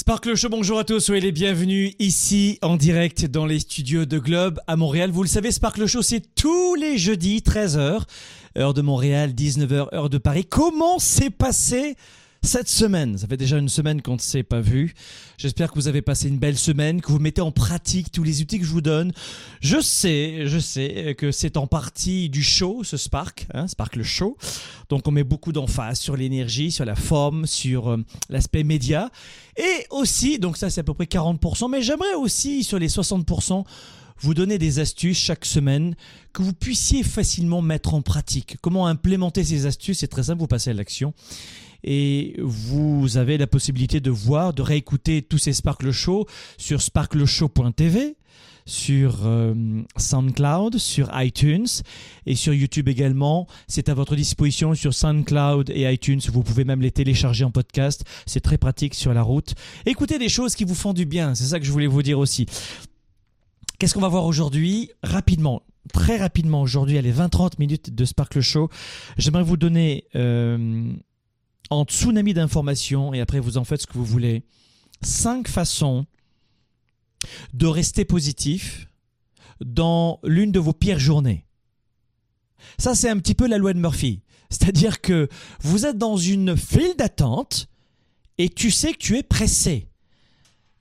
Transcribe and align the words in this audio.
Sparkle 0.00 0.36
Show, 0.36 0.48
bonjour 0.48 0.78
à 0.78 0.84
tous, 0.84 1.00
soyez 1.00 1.20
les 1.20 1.32
bienvenus 1.32 1.94
ici 1.98 2.60
en 2.62 2.76
direct 2.76 3.26
dans 3.26 3.46
les 3.46 3.58
studios 3.58 4.04
de 4.04 4.20
Globe 4.20 4.60
à 4.68 4.76
Montréal. 4.76 5.10
Vous 5.10 5.24
le 5.24 5.28
savez, 5.28 5.50
Sparkle 5.50 5.86
Show, 5.86 6.02
c'est 6.02 6.22
tous 6.36 6.76
les 6.76 6.96
jeudis, 6.98 7.40
13h, 7.40 8.02
heure 8.56 8.74
de 8.74 8.80
Montréal, 8.80 9.32
19h, 9.32 9.92
heure 9.92 10.08
de 10.08 10.18
Paris. 10.18 10.44
Comment 10.44 11.00
s'est 11.00 11.30
passé 11.30 11.96
cette 12.42 12.68
semaine. 12.68 13.18
Ça 13.18 13.26
fait 13.26 13.36
déjà 13.36 13.58
une 13.58 13.68
semaine 13.68 14.02
qu'on 14.02 14.14
ne 14.14 14.20
s'est 14.20 14.42
pas 14.42 14.60
vu. 14.60 14.94
J'espère 15.36 15.70
que 15.70 15.74
vous 15.74 15.88
avez 15.88 16.02
passé 16.02 16.28
une 16.28 16.38
belle 16.38 16.58
semaine, 16.58 17.00
que 17.00 17.12
vous 17.12 17.18
mettez 17.18 17.40
en 17.40 17.50
pratique 17.50 18.10
tous 18.10 18.22
les 18.22 18.40
outils 18.40 18.58
que 18.58 18.64
je 18.64 18.70
vous 18.70 18.80
donne. 18.80 19.12
Je 19.60 19.80
sais, 19.80 20.46
je 20.46 20.58
sais 20.58 21.14
que 21.18 21.30
c'est 21.30 21.56
en 21.56 21.66
partie 21.66 22.28
du 22.28 22.42
show, 22.42 22.82
ce 22.84 22.96
Spark, 22.96 23.46
hein, 23.54 23.66
Spark 23.68 23.96
le 23.96 24.04
show. 24.04 24.36
Donc 24.88 25.06
on 25.06 25.10
met 25.10 25.24
beaucoup 25.24 25.52
d'emphase 25.52 25.98
sur 25.98 26.16
l'énergie, 26.16 26.70
sur 26.70 26.84
la 26.84 26.96
forme, 26.96 27.46
sur 27.46 27.90
euh, 27.90 28.04
l'aspect 28.30 28.64
média. 28.64 29.10
Et 29.56 29.86
aussi, 29.90 30.38
donc 30.38 30.56
ça 30.56 30.70
c'est 30.70 30.80
à 30.80 30.84
peu 30.84 30.94
près 30.94 31.04
40%, 31.04 31.70
mais 31.70 31.82
j'aimerais 31.82 32.14
aussi 32.14 32.64
sur 32.64 32.78
les 32.78 32.88
60% 32.88 33.64
vous 34.20 34.34
donner 34.34 34.58
des 34.58 34.78
astuces 34.78 35.18
chaque 35.18 35.44
semaine 35.44 35.94
que 36.32 36.42
vous 36.42 36.52
puissiez 36.52 37.02
facilement 37.02 37.62
mettre 37.62 37.94
en 37.94 38.02
pratique. 38.02 38.56
Comment 38.60 38.86
implémenter 38.86 39.44
ces 39.44 39.66
astuces 39.66 39.98
C'est 39.98 40.08
très 40.08 40.24
simple, 40.24 40.40
vous 40.40 40.46
passez 40.46 40.70
à 40.70 40.74
l'action 40.74 41.14
et 41.84 42.34
vous 42.40 43.16
avez 43.16 43.38
la 43.38 43.46
possibilité 43.46 44.00
de 44.00 44.10
voir, 44.10 44.52
de 44.52 44.62
réécouter 44.62 45.22
tous 45.22 45.38
ces 45.38 45.52
Sparkle 45.52 45.92
Show 45.92 46.26
sur 46.56 46.82
sparkleshow.tv 46.82 48.16
sur 48.68 49.20
euh, 49.24 49.54
SoundCloud, 49.96 50.76
sur 50.76 51.10
iTunes 51.14 51.66
et 52.26 52.34
sur 52.34 52.52
YouTube 52.52 52.88
également. 52.88 53.46
C'est 53.66 53.88
à 53.88 53.94
votre 53.94 54.14
disposition 54.14 54.74
sur 54.74 54.92
SoundCloud 54.92 55.70
et 55.70 55.90
iTunes. 55.90 56.20
Vous 56.30 56.42
pouvez 56.42 56.64
même 56.64 56.82
les 56.82 56.90
télécharger 56.90 57.44
en 57.44 57.50
podcast. 57.50 58.04
C'est 58.26 58.40
très 58.40 58.58
pratique 58.58 58.94
sur 58.94 59.14
la 59.14 59.22
route. 59.22 59.54
Écoutez 59.86 60.18
des 60.18 60.28
choses 60.28 60.54
qui 60.54 60.64
vous 60.64 60.74
font 60.74 60.92
du 60.92 61.06
bien. 61.06 61.34
C'est 61.34 61.44
ça 61.44 61.58
que 61.58 61.64
je 61.64 61.72
voulais 61.72 61.86
vous 61.86 62.02
dire 62.02 62.18
aussi. 62.18 62.44
Qu'est-ce 63.78 63.94
qu'on 63.94 64.00
va 64.00 64.08
voir 64.08 64.24
aujourd'hui 64.24 64.90
Rapidement, 65.04 65.62
très 65.92 66.16
rapidement 66.16 66.62
aujourd'hui, 66.62 66.98
allez 66.98 67.12
20-30 67.12 67.52
minutes 67.60 67.94
de 67.94 68.04
Sparkle 68.04 68.40
Show. 68.40 68.68
J'aimerais 69.18 69.44
vous 69.44 69.56
donner 69.56 70.04
euh, 70.16 70.92
en 71.70 71.84
tsunami 71.84 72.34
d'informations 72.34 73.14
et 73.14 73.20
après 73.20 73.38
vous 73.38 73.56
en 73.56 73.62
faites 73.62 73.82
ce 73.82 73.86
que 73.86 73.92
vous 73.92 74.04
voulez. 74.04 74.42
Cinq 75.02 75.46
façons 75.46 76.06
de 77.54 77.66
rester 77.68 78.04
positif 78.04 78.88
dans 79.60 80.18
l'une 80.24 80.50
de 80.50 80.58
vos 80.58 80.72
pires 80.72 80.98
journées. 80.98 81.46
Ça, 82.78 82.96
c'est 82.96 83.08
un 83.08 83.18
petit 83.18 83.36
peu 83.36 83.46
la 83.46 83.58
loi 83.58 83.74
de 83.74 83.78
Murphy. 83.78 84.22
C'est-à-dire 84.50 85.00
que 85.00 85.28
vous 85.60 85.86
êtes 85.86 85.98
dans 85.98 86.16
une 86.16 86.56
file 86.56 86.94
d'attente 86.98 87.68
et 88.38 88.48
tu 88.48 88.72
sais 88.72 88.92
que 88.92 88.98
tu 88.98 89.16
es 89.18 89.22
pressé. 89.22 89.88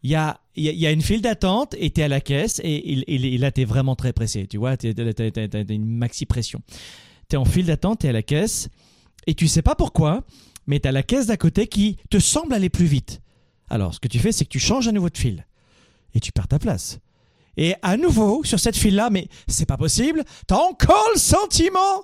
Il 0.02 0.10
y 0.10 0.16
a, 0.16 0.42
y 0.64 0.86
a, 0.86 0.92
une 0.92 1.02
file 1.02 1.22
d'attente 1.22 1.76
et 1.78 1.92
tu 1.92 2.02
es 2.02 2.04
à 2.04 2.08
la 2.08 2.22
caisse 2.22 2.60
et, 2.64 3.38
là, 3.38 3.52
tu 3.52 3.62
es 3.62 3.66
vraiment 3.66 3.96
très 3.96 4.14
pressé. 4.14 4.48
Tu 4.48 4.58
vois, 4.58 4.78
tu 4.78 4.88
as, 4.88 5.74
une 5.74 5.86
maxi 5.86 6.26
pression. 6.26 6.62
Tu 7.30 7.36
es 7.36 7.38
en 7.38 7.46
file 7.46 7.66
d'attente, 7.66 8.00
tu 8.00 8.08
es 8.08 8.10
à 8.10 8.14
la 8.14 8.24
caisse 8.24 8.70
et 9.28 9.36
tu 9.36 9.48
sais 9.48 9.62
pas 9.62 9.76
pourquoi, 9.76 10.24
mais 10.66 10.80
tu 10.80 10.88
as 10.88 10.92
la 10.92 11.04
caisse 11.04 11.28
d'à 11.28 11.38
côté 11.38 11.68
qui 11.68 11.98
te 12.10 12.20
semble 12.20 12.54
aller 12.54 12.70
plus 12.70 12.86
vite. 12.86 13.22
Alors, 13.70 13.94
ce 13.94 14.00
que 14.00 14.08
tu 14.08 14.20
fais, 14.20 14.32
c'est 14.32 14.46
que 14.46 14.50
tu 14.50 14.60
changes 14.60 14.88
à 14.88 14.92
nouveau 14.92 15.10
de 15.10 15.18
fil 15.18 15.46
et 16.14 16.20
tu 16.20 16.32
perds 16.32 16.48
ta 16.48 16.60
place. 16.60 17.00
Et 17.58 17.74
à 17.82 17.98
nouveau, 17.98 18.44
sur 18.44 18.60
cette 18.60 18.78
file-là, 18.78 19.10
mais 19.10 19.28
c'est 19.48 19.66
pas 19.66 19.78
possible, 19.78 20.24
tu 20.48 20.54
as 20.54 20.60
encore 20.60 21.10
le 21.14 21.20
sentiment 21.20 22.04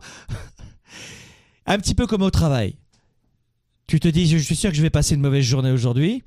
Un 1.66 1.78
petit 1.78 1.96
peu 1.96 2.08
comme 2.08 2.24
au 2.24 2.32
travail. 2.32 2.76
Tu 3.88 4.00
te 4.00 4.08
dis, 4.08 4.28
je 4.28 4.38
suis 4.38 4.56
sûr 4.56 4.70
que 4.70 4.76
je 4.76 4.82
vais 4.82 4.90
passer 4.90 5.16
une 5.16 5.22
mauvaise 5.22 5.46
journée 5.46 5.72
aujourd'hui. 5.72 6.24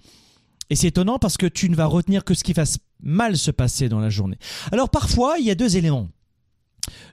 Et 0.71 0.77
c'est 0.77 0.89
étonnant 0.89 1.19
parce 1.19 1.37
que 1.37 1.47
tu 1.47 1.71
ne 1.71 1.77
vas 1.77 1.87
retenir 1.87 2.25
que 2.25 2.35
ce 2.35 2.45
qui 2.45 2.53
va 2.53 2.65
mal 3.01 3.37
se 3.37 3.51
passer 3.51 3.89
dans 3.89 4.01
la 4.01 4.11
journée. 4.11 4.39
Alors 4.73 4.91
parfois, 4.91 5.37
il 5.39 5.47
y 5.47 5.51
a 5.51 5.55
deux 5.55 5.77
éléments. 5.77 6.09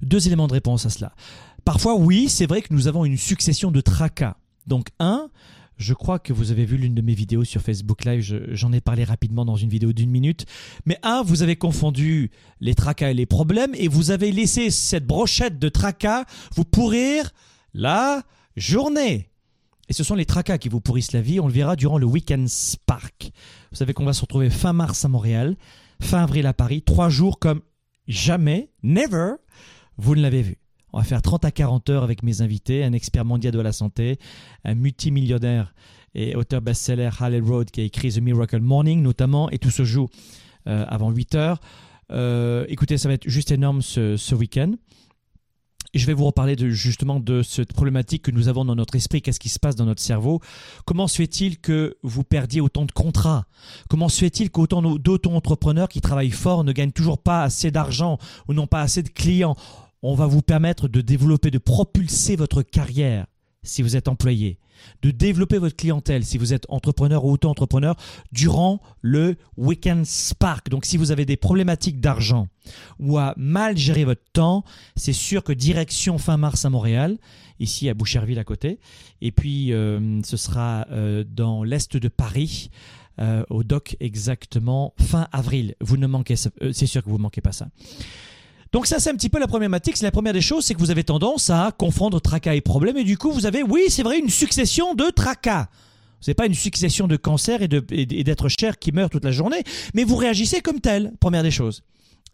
Deux 0.02 0.28
éléments 0.28 0.48
de 0.48 0.54
réponse 0.54 0.86
à 0.86 0.90
cela. 0.90 1.14
Parfois, 1.66 1.96
oui, 1.96 2.30
c'est 2.30 2.46
vrai 2.46 2.62
que 2.62 2.74
nous 2.74 2.88
avons 2.88 3.06
une 3.06 3.18
succession 3.18 3.72
de 3.72 3.82
tracas. 3.82 4.38
Donc 4.68 4.90
un, 5.00 5.30
je 5.78 5.94
crois 5.94 6.20
que 6.20 6.34
vous 6.34 6.52
avez 6.52 6.66
vu 6.66 6.78
l'une 6.78 6.96
de 6.96 7.02
mes 7.02 7.14
vidéos 7.14 7.44
sur 7.44 7.62
Facebook 7.62 8.06
Live, 8.06 8.22
j'en 8.52 8.72
ai 8.72 8.82
parlé 8.82 9.04
rapidement 9.04 9.46
dans 9.46 9.56
une 9.56 9.70
vidéo 9.70 9.94
d'une 9.94 10.10
minute. 10.10 10.46
Mais 10.86 10.98
un, 11.04 11.24
vous 11.24 11.42
avez 11.42 11.56
confondu 11.56 12.32
les 12.60 12.76
tracas 12.76 13.10
et 13.10 13.14
les 13.14 13.26
problèmes 13.26 13.74
et 13.76 13.88
vous 13.88 14.12
avez 14.12 14.32
laissé 14.32 14.70
cette 14.70 15.06
brochette 15.06 15.60
de 15.60 15.70
tracas 15.70 16.26
vous 16.56 16.66
pourrir 16.66 17.32
la 17.74 18.24
journée. 18.56 19.30
Et 19.90 19.94
ce 19.94 20.04
sont 20.04 20.16
les 20.16 20.26
tracas 20.26 20.58
qui 20.58 20.70
vous 20.70 20.82
pourrissent 20.82 21.12
la 21.12 21.22
vie, 21.22 21.40
on 21.40 21.48
le 21.48 21.54
verra 21.54 21.76
durant 21.76 21.98
le 21.98 22.06
Weekend 22.06 22.48
Spark. 22.48 23.32
Vous 23.72 23.78
savez 23.78 23.94
qu'on 23.94 24.06
va 24.06 24.14
se 24.14 24.22
retrouver 24.22 24.50
fin 24.50 24.74
mars 24.74 25.04
à 25.04 25.08
Montréal, 25.10 25.56
fin 26.02 26.24
avril 26.24 26.46
à 26.46 26.54
Paris, 26.54 26.82
trois 26.82 27.10
jours 27.10 27.40
comme 27.40 27.62
jamais, 28.08 28.70
never, 28.82 29.34
vous 29.98 30.16
ne 30.16 30.22
l'avez 30.22 30.42
vu. 30.42 30.58
On 30.94 31.00
va 31.00 31.04
faire 31.04 31.22
30 31.22 31.44
à 31.46 31.52
40 31.52 31.90
heures 31.90 32.04
avec 32.04 32.24
mes 32.24 32.42
invités, 32.42 32.84
un 32.84 32.94
expert 32.94 33.26
mondial 33.26 33.52
de 33.52 33.60
la 33.60 33.72
santé, 33.72 34.20
un 34.64 34.76
multimillionnaire 34.76 35.74
et 36.16 36.36
auteur 36.36 36.62
best-seller 36.62 37.10
Hallel 37.20 37.44
Road 37.44 37.72
qui 37.72 37.82
a 37.82 37.84
écrit 37.84 38.12
The 38.12 38.20
Miracle 38.20 38.60
Morning 38.60 39.02
notamment, 39.02 39.50
et 39.50 39.58
tout 39.58 39.72
se 39.72 39.84
joue 39.84 40.08
euh, 40.68 40.86
avant 40.88 41.10
8 41.10 41.36
heures. 41.36 41.60
Euh, 42.12 42.66
écoutez, 42.70 42.98
ça 42.98 43.08
va 43.08 43.16
être 43.16 43.28
juste 43.28 43.52
énorme 43.52 43.82
ce, 43.82 44.36
week-end. 44.36 44.74
Je 45.94 46.06
vais 46.06 46.14
vous 46.14 46.26
reparler 46.26 46.56
justement 46.72 47.20
de 47.20 47.44
cette 47.44 47.74
problématique 47.74 48.24
que 48.24 48.32
nous 48.32 48.48
avons 48.48 48.66
dans 48.66 48.76
notre 48.76 48.96
esprit, 48.96 49.22
qu'est-ce 49.22 49.40
qui 49.40 49.50
se 49.50 49.60
passe 49.60 49.76
dans 49.76 49.86
notre 49.86 50.02
cerveau? 50.02 50.42
Comment 50.86 51.08
se 51.08 51.18
fait-il 51.18 51.60
que 51.60 51.98
vous 52.02 52.24
perdiez 52.24 52.62
autant 52.62 52.86
de 52.86 52.92
contrats? 52.92 53.46
Comment 53.90 54.10
se 54.10 54.20
fait-il 54.20 54.50
qu'autant 54.50 54.82
d'auto-entrepreneurs 54.82 55.90
qui 55.90 56.02
travaillent 56.02 56.32
fort 56.32 56.64
ne 56.64 56.72
gagnent 56.72 56.92
toujours 56.92 57.20
pas 57.20 57.44
assez 57.44 57.70
d'argent 57.72 58.18
ou 58.48 58.54
n'ont 58.54 58.68
pas 58.68 58.82
assez 58.82 59.04
de 59.04 59.10
clients? 59.10 59.56
On 60.02 60.16
va 60.16 60.28
vous 60.28 60.42
permettre 60.42 60.88
de 60.88 61.02
développer, 61.02 61.52
de 61.52 61.60
propulser 61.60 62.36
votre 62.36 62.62
carrière 62.62 63.28
si 63.64 63.82
vous 63.82 63.96
êtes 63.96 64.08
employé, 64.08 64.58
de 65.02 65.12
développer 65.12 65.58
votre 65.58 65.76
clientèle 65.76 66.26
si 66.26 66.38
vous 66.38 66.54
êtes 66.54 66.66
entrepreneur 66.70 67.24
ou 67.26 67.32
auto-entrepreneur 67.32 67.96
durant 68.32 68.82
le 69.02 69.36
Weekend 69.58 70.06
Spark. 70.06 70.70
Donc 70.70 70.86
si 70.86 70.98
vous 70.98 71.12
avez 71.12 71.26
des 71.26 71.38
problématiques 71.38 72.00
d'argent 72.00 72.48
ou 73.00 73.18
à 73.18 73.34
mal 73.38 73.78
gérer 73.78 74.06
votre 74.06 74.24
temps, 74.34 74.64
c'est 74.96 75.14
sûr 75.14 75.44
que 75.44 75.54
direction 75.54 76.18
fin 76.18 76.38
mars 76.38 76.66
à 76.66 76.70
Montréal, 76.70 77.18
ici 77.60 77.90
à 77.90 77.94
Boucherville 77.94 78.40
à 78.40 78.44
côté, 78.44 78.80
et 79.22 79.32
puis 79.32 79.74
euh, 79.74 80.22
ce 80.24 80.38
sera 80.38 80.88
euh, 80.92 81.24
dans 81.28 81.64
l'est 81.64 81.98
de 81.98 82.08
Paris. 82.08 82.70
Euh, 83.20 83.44
au 83.52 83.64
doc 83.64 83.96
exactement 84.00 84.96
fin 85.00 85.28
avril. 85.32 85.76
Vous 85.82 85.98
ne 85.98 86.08
manquez, 86.08 86.36
c'est 86.36 86.88
sûr 86.88 87.04
que 87.04 87.10
vous 87.12 87.18
ne 87.18 87.22
manquez 87.22 87.42
pas 87.42 87.52
ça. 87.52 87.68
Donc 88.74 88.88
ça, 88.88 89.00
c'est 89.00 89.12
un 89.12 89.16
petit 89.16 89.30
peu 89.30 89.40
la 89.40 89.48
problématique. 89.48 89.96
C'est 89.96 90.04
la 90.04 90.12
première 90.12 90.34
des 90.34 90.42
choses, 90.42 90.66
c'est 90.66 90.74
que 90.74 90.80
vous 90.80 90.90
avez 90.90 91.04
tendance 91.04 91.52
à 91.52 91.72
confondre 91.78 92.20
tracas 92.20 92.56
et 92.56 92.62
problèmes. 92.62 92.98
Et 92.98 93.04
du 93.04 93.20
coup, 93.20 93.32
vous 93.32 93.46
avez, 93.46 93.62
oui, 93.62 93.84
c'est 93.90 94.02
vrai, 94.02 94.18
une 94.18 94.30
succession 94.30 94.96
de 94.96 95.12
tracas. 95.12 95.70
Ce 96.20 96.32
n'est 96.32 96.36
pas 96.36 96.48
une 96.48 96.56
succession 96.56 97.08
de 97.08 97.16
cancers 97.16 97.62
et 97.62 97.68
d'êtres 97.68 98.50
chers 98.50 98.80
qui 98.80 98.92
meurent 98.92 99.12
toute 99.12 99.26
la 99.26 99.32
journée, 99.32 99.62
mais 99.94 100.04
vous 100.04 100.16
réagissez 100.16 100.62
comme 100.62 100.80
tel, 100.80 101.14
première 101.20 101.44
des 101.44 101.52
choses. 101.52 101.84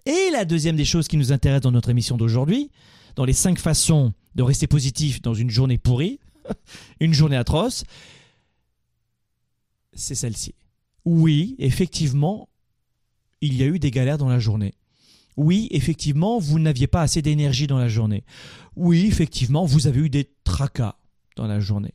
Et 0.05 0.29
la 0.31 0.45
deuxième 0.45 0.75
des 0.75 0.85
choses 0.85 1.07
qui 1.07 1.17
nous 1.17 1.31
intéresse 1.33 1.61
dans 1.61 1.71
notre 1.71 1.89
émission 1.89 2.15
d'aujourd'hui, 2.15 2.69
dans 3.15 3.25
les 3.25 3.33
cinq 3.33 3.59
façons 3.59 4.13
de 4.35 4.43
rester 4.43 4.67
positif 4.67 5.21
dans 5.21 5.33
une 5.33 5.49
journée 5.49 5.77
pourrie, 5.77 6.19
une 6.99 7.13
journée 7.13 7.35
atroce, 7.35 7.83
c'est 9.93 10.15
celle-ci. 10.15 10.53
Oui, 11.03 11.55
effectivement, 11.59 12.47
il 13.41 13.57
y 13.57 13.63
a 13.63 13.65
eu 13.65 13.79
des 13.79 13.91
galères 13.91 14.19
dans 14.19 14.29
la 14.29 14.39
journée. 14.39 14.73
Oui, 15.39 15.69
effectivement, 15.71 16.37
vous 16.37 16.59
n'aviez 16.59 16.87
pas 16.87 17.01
assez 17.01 17.21
d'énergie 17.21 17.65
dans 17.65 17.77
la 17.77 17.87
journée. 17.87 18.25
Oui, 18.75 19.05
effectivement, 19.05 19.63
vous 19.63 19.87
avez 19.87 20.01
eu 20.01 20.09
des 20.09 20.29
tracas 20.43 20.97
dans 21.37 21.47
la 21.47 21.61
journée. 21.61 21.93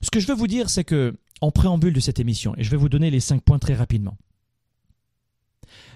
Ce 0.00 0.10
que 0.10 0.20
je 0.20 0.26
veux 0.26 0.34
vous 0.34 0.46
dire, 0.46 0.70
c'est 0.70 0.84
que, 0.84 1.18
en 1.42 1.50
préambule 1.50 1.92
de 1.92 2.00
cette 2.00 2.20
émission, 2.20 2.54
et 2.56 2.64
je 2.64 2.70
vais 2.70 2.78
vous 2.78 2.88
donner 2.88 3.10
les 3.10 3.20
cinq 3.20 3.42
points 3.42 3.58
très 3.58 3.74
rapidement. 3.74 4.16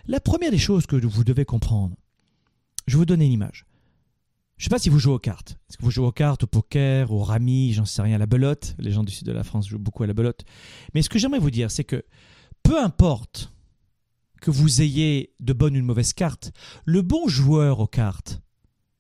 La 0.07 0.21
première 0.21 0.51
des 0.51 0.59
choses 0.59 0.85
que 0.85 0.97
vous 0.97 1.25
devez 1.25 1.47
comprendre, 1.47 1.97
je 2.87 2.93
vais 2.93 2.99
vous 2.99 3.07
donner 3.07 3.25
une 3.25 3.33
image. 3.33 3.65
Je 4.59 4.65
ne 4.65 4.65
sais 4.65 4.75
pas 4.75 4.79
si 4.79 4.91
vous 4.91 4.99
jouez 4.99 5.15
aux 5.15 5.19
cartes. 5.19 5.53
Est-ce 5.71 5.79
que 5.79 5.83
vous 5.83 5.91
jouez 5.91 6.05
aux 6.05 6.13
cartes, 6.13 6.45
au 6.45 6.47
poker, 6.47 7.11
au 7.11 7.23
rami, 7.23 7.73
j'en 7.73 7.87
sais 7.87 8.03
rien, 8.03 8.17
à 8.17 8.19
la 8.19 8.27
belote? 8.27 8.75
Les 8.79 8.91
gens 8.91 9.03
du 9.03 9.13
sud 9.15 9.27
de 9.27 9.33
la 9.33 9.45
France 9.45 9.67
jouent 9.67 9.79
beaucoup 9.79 10.03
à 10.03 10.07
la 10.07 10.13
belote. 10.13 10.45
Mais 10.93 11.01
ce 11.01 11.09
que 11.09 11.19
j'aimerais 11.19 11.39
vous 11.39 11.51
dire, 11.51 11.71
c'est 11.71 11.85
que 11.85 12.05
peu 12.63 12.79
importe 12.79 13.51
que 14.41 14.51
vous 14.51 14.83
ayez 14.83 15.33
de 15.41 15.53
bonnes 15.53 15.77
ou 15.77 15.81
de 15.81 15.85
mauvaises 15.85 16.13
cartes, 16.13 16.53
le 16.85 17.03
bon 17.03 17.29
joueur 17.29 17.81
aux 17.81 17.87
cartes, 17.87 18.41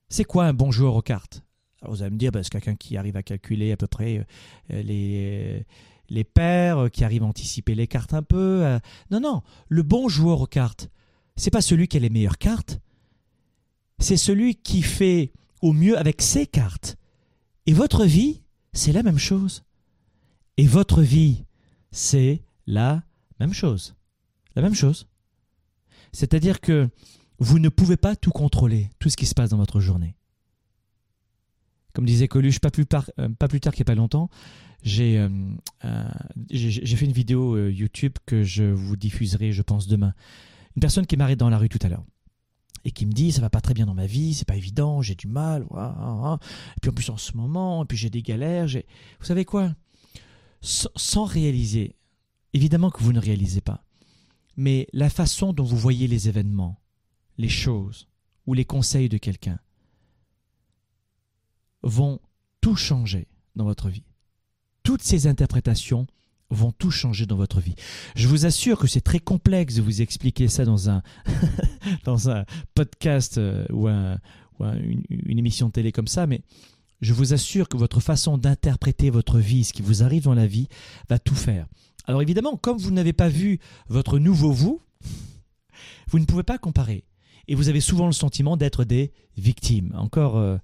c'est 0.08 0.24
quoi 0.24 0.44
un 0.44 0.52
bon 0.52 0.70
joueur 0.70 0.94
aux 0.94 1.02
cartes? 1.02 1.42
Vous 1.86 2.02
allez 2.02 2.10
me 2.10 2.18
dire, 2.18 2.32
bah, 2.32 2.42
c'est 2.42 2.50
quelqu'un 2.50 2.74
qui 2.74 2.96
arrive 2.96 3.16
à 3.16 3.22
calculer 3.22 3.72
à 3.72 3.76
peu 3.76 3.86
près 3.86 4.26
euh, 4.72 4.82
les, 4.82 5.64
les 6.08 6.24
paires, 6.24 6.90
qui 6.92 7.04
arrive 7.04 7.22
à 7.22 7.26
anticiper 7.26 7.74
les 7.74 7.86
cartes 7.86 8.14
un 8.14 8.22
peu. 8.22 8.64
Euh. 8.64 8.78
Non, 9.10 9.20
non, 9.20 9.42
le 9.68 9.82
bon 9.82 10.08
joueur 10.08 10.40
aux 10.40 10.46
cartes, 10.46 10.90
c'est 11.36 11.50
pas 11.50 11.60
celui 11.60 11.88
qui 11.88 11.96
a 11.96 12.00
les 12.00 12.10
meilleures 12.10 12.38
cartes, 12.38 12.80
c'est 13.98 14.16
celui 14.16 14.56
qui 14.56 14.82
fait 14.82 15.32
au 15.62 15.72
mieux 15.72 15.98
avec 15.98 16.22
ses 16.22 16.46
cartes. 16.46 16.96
Et 17.66 17.72
votre 17.72 18.04
vie, 18.04 18.42
c'est 18.72 18.92
la 18.92 19.02
même 19.02 19.18
chose. 19.18 19.64
Et 20.56 20.66
votre 20.66 21.02
vie, 21.02 21.44
c'est 21.90 22.42
la 22.66 23.02
même 23.40 23.52
chose. 23.52 23.94
La 24.56 24.62
même 24.62 24.74
chose. 24.74 25.07
C'est-à-dire 26.12 26.60
que 26.60 26.88
vous 27.38 27.58
ne 27.58 27.68
pouvez 27.68 27.96
pas 27.96 28.16
tout 28.16 28.30
contrôler, 28.30 28.90
tout 28.98 29.10
ce 29.10 29.16
qui 29.16 29.26
se 29.26 29.34
passe 29.34 29.50
dans 29.50 29.56
votre 29.56 29.80
journée. 29.80 30.16
Comme 31.94 32.06
disait 32.06 32.28
Coluche, 32.28 32.60
pas 32.60 32.70
plus, 32.70 32.82
euh, 32.82 33.28
tard 33.28 33.74
qu'il 33.74 33.80
n'y 33.80 33.82
a 33.82 33.84
pas 33.84 33.94
longtemps, 33.94 34.28
j'ai 34.82 35.18
euh, 35.18 35.28
euh, 35.84 36.08
fait 36.48 37.04
une 37.04 37.12
vidéo 37.12 37.68
YouTube 37.68 38.12
que 38.26 38.42
je 38.44 38.64
vous 38.64 38.96
diffuserai, 38.96 39.52
je 39.52 39.62
pense, 39.62 39.88
demain. 39.88 40.14
Une 40.76 40.80
personne 40.80 41.06
qui 41.06 41.16
m'arrête 41.16 41.38
dans 41.38 41.50
la 41.50 41.58
rue 41.58 41.68
tout 41.68 41.78
à 41.82 41.88
l'heure 41.88 42.04
et 42.84 42.92
qui 42.92 43.06
me 43.06 43.12
dit 43.12 43.32
ça 43.32 43.40
va 43.40 43.50
pas 43.50 43.60
très 43.60 43.74
bien 43.74 43.86
dans 43.86 43.94
ma 43.94 44.06
vie, 44.06 44.34
c'est 44.34 44.46
pas 44.46 44.56
évident, 44.56 45.02
j'ai 45.02 45.14
du 45.14 45.26
mal, 45.26 45.62
et 45.62 46.80
puis 46.80 46.90
en 46.90 46.94
plus 46.94 47.10
en 47.10 47.16
ce 47.16 47.36
moment, 47.36 47.84
puis 47.84 47.98
j'ai 47.98 48.10
des 48.10 48.22
galères, 48.22 48.66
vous 48.68 49.26
savez 49.26 49.44
quoi? 49.44 49.74
Sans, 50.60 51.24
réaliser, 51.24 51.96
évidemment 52.52 52.90
que 52.90 53.02
vous 53.02 53.12
ne 53.12 53.20
réalisez 53.20 53.60
pas, 53.60 53.84
mais 54.58 54.88
la 54.92 55.08
façon 55.08 55.52
dont 55.52 55.62
vous 55.62 55.76
voyez 55.76 56.08
les 56.08 56.28
événements, 56.28 56.80
les 57.38 57.48
choses 57.48 58.08
ou 58.44 58.54
les 58.54 58.64
conseils 58.64 59.08
de 59.08 59.16
quelqu'un 59.16 59.60
vont 61.84 62.18
tout 62.60 62.74
changer 62.74 63.28
dans 63.54 63.64
votre 63.64 63.88
vie. 63.88 64.02
Toutes 64.82 65.02
ces 65.02 65.28
interprétations 65.28 66.08
vont 66.50 66.72
tout 66.72 66.90
changer 66.90 67.24
dans 67.24 67.36
votre 67.36 67.60
vie. 67.60 67.76
Je 68.16 68.26
vous 68.26 68.46
assure 68.46 68.80
que 68.80 68.88
c'est 68.88 69.00
très 69.00 69.20
complexe 69.20 69.76
de 69.76 69.82
vous 69.82 70.02
expliquer 70.02 70.48
ça 70.48 70.64
dans 70.64 70.90
un, 70.90 71.04
dans 72.04 72.28
un 72.28 72.44
podcast 72.74 73.38
euh, 73.38 73.64
ou, 73.70 73.86
une, 73.86 75.38
émission 75.38 75.68
de 75.68 75.72
télé 75.72 75.92
comme 75.92 76.08
ça, 76.08 76.26
mais 76.26 76.42
je 77.00 77.12
vous 77.12 77.32
assure 77.32 77.68
que 77.68 77.76
votre 77.76 78.00
façon 78.00 78.38
d'interpréter 78.38 79.10
votre 79.10 79.38
vie, 79.38 79.62
ce 79.62 79.72
qui 79.72 79.82
vous 79.82 80.02
arrive 80.02 80.24
dans 80.24 80.34
la 80.34 80.48
vie, 80.48 80.66
va 81.08 81.20
tout 81.20 81.36
faire. 81.36 81.68
Alors 82.08 82.22
évidemment, 82.22 82.56
comme 82.56 82.78
vous 82.78 82.90
n'avez 82.90 83.12
pas 83.12 83.28
vu 83.28 83.60
votre 83.88 84.18
nouveau 84.18 84.50
vous, 84.50 84.80
vous 86.08 86.18
ne 86.18 86.24
pouvez 86.24 86.42
pas 86.42 86.58
comparer. 86.58 87.04
Et 87.46 87.54
vous 87.54 87.68
avez 87.68 87.80
souvent 87.80 88.06
le 88.06 88.12
sentiment 88.12 88.56
d'être 88.56 88.84
des 88.84 89.12
victimes. 89.36 89.94
Encore... 89.96 90.36
Euh, 90.36 90.56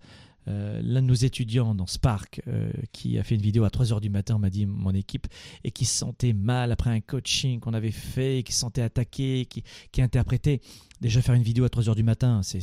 euh, 0.47 0.83
l'un 0.85 1.01
de 1.01 1.07
nos 1.07 1.15
étudiants 1.15 1.75
dans 1.75 1.87
Spark, 1.87 2.43
euh, 2.49 2.71
qui 2.93 3.19
a 3.19 3.23
fait 3.23 3.35
une 3.35 3.41
vidéo 3.41 3.65
à 3.65 3.69
3h 3.69 3.99
du 4.01 4.11
matin, 4.11 4.39
m'a 4.39 4.51
dit 4.51 4.67
mon 4.67 4.93
équipe, 4.93 5.27
et 5.65 5.71
qui 5.71 5.87
se 5.87 5.97
sentait 5.97 6.35
mal 6.35 6.71
après 6.71 6.91
un 6.91 7.01
coaching 7.01 7.61
qu'on 7.61 7.73
avait 7.73 7.91
fait, 7.91 8.43
qui 8.45 8.53
se 8.53 8.59
sentait 8.59 8.83
attaqué, 8.83 9.47
qui, 9.47 10.03
interprétait. 10.03 10.61
Déjà, 11.01 11.23
faire 11.23 11.35
une 11.35 11.43
vidéo 11.43 11.65
à 11.65 11.69
3h 11.69 11.95
du 11.95 12.03
matin, 12.03 12.43
c'est 12.43 12.61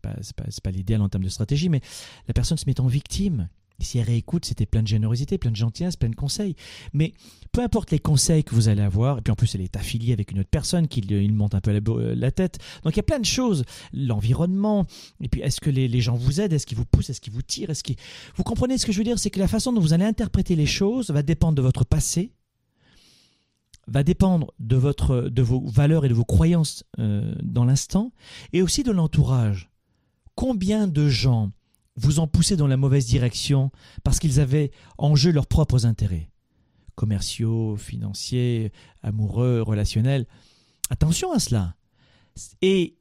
pas, 0.00 0.14
pas, 0.36 0.44
pas 0.62 0.70
l'idéal 0.70 1.02
en 1.02 1.08
termes 1.08 1.24
de 1.24 1.28
stratégie, 1.28 1.68
mais 1.68 1.80
la 2.28 2.34
personne 2.34 2.56
se 2.56 2.66
met 2.66 2.80
en 2.80 2.86
victime. 2.86 3.48
Si 3.80 3.98
elle 3.98 4.06
réécoute, 4.06 4.44
c'était 4.44 4.66
plein 4.66 4.82
de 4.82 4.88
générosité, 4.88 5.36
plein 5.36 5.50
de 5.50 5.56
gentillesse, 5.56 5.96
plein 5.96 6.08
de 6.08 6.14
conseils. 6.14 6.54
Mais 6.92 7.12
peu 7.52 7.60
importe 7.60 7.90
les 7.90 7.98
conseils 7.98 8.44
que 8.44 8.54
vous 8.54 8.68
allez 8.68 8.82
avoir, 8.82 9.18
et 9.18 9.20
puis 9.20 9.32
en 9.32 9.34
plus 9.34 9.54
elle 9.54 9.62
est 9.62 9.76
affiliée 9.76 10.12
avec 10.12 10.30
une 10.30 10.40
autre 10.40 10.48
personne 10.50 10.86
qui 10.86 11.00
il 11.00 11.34
monte 11.34 11.54
un 11.54 11.60
peu 11.60 11.72
la, 12.14 12.30
tête. 12.30 12.58
Donc 12.82 12.94
il 12.94 12.98
y 12.98 13.00
a 13.00 13.04
plein 13.04 13.18
de 13.18 13.24
choses. 13.24 13.64
L'environnement, 13.92 14.86
et 15.20 15.28
puis 15.28 15.40
est-ce 15.40 15.60
que 15.60 15.70
les, 15.70 16.00
gens 16.00 16.14
vous 16.14 16.40
aident, 16.40 16.52
est-ce 16.52 16.66
qu'ils 16.66 16.78
vous 16.78 16.86
poussent, 16.86 17.10
est-ce 17.10 17.20
qu'ils 17.20 17.32
vous 17.32 17.42
tirent, 17.42 17.70
est-ce 17.70 17.82
qu'ils... 17.82 17.96
Vous 18.36 18.44
comprenez 18.44 18.78
ce 18.78 18.86
que 18.86 18.92
je 18.92 18.98
veux 18.98 19.04
dire? 19.04 19.18
C'est 19.18 19.30
que 19.30 19.40
la 19.40 19.48
façon 19.48 19.72
dont 19.72 19.80
vous 19.80 19.92
allez 19.92 20.04
interpréter 20.04 20.56
les 20.56 20.66
choses 20.66 21.10
va 21.10 21.22
dépendre 21.22 21.54
de 21.54 21.62
votre 21.62 21.84
passé, 21.84 22.32
va 23.86 24.02
dépendre 24.02 24.52
de, 24.60 24.76
votre, 24.76 25.22
de 25.22 25.42
vos 25.42 25.66
valeurs 25.66 26.04
et 26.04 26.08
de 26.08 26.14
vos 26.14 26.24
croyances 26.24 26.84
euh, 26.98 27.34
dans 27.42 27.64
l'instant, 27.64 28.12
et 28.52 28.62
aussi 28.62 28.82
de 28.82 28.92
l'entourage. 28.92 29.70
Combien 30.36 30.86
de 30.86 31.08
gens 31.08 31.52
vous 31.96 32.20
ont 32.20 32.26
poussé 32.26 32.56
dans 32.56 32.66
la 32.66 32.76
mauvaise 32.76 33.06
direction 33.06 33.70
parce 34.02 34.18
qu'ils 34.18 34.40
avaient 34.40 34.70
en 34.98 35.14
jeu 35.14 35.30
leurs 35.30 35.46
propres 35.46 35.86
intérêts 35.86 36.30
commerciaux, 36.94 37.76
financiers, 37.76 38.72
amoureux, 39.02 39.62
relationnels. 39.62 40.26
Attention 40.90 41.32
à 41.32 41.38
cela. 41.38 41.74
Et 42.62 42.96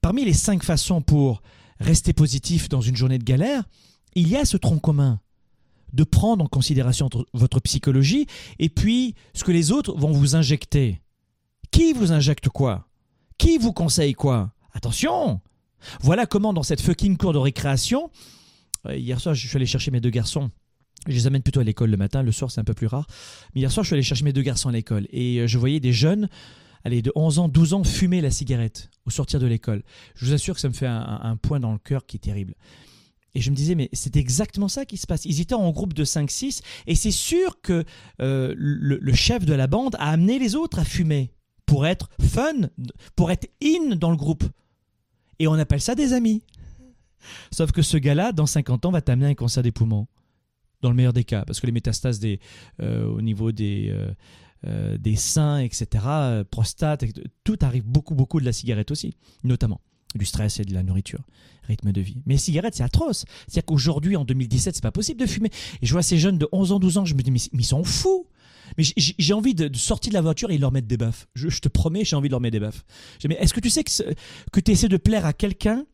parmi 0.00 0.24
les 0.24 0.32
cinq 0.32 0.62
façons 0.62 1.02
pour 1.02 1.42
rester 1.80 2.12
positif 2.12 2.68
dans 2.68 2.80
une 2.80 2.96
journée 2.96 3.18
de 3.18 3.24
galère, 3.24 3.64
il 4.14 4.28
y 4.28 4.36
a 4.36 4.44
ce 4.44 4.56
tronc 4.56 4.78
commun 4.78 5.20
de 5.92 6.04
prendre 6.04 6.44
en 6.44 6.48
considération 6.48 7.08
votre 7.34 7.60
psychologie 7.60 8.26
et 8.58 8.68
puis 8.68 9.14
ce 9.32 9.44
que 9.44 9.52
les 9.52 9.70
autres 9.70 9.96
vont 9.96 10.12
vous 10.12 10.34
injecter. 10.34 11.00
Qui 11.70 11.92
vous 11.92 12.12
injecte 12.12 12.48
quoi? 12.48 12.88
Qui 13.38 13.58
vous 13.58 13.72
conseille 13.72 14.14
quoi? 14.14 14.52
Attention 14.72 15.40
voilà 16.00 16.26
comment, 16.26 16.52
dans 16.52 16.62
cette 16.62 16.80
fucking 16.80 17.16
cour 17.16 17.32
de 17.32 17.38
récréation, 17.38 18.10
euh, 18.86 18.96
hier 18.96 19.20
soir, 19.20 19.34
je 19.34 19.46
suis 19.46 19.56
allé 19.56 19.66
chercher 19.66 19.90
mes 19.90 20.00
deux 20.00 20.10
garçons. 20.10 20.50
Je 21.06 21.12
les 21.12 21.26
amène 21.26 21.42
plutôt 21.42 21.60
à 21.60 21.64
l'école 21.64 21.90
le 21.90 21.96
matin, 21.96 22.22
le 22.22 22.32
soir 22.32 22.50
c'est 22.50 22.60
un 22.60 22.64
peu 22.64 22.74
plus 22.74 22.86
rare. 22.86 23.06
Mais 23.54 23.60
hier 23.60 23.70
soir, 23.70 23.84
je 23.84 23.88
suis 23.88 23.94
allé 23.94 24.02
chercher 24.02 24.24
mes 24.24 24.32
deux 24.32 24.42
garçons 24.42 24.68
à 24.68 24.72
l'école 24.72 25.06
et 25.10 25.40
euh, 25.40 25.46
je 25.46 25.58
voyais 25.58 25.80
des 25.80 25.92
jeunes, 25.92 26.28
allez, 26.84 27.02
de 27.02 27.12
11 27.14 27.38
ans, 27.40 27.48
12 27.48 27.74
ans, 27.74 27.84
fumer 27.84 28.20
la 28.20 28.30
cigarette 28.30 28.90
au 29.06 29.10
sortir 29.10 29.40
de 29.40 29.46
l'école. 29.46 29.82
Je 30.14 30.26
vous 30.26 30.32
assure 30.32 30.54
que 30.54 30.60
ça 30.60 30.68
me 30.68 30.74
fait 30.74 30.86
un, 30.86 31.36
point 31.36 31.60
dans 31.60 31.72
le 31.72 31.78
cœur 31.78 32.06
qui 32.06 32.16
est 32.16 32.20
terrible. 32.20 32.54
Et 33.34 33.40
je 33.40 33.50
me 33.50 33.56
disais, 33.56 33.74
mais 33.74 33.90
c'est 33.92 34.16
exactement 34.16 34.68
ça 34.68 34.86
qui 34.86 34.96
se 34.96 35.06
passe. 35.06 35.24
Ils 35.24 35.40
étaient 35.40 35.54
en 35.54 35.70
groupe 35.72 35.92
de 35.92 36.04
5-6 36.04 36.62
et 36.86 36.94
c'est 36.94 37.10
sûr 37.10 37.60
que 37.60 37.84
euh, 38.22 38.54
le, 38.56 39.14
chef 39.14 39.44
de 39.44 39.54
la 39.54 39.66
bande 39.66 39.96
a 39.96 40.10
amené 40.10 40.38
les 40.38 40.54
autres 40.54 40.78
à 40.78 40.84
fumer 40.84 41.32
pour 41.66 41.86
être 41.86 42.08
fun, 42.20 42.68
pour 43.16 43.30
être 43.32 43.48
in 43.62 43.96
dans 43.96 44.10
le 44.10 44.16
groupe. 44.16 44.44
Et 45.44 45.46
on 45.46 45.52
appelle 45.52 45.82
ça 45.82 45.94
des 45.94 46.14
amis. 46.14 46.42
Sauf 47.52 47.70
que 47.70 47.82
ce 47.82 47.98
gars-là, 47.98 48.32
dans 48.32 48.46
50 48.46 48.86
ans, 48.86 48.90
va 48.90 49.02
t'amener 49.02 49.26
un 49.26 49.34
cancer 49.34 49.62
des 49.62 49.72
poumons. 49.72 50.06
Dans 50.80 50.88
le 50.88 50.96
meilleur 50.96 51.12
des 51.12 51.24
cas. 51.24 51.44
Parce 51.44 51.60
que 51.60 51.66
les 51.66 51.72
métastases 51.72 52.18
des, 52.18 52.40
euh, 52.80 53.06
au 53.06 53.20
niveau 53.20 53.52
des, 53.52 53.90
euh, 53.90 54.10
euh, 54.66 55.16
seins, 55.16 55.58
etc., 55.58 56.02
prostate, 56.50 57.04
tout 57.44 57.58
arrive 57.60 57.84
beaucoup, 57.84 58.14
beaucoup 58.14 58.40
de 58.40 58.46
la 58.46 58.54
cigarette 58.54 58.90
aussi, 58.90 59.18
notamment. 59.42 59.82
Du 60.14 60.24
stress 60.24 60.60
et 60.60 60.64
de 60.64 60.72
la 60.72 60.82
nourriture, 60.82 61.20
rythme 61.64 61.92
de 61.92 62.00
vie. 62.00 62.22
Mais 62.24 62.34
les 62.34 62.38
cigarettes, 62.38 62.76
c'est 62.76 62.82
atroce. 62.82 63.26
C'est-à-dire 63.46 63.66
qu'aujourd'hui, 63.66 64.16
en 64.16 64.24
2017, 64.24 64.76
c'est 64.76 64.82
pas 64.82 64.92
possible 64.92 65.20
de 65.20 65.26
fumer. 65.26 65.50
Et 65.82 65.86
je 65.86 65.92
vois 65.92 66.02
ces 66.02 66.16
jeunes 66.16 66.38
de 66.38 66.48
11 66.52 66.72
ans, 66.72 66.78
12 66.78 66.98
ans, 66.98 67.04
je 67.04 67.14
me 67.14 67.20
dis, 67.20 67.30
mais, 67.30 67.40
ils 67.52 67.66
sont 67.66 67.84
fous. 67.84 68.26
Mais 68.76 68.84
j'ai 68.96 69.32
envie 69.32 69.54
de, 69.54 69.74
sortir 69.76 70.10
de 70.10 70.14
la 70.14 70.20
voiture 70.20 70.50
et 70.50 70.58
leur 70.58 70.72
mettre 70.72 70.88
des 70.88 70.96
baffes. 70.96 71.26
Je, 71.34 71.48
te 71.48 71.68
promets, 71.68 72.04
j'ai 72.04 72.16
envie 72.16 72.28
de 72.28 72.32
leur 72.32 72.40
mettre 72.40 72.52
des 72.52 72.60
baffes. 72.60 72.84
Mais 73.28 73.36
est-ce 73.36 73.54
que 73.54 73.60
tu 73.60 73.70
sais 73.70 73.84
que, 73.84 74.60
tu 74.60 74.70
essaies 74.70 74.88
de 74.88 74.96
plaire 74.96 75.26
à 75.26 75.32
quelqu'un 75.32 75.84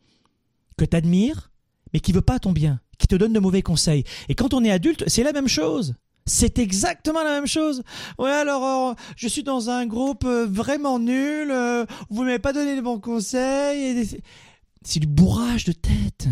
que 0.77 0.85
tu 0.85 0.97
admires, 0.97 1.51
mais 1.93 2.01
qui 2.01 2.13
veut 2.13 2.21
pas 2.21 2.39
ton 2.39 2.53
bien, 2.53 2.81
qui 2.99 3.07
te 3.07 3.15
donne 3.15 3.33
de 3.33 3.41
mauvais 3.41 3.63
conseils? 3.63 4.05
Et 4.29 4.35
quand 4.35 4.55
on 4.55 4.65
est 4.65 4.71
adulte, 4.71 5.05
c'est 5.07 5.23
la 5.23 5.33
même 5.33 5.49
chose. 5.49 5.95
C'est 6.27 6.59
exactement 6.59 7.25
la 7.25 7.33
même 7.33 7.47
chose. 7.47 7.83
Ouais, 8.19 8.31
alors, 8.31 8.91
euh, 8.91 8.95
je 9.17 9.27
suis 9.27 9.43
dans 9.43 9.71
un 9.71 9.87
groupe 9.87 10.25
euh, 10.25 10.47
vraiment 10.47 10.99
nul, 10.99 11.51
euh, 11.51 11.87
vous 12.09 12.21
ne 12.21 12.27
m'avez 12.27 12.39
pas 12.39 12.53
donné 12.53 12.77
de 12.77 12.81
bons 12.81 13.01
conseils. 13.01 14.21
C'est 14.83 15.01
du 15.01 15.07
bourrage 15.07 15.65
de 15.65 15.73
tête. 15.73 16.29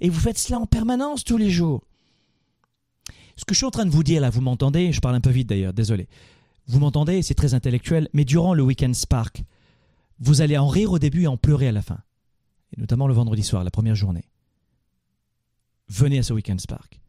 Et 0.00 0.08
vous 0.08 0.20
faites 0.20 0.38
cela 0.38 0.58
en 0.58 0.66
permanence 0.66 1.24
tous 1.24 1.36
les 1.36 1.50
jours. 1.50 1.82
Ce 3.36 3.44
que 3.44 3.54
je 3.54 3.58
suis 3.58 3.66
en 3.66 3.70
train 3.70 3.86
de 3.86 3.90
vous 3.90 4.02
dire 4.02 4.20
là, 4.20 4.30
vous 4.30 4.40
m'entendez? 4.40 4.92
Je 4.92 5.00
parle 5.00 5.14
un 5.14 5.20
peu 5.20 5.30
vite 5.30 5.48
d'ailleurs, 5.48 5.72
désolé. 5.72 6.08
Vous 6.66 6.78
m'entendez? 6.78 7.22
C'est 7.22 7.34
très 7.34 7.54
intellectuel, 7.54 8.08
mais 8.12 8.24
durant 8.24 8.54
le 8.54 8.62
Weekend 8.62 8.94
Spark, 8.94 9.42
Vous 10.24 10.40
allez 10.40 10.56
en 10.56 10.68
rire 10.68 10.92
au 10.92 11.00
début 11.00 11.22
et 11.22 11.26
en 11.26 11.36
pleurer 11.36 11.66
à 11.66 11.72
la 11.72 11.82
fin. 11.82 11.98
Et 12.76 12.80
notamment 12.80 13.08
le 13.08 13.14
vendredi 13.14 13.42
soir, 13.42 13.64
la 13.64 13.72
première 13.72 13.96
journée. 13.96 14.24
Venez 15.88 16.18
à 16.18 16.22
ce 16.22 16.32
Weekend 16.32 16.60
Spark. 16.60 17.00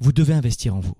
Vous 0.00 0.12
devez 0.12 0.34
investir 0.34 0.74
en 0.74 0.80
vous. 0.80 0.96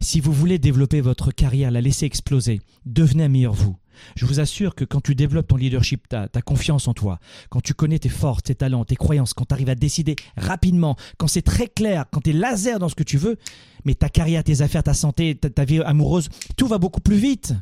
Si 0.00 0.20
vous 0.20 0.32
voulez 0.32 0.58
développer 0.58 1.00
votre 1.00 1.30
carrière, 1.30 1.70
la 1.70 1.80
laisser 1.80 2.06
exploser, 2.06 2.60
devenez 2.84 3.24
un 3.24 3.28
meilleur 3.28 3.54
vous. 3.54 3.76
Je 4.14 4.26
vous 4.26 4.40
assure 4.40 4.74
que 4.74 4.84
quand 4.84 5.00
tu 5.00 5.14
développes 5.14 5.48
ton 5.48 5.56
leadership, 5.56 6.06
ta, 6.08 6.28
confiance 6.42 6.86
en 6.86 6.94
toi, 6.94 7.18
quand 7.48 7.60
tu 7.60 7.74
connais 7.74 7.98
tes 7.98 8.08
forces, 8.08 8.42
tes 8.42 8.54
talents, 8.54 8.84
tes 8.84 8.96
croyances, 8.96 9.34
quand 9.34 9.46
tu 9.46 9.54
arrives 9.54 9.70
à 9.70 9.74
décider 9.74 10.16
rapidement, 10.36 10.96
quand 11.16 11.28
c'est 11.28 11.42
très 11.42 11.66
clair, 11.66 12.04
quand 12.10 12.20
tu 12.20 12.30
es 12.30 12.32
laser 12.32 12.78
dans 12.78 12.88
ce 12.88 12.94
que 12.94 13.02
tu 13.02 13.16
veux, 13.16 13.36
mais 13.84 13.94
ta 13.94 14.08
carrière, 14.08 14.44
tes 14.44 14.60
affaires, 14.60 14.82
ta 14.82 14.94
santé, 14.94 15.34
ta, 15.34 15.50
ta 15.50 15.64
vie 15.64 15.80
amoureuse, 15.80 16.28
tout 16.56 16.66
va 16.66 16.78
beaucoup 16.78 17.00
plus 17.00 17.16
vite. 17.16 17.54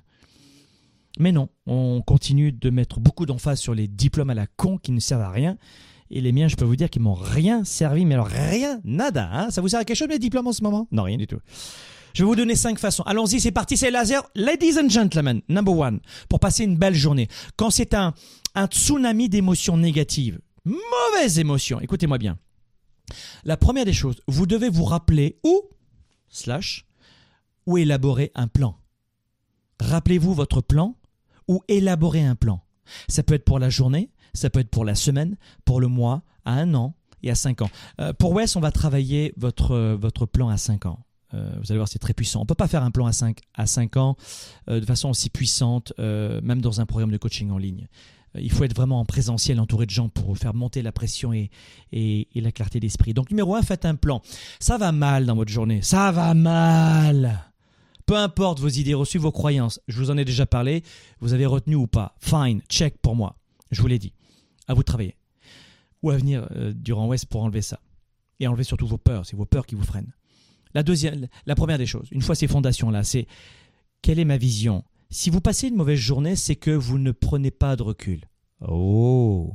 Mais 1.18 1.30
non, 1.30 1.48
on 1.66 2.02
continue 2.02 2.50
de 2.50 2.70
mettre 2.70 2.98
beaucoup 2.98 3.26
d'emphase 3.26 3.60
sur 3.60 3.74
les 3.74 3.86
diplômes 3.86 4.30
à 4.30 4.34
la 4.34 4.46
con 4.46 4.78
qui 4.78 4.90
ne 4.90 5.00
servent 5.00 5.22
à 5.22 5.30
rien. 5.30 5.56
Et 6.10 6.20
les 6.20 6.32
miens, 6.32 6.48
je 6.48 6.56
peux 6.56 6.64
vous 6.64 6.76
dire 6.76 6.90
qu'ils 6.90 7.02
m'ont 7.02 7.14
rien 7.14 7.64
servi, 7.64 8.04
mais 8.04 8.14
alors 8.14 8.26
rien, 8.26 8.80
nada. 8.84 9.28
Hein 9.32 9.50
ça 9.50 9.60
vous 9.60 9.68
sert 9.68 9.80
à 9.80 9.84
quelque 9.84 9.96
chose 9.96 10.08
mes 10.08 10.18
diplômes 10.18 10.46
en 10.46 10.52
ce 10.52 10.62
moment? 10.62 10.88
Non, 10.90 11.04
rien 11.04 11.16
du 11.16 11.26
tout. 11.26 11.38
Je 12.14 12.22
vais 12.22 12.28
vous 12.28 12.36
donner 12.36 12.54
cinq 12.54 12.78
façons. 12.78 13.02
Allons-y, 13.02 13.40
c'est 13.40 13.50
parti, 13.50 13.76
c'est 13.76 13.90
laser. 13.90 14.22
Ladies 14.36 14.78
and 14.78 14.88
gentlemen, 14.88 15.42
number 15.48 15.76
one, 15.76 16.00
pour 16.28 16.38
passer 16.38 16.62
une 16.62 16.76
belle 16.76 16.94
journée. 16.94 17.26
Quand 17.56 17.70
c'est 17.70 17.92
un, 17.92 18.14
un 18.54 18.66
tsunami 18.66 19.28
d'émotions 19.28 19.76
négatives, 19.76 20.40
mauvaises 20.64 21.40
émotions, 21.40 21.80
écoutez-moi 21.80 22.18
bien. 22.18 22.38
La 23.42 23.56
première 23.56 23.84
des 23.84 23.92
choses, 23.92 24.20
vous 24.28 24.46
devez 24.46 24.68
vous 24.68 24.84
rappeler 24.84 25.40
ou, 25.42 25.62
slash, 26.28 26.86
ou 27.66 27.78
élaborer 27.78 28.30
un 28.36 28.46
plan. 28.46 28.78
Rappelez-vous 29.80 30.34
votre 30.34 30.60
plan 30.60 30.96
ou 31.48 31.62
élaborer 31.66 32.24
un 32.24 32.36
plan. 32.36 32.62
Ça 33.08 33.24
peut 33.24 33.34
être 33.34 33.44
pour 33.44 33.58
la 33.58 33.70
journée, 33.70 34.12
ça 34.34 34.50
peut 34.50 34.60
être 34.60 34.70
pour 34.70 34.84
la 34.84 34.94
semaine, 34.94 35.36
pour 35.64 35.80
le 35.80 35.88
mois, 35.88 36.22
à 36.44 36.52
un 36.52 36.74
an 36.74 36.94
et 37.24 37.30
à 37.30 37.34
cinq 37.34 37.60
ans. 37.60 37.70
Euh, 38.00 38.12
pour 38.12 38.32
Wes, 38.32 38.54
on 38.54 38.60
va 38.60 38.70
travailler 38.70 39.32
votre, 39.36 39.96
votre 40.00 40.26
plan 40.26 40.48
à 40.48 40.58
cinq 40.58 40.86
ans. 40.86 41.04
Euh, 41.32 41.50
vous 41.58 41.72
allez 41.72 41.78
voir, 41.78 41.88
c'est 41.88 41.98
très 41.98 42.14
puissant. 42.14 42.40
On 42.40 42.42
ne 42.42 42.46
peut 42.46 42.54
pas 42.54 42.68
faire 42.68 42.82
un 42.82 42.90
plan 42.90 43.06
à 43.06 43.12
5, 43.12 43.38
à 43.54 43.66
5 43.66 43.96
ans 43.96 44.16
euh, 44.68 44.80
de 44.80 44.84
façon 44.84 45.10
aussi 45.10 45.30
puissante, 45.30 45.92
euh, 45.98 46.40
même 46.42 46.60
dans 46.60 46.80
un 46.80 46.86
programme 46.86 47.10
de 47.10 47.16
coaching 47.16 47.50
en 47.50 47.58
ligne. 47.58 47.88
Il 48.36 48.50
faut 48.50 48.64
être 48.64 48.74
vraiment 48.74 48.98
en 48.98 49.04
présentiel, 49.04 49.60
entouré 49.60 49.86
de 49.86 49.90
gens 49.90 50.08
pour 50.08 50.36
faire 50.36 50.54
monter 50.54 50.82
la 50.82 50.90
pression 50.90 51.32
et, 51.32 51.50
et, 51.92 52.26
et 52.36 52.40
la 52.40 52.50
clarté 52.50 52.80
d'esprit. 52.80 53.14
Donc 53.14 53.30
numéro 53.30 53.54
1, 53.54 53.62
faites 53.62 53.84
un 53.84 53.94
plan. 53.94 54.22
Ça 54.58 54.76
va 54.76 54.90
mal 54.90 55.24
dans 55.24 55.36
votre 55.36 55.52
journée. 55.52 55.82
Ça 55.82 56.10
va 56.10 56.34
mal. 56.34 57.52
Peu 58.06 58.16
importe 58.16 58.58
vos 58.58 58.68
idées 58.68 58.94
reçues, 58.94 59.18
vos 59.18 59.30
croyances. 59.30 59.80
Je 59.86 59.98
vous 59.98 60.10
en 60.10 60.18
ai 60.18 60.24
déjà 60.24 60.46
parlé. 60.46 60.82
Vous 61.20 61.32
avez 61.32 61.46
retenu 61.46 61.76
ou 61.76 61.86
pas. 61.86 62.16
Fine, 62.18 62.60
check 62.68 62.98
pour 63.00 63.14
moi. 63.14 63.36
Je 63.70 63.80
vous 63.80 63.86
l'ai 63.86 64.00
dit. 64.00 64.12
À 64.66 64.74
vous 64.74 64.80
de 64.80 64.86
travailler. 64.86 65.16
Ou 66.02 66.10
à 66.10 66.16
venir 66.16 66.48
durant 66.74 67.06
West 67.06 67.26
pour 67.26 67.44
enlever 67.44 67.62
ça. 67.62 67.78
Et 68.40 68.48
enlever 68.48 68.64
surtout 68.64 68.88
vos 68.88 68.98
peurs. 68.98 69.24
C'est 69.24 69.36
vos 69.36 69.46
peurs 69.46 69.64
qui 69.64 69.76
vous 69.76 69.84
freinent. 69.84 70.12
La, 70.74 70.82
deuxième, 70.82 71.28
la 71.46 71.54
première 71.54 71.78
des 71.78 71.86
choses, 71.86 72.08
une 72.10 72.22
fois 72.22 72.34
ces 72.34 72.48
fondations-là, 72.48 73.04
c'est 73.04 73.26
quelle 74.02 74.18
est 74.18 74.24
ma 74.24 74.36
vision? 74.36 74.84
Si 75.10 75.30
vous 75.30 75.40
passez 75.40 75.68
une 75.68 75.76
mauvaise 75.76 75.98
journée, 75.98 76.36
c'est 76.36 76.56
que 76.56 76.70
vous 76.70 76.98
ne 76.98 77.12
prenez 77.12 77.50
pas 77.50 77.76
de 77.76 77.82
recul. 77.82 78.28
Oh 78.60 79.52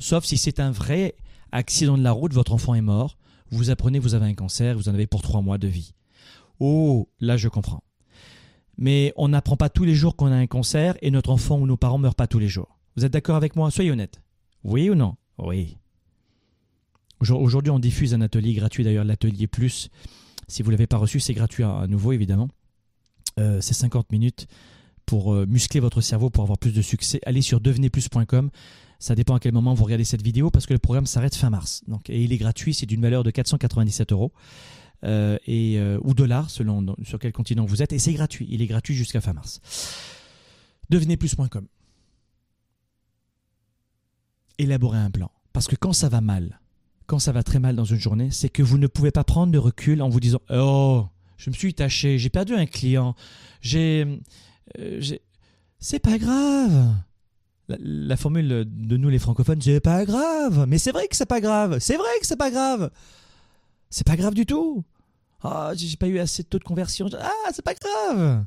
Sauf 0.00 0.24
si 0.24 0.36
c'est 0.36 0.58
un 0.58 0.70
vrai 0.70 1.14
accident 1.52 1.96
de 1.96 2.02
la 2.02 2.12
route, 2.12 2.32
votre 2.32 2.52
enfant 2.52 2.74
est 2.74 2.80
mort, 2.80 3.16
vous 3.50 3.70
apprenez, 3.70 3.98
vous 3.98 4.14
avez 4.14 4.26
un 4.26 4.34
cancer, 4.34 4.76
vous 4.76 4.88
en 4.88 4.94
avez 4.94 5.06
pour 5.06 5.22
trois 5.22 5.42
mois 5.42 5.58
de 5.58 5.68
vie. 5.68 5.94
Oh, 6.58 7.08
là 7.20 7.36
je 7.36 7.48
comprends. 7.48 7.82
Mais 8.78 9.12
on 9.16 9.28
n'apprend 9.28 9.56
pas 9.56 9.68
tous 9.68 9.84
les 9.84 9.94
jours 9.94 10.16
qu'on 10.16 10.32
a 10.32 10.36
un 10.36 10.46
cancer 10.46 10.96
et 11.00 11.10
notre 11.10 11.30
enfant 11.30 11.58
ou 11.58 11.66
nos 11.66 11.76
parents 11.76 11.98
ne 11.98 12.02
meurent 12.02 12.14
pas 12.14 12.26
tous 12.26 12.38
les 12.38 12.48
jours. 12.48 12.78
Vous 12.96 13.04
êtes 13.04 13.12
d'accord 13.12 13.36
avec 13.36 13.56
moi? 13.56 13.70
Soyez 13.70 13.90
honnête. 13.90 14.20
Oui 14.64 14.90
ou 14.90 14.94
non? 14.94 15.16
Oui. 15.38 15.78
Aujourd'hui, 17.20 17.70
on 17.70 17.78
diffuse 17.78 18.12
un 18.12 18.20
atelier 18.20 18.52
gratuit, 18.52 18.84
d'ailleurs 18.84 19.04
l'atelier 19.04 19.46
plus, 19.46 19.88
si 20.48 20.62
vous 20.62 20.70
ne 20.70 20.76
l'avez 20.76 20.86
pas 20.86 20.96
reçu, 20.96 21.20
c'est 21.20 21.34
gratuit 21.34 21.64
à, 21.64 21.86
nouveau, 21.88 22.12
évidemment. 22.12 22.48
Euh, 23.38 23.60
c'est 23.60 23.74
50 23.74 24.12
minutes 24.12 24.46
pour 25.04 25.34
euh, 25.34 25.46
muscler 25.46 25.80
votre 25.80 26.00
cerveau, 26.00 26.30
pour 26.30 26.42
avoir 26.42 26.58
plus 26.58 26.72
de 26.72 26.82
succès. 26.82 27.20
Allez 27.26 27.42
sur 27.42 27.60
devenezplus.com. 27.60 28.50
Ça 28.98 29.14
dépend 29.14 29.34
à 29.34 29.40
quel 29.40 29.52
moment 29.52 29.74
vous 29.74 29.84
regardez 29.84 30.04
cette 30.04 30.22
vidéo 30.22 30.50
parce 30.50 30.66
que 30.66 30.72
le 30.72 30.78
programme 30.78 31.06
s'arrête 31.06 31.34
fin 31.34 31.50
mars. 31.50 31.82
Et 32.08 32.24
il 32.24 32.32
est 32.32 32.38
gratuit, 32.38 32.72
c'est 32.72 32.86
d'une 32.86 33.02
valeur 33.02 33.22
de 33.24 33.30
497 33.30 34.12
euros. 34.12 34.32
Euh, 35.04 35.36
et, 35.46 35.78
ou 36.00 36.14
dollars 36.14 36.48
selon 36.48 36.96
sur 37.04 37.18
quel 37.18 37.32
continent 37.32 37.66
vous 37.66 37.82
êtes. 37.82 37.92
Et 37.92 37.98
c'est 37.98 38.14
gratuit. 38.14 38.46
Il 38.50 38.62
est 38.62 38.66
gratuit 38.66 38.94
jusqu'à 38.94 39.20
fin 39.20 39.34
mars. 39.34 39.60
Devenezplus.com. 40.88 41.66
Élaborez 44.58 44.98
un 44.98 45.10
plan. 45.10 45.30
Parce 45.52 45.66
que 45.66 45.76
quand 45.76 45.92
ça 45.92 46.08
va 46.08 46.22
mal, 46.22 46.58
quand 47.06 47.18
ça 47.18 47.32
va 47.32 47.42
très 47.42 47.58
mal 47.58 47.76
dans 47.76 47.84
une 47.84 47.98
journée, 47.98 48.30
c'est 48.30 48.48
que 48.48 48.62
vous 48.62 48.78
ne 48.78 48.86
pouvez 48.86 49.10
pas 49.10 49.24
prendre 49.24 49.52
de 49.52 49.58
recul 49.58 50.02
en 50.02 50.08
vous 50.08 50.20
disant 50.20 50.40
Oh, 50.50 51.06
je 51.36 51.50
me 51.50 51.54
suis 51.54 51.74
taché, 51.74 52.18
j'ai 52.18 52.30
perdu 52.30 52.54
un 52.54 52.66
client, 52.66 53.14
j'ai. 53.60 54.20
Euh, 54.78 55.00
c'est 55.78 55.98
pas 55.98 56.18
grave. 56.18 56.94
La, 57.68 58.16
formule 58.16 58.64
de 58.66 58.96
nous 58.96 59.08
les 59.08 59.18
francophones, 59.18 59.60
c'est 59.60 59.80
pas 59.80 60.04
grave. 60.04 60.66
Mais 60.68 60.78
c'est 60.78 60.92
vrai 60.92 61.08
que 61.08 61.16
c'est 61.16 61.26
pas 61.26 61.40
grave. 61.40 61.78
C'est 61.80 61.96
vrai 61.96 62.08
que 62.20 62.26
c'est 62.26 62.36
pas 62.36 62.50
grave. 62.50 62.90
C'est 63.90 64.06
pas 64.06 64.16
grave 64.16 64.34
du 64.34 64.46
tout. 64.46 64.84
Ah, 65.42 65.70
oh, 65.72 65.74
j'ai 65.76 65.96
pas 65.96 66.06
eu 66.06 66.18
assez 66.18 66.42
de 66.42 66.48
taux 66.48 66.58
de 66.58 66.64
conversion. 66.64 67.08
Ah, 67.20 67.50
c'est 67.52 67.64
pas 67.64 67.74
grave. 67.74 68.44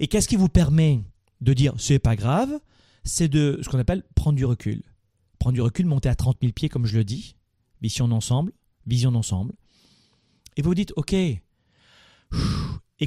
Et 0.00 0.06
qu'est-ce 0.06 0.28
qui 0.28 0.36
vous 0.36 0.48
permet 0.48 1.00
de 1.40 1.52
dire 1.52 1.74
c'est 1.78 1.98
pas 1.98 2.16
grave? 2.16 2.58
C'est 3.04 3.28
de 3.28 3.58
ce 3.62 3.68
qu'on 3.68 3.78
appelle 3.78 4.02
prendre 4.14 4.36
du 4.36 4.44
recul. 4.44 4.82
Prendre 5.38 5.54
du 5.54 5.60
recul, 5.60 5.86
monter 5.86 6.08
à 6.08 6.14
30 6.14 6.38
000 6.40 6.52
pieds, 6.52 6.68
comme 6.68 6.86
je 6.86 6.96
le 6.96 7.04
dis, 7.04 7.36
mission 7.86 8.08
d'ensemble, 8.08 8.52
vision 8.84 9.12
d'ensemble. 9.12 9.52
Et 10.56 10.62
vous 10.62 10.74
dites, 10.74 10.92
OK, 10.96 11.12
et 11.12 11.40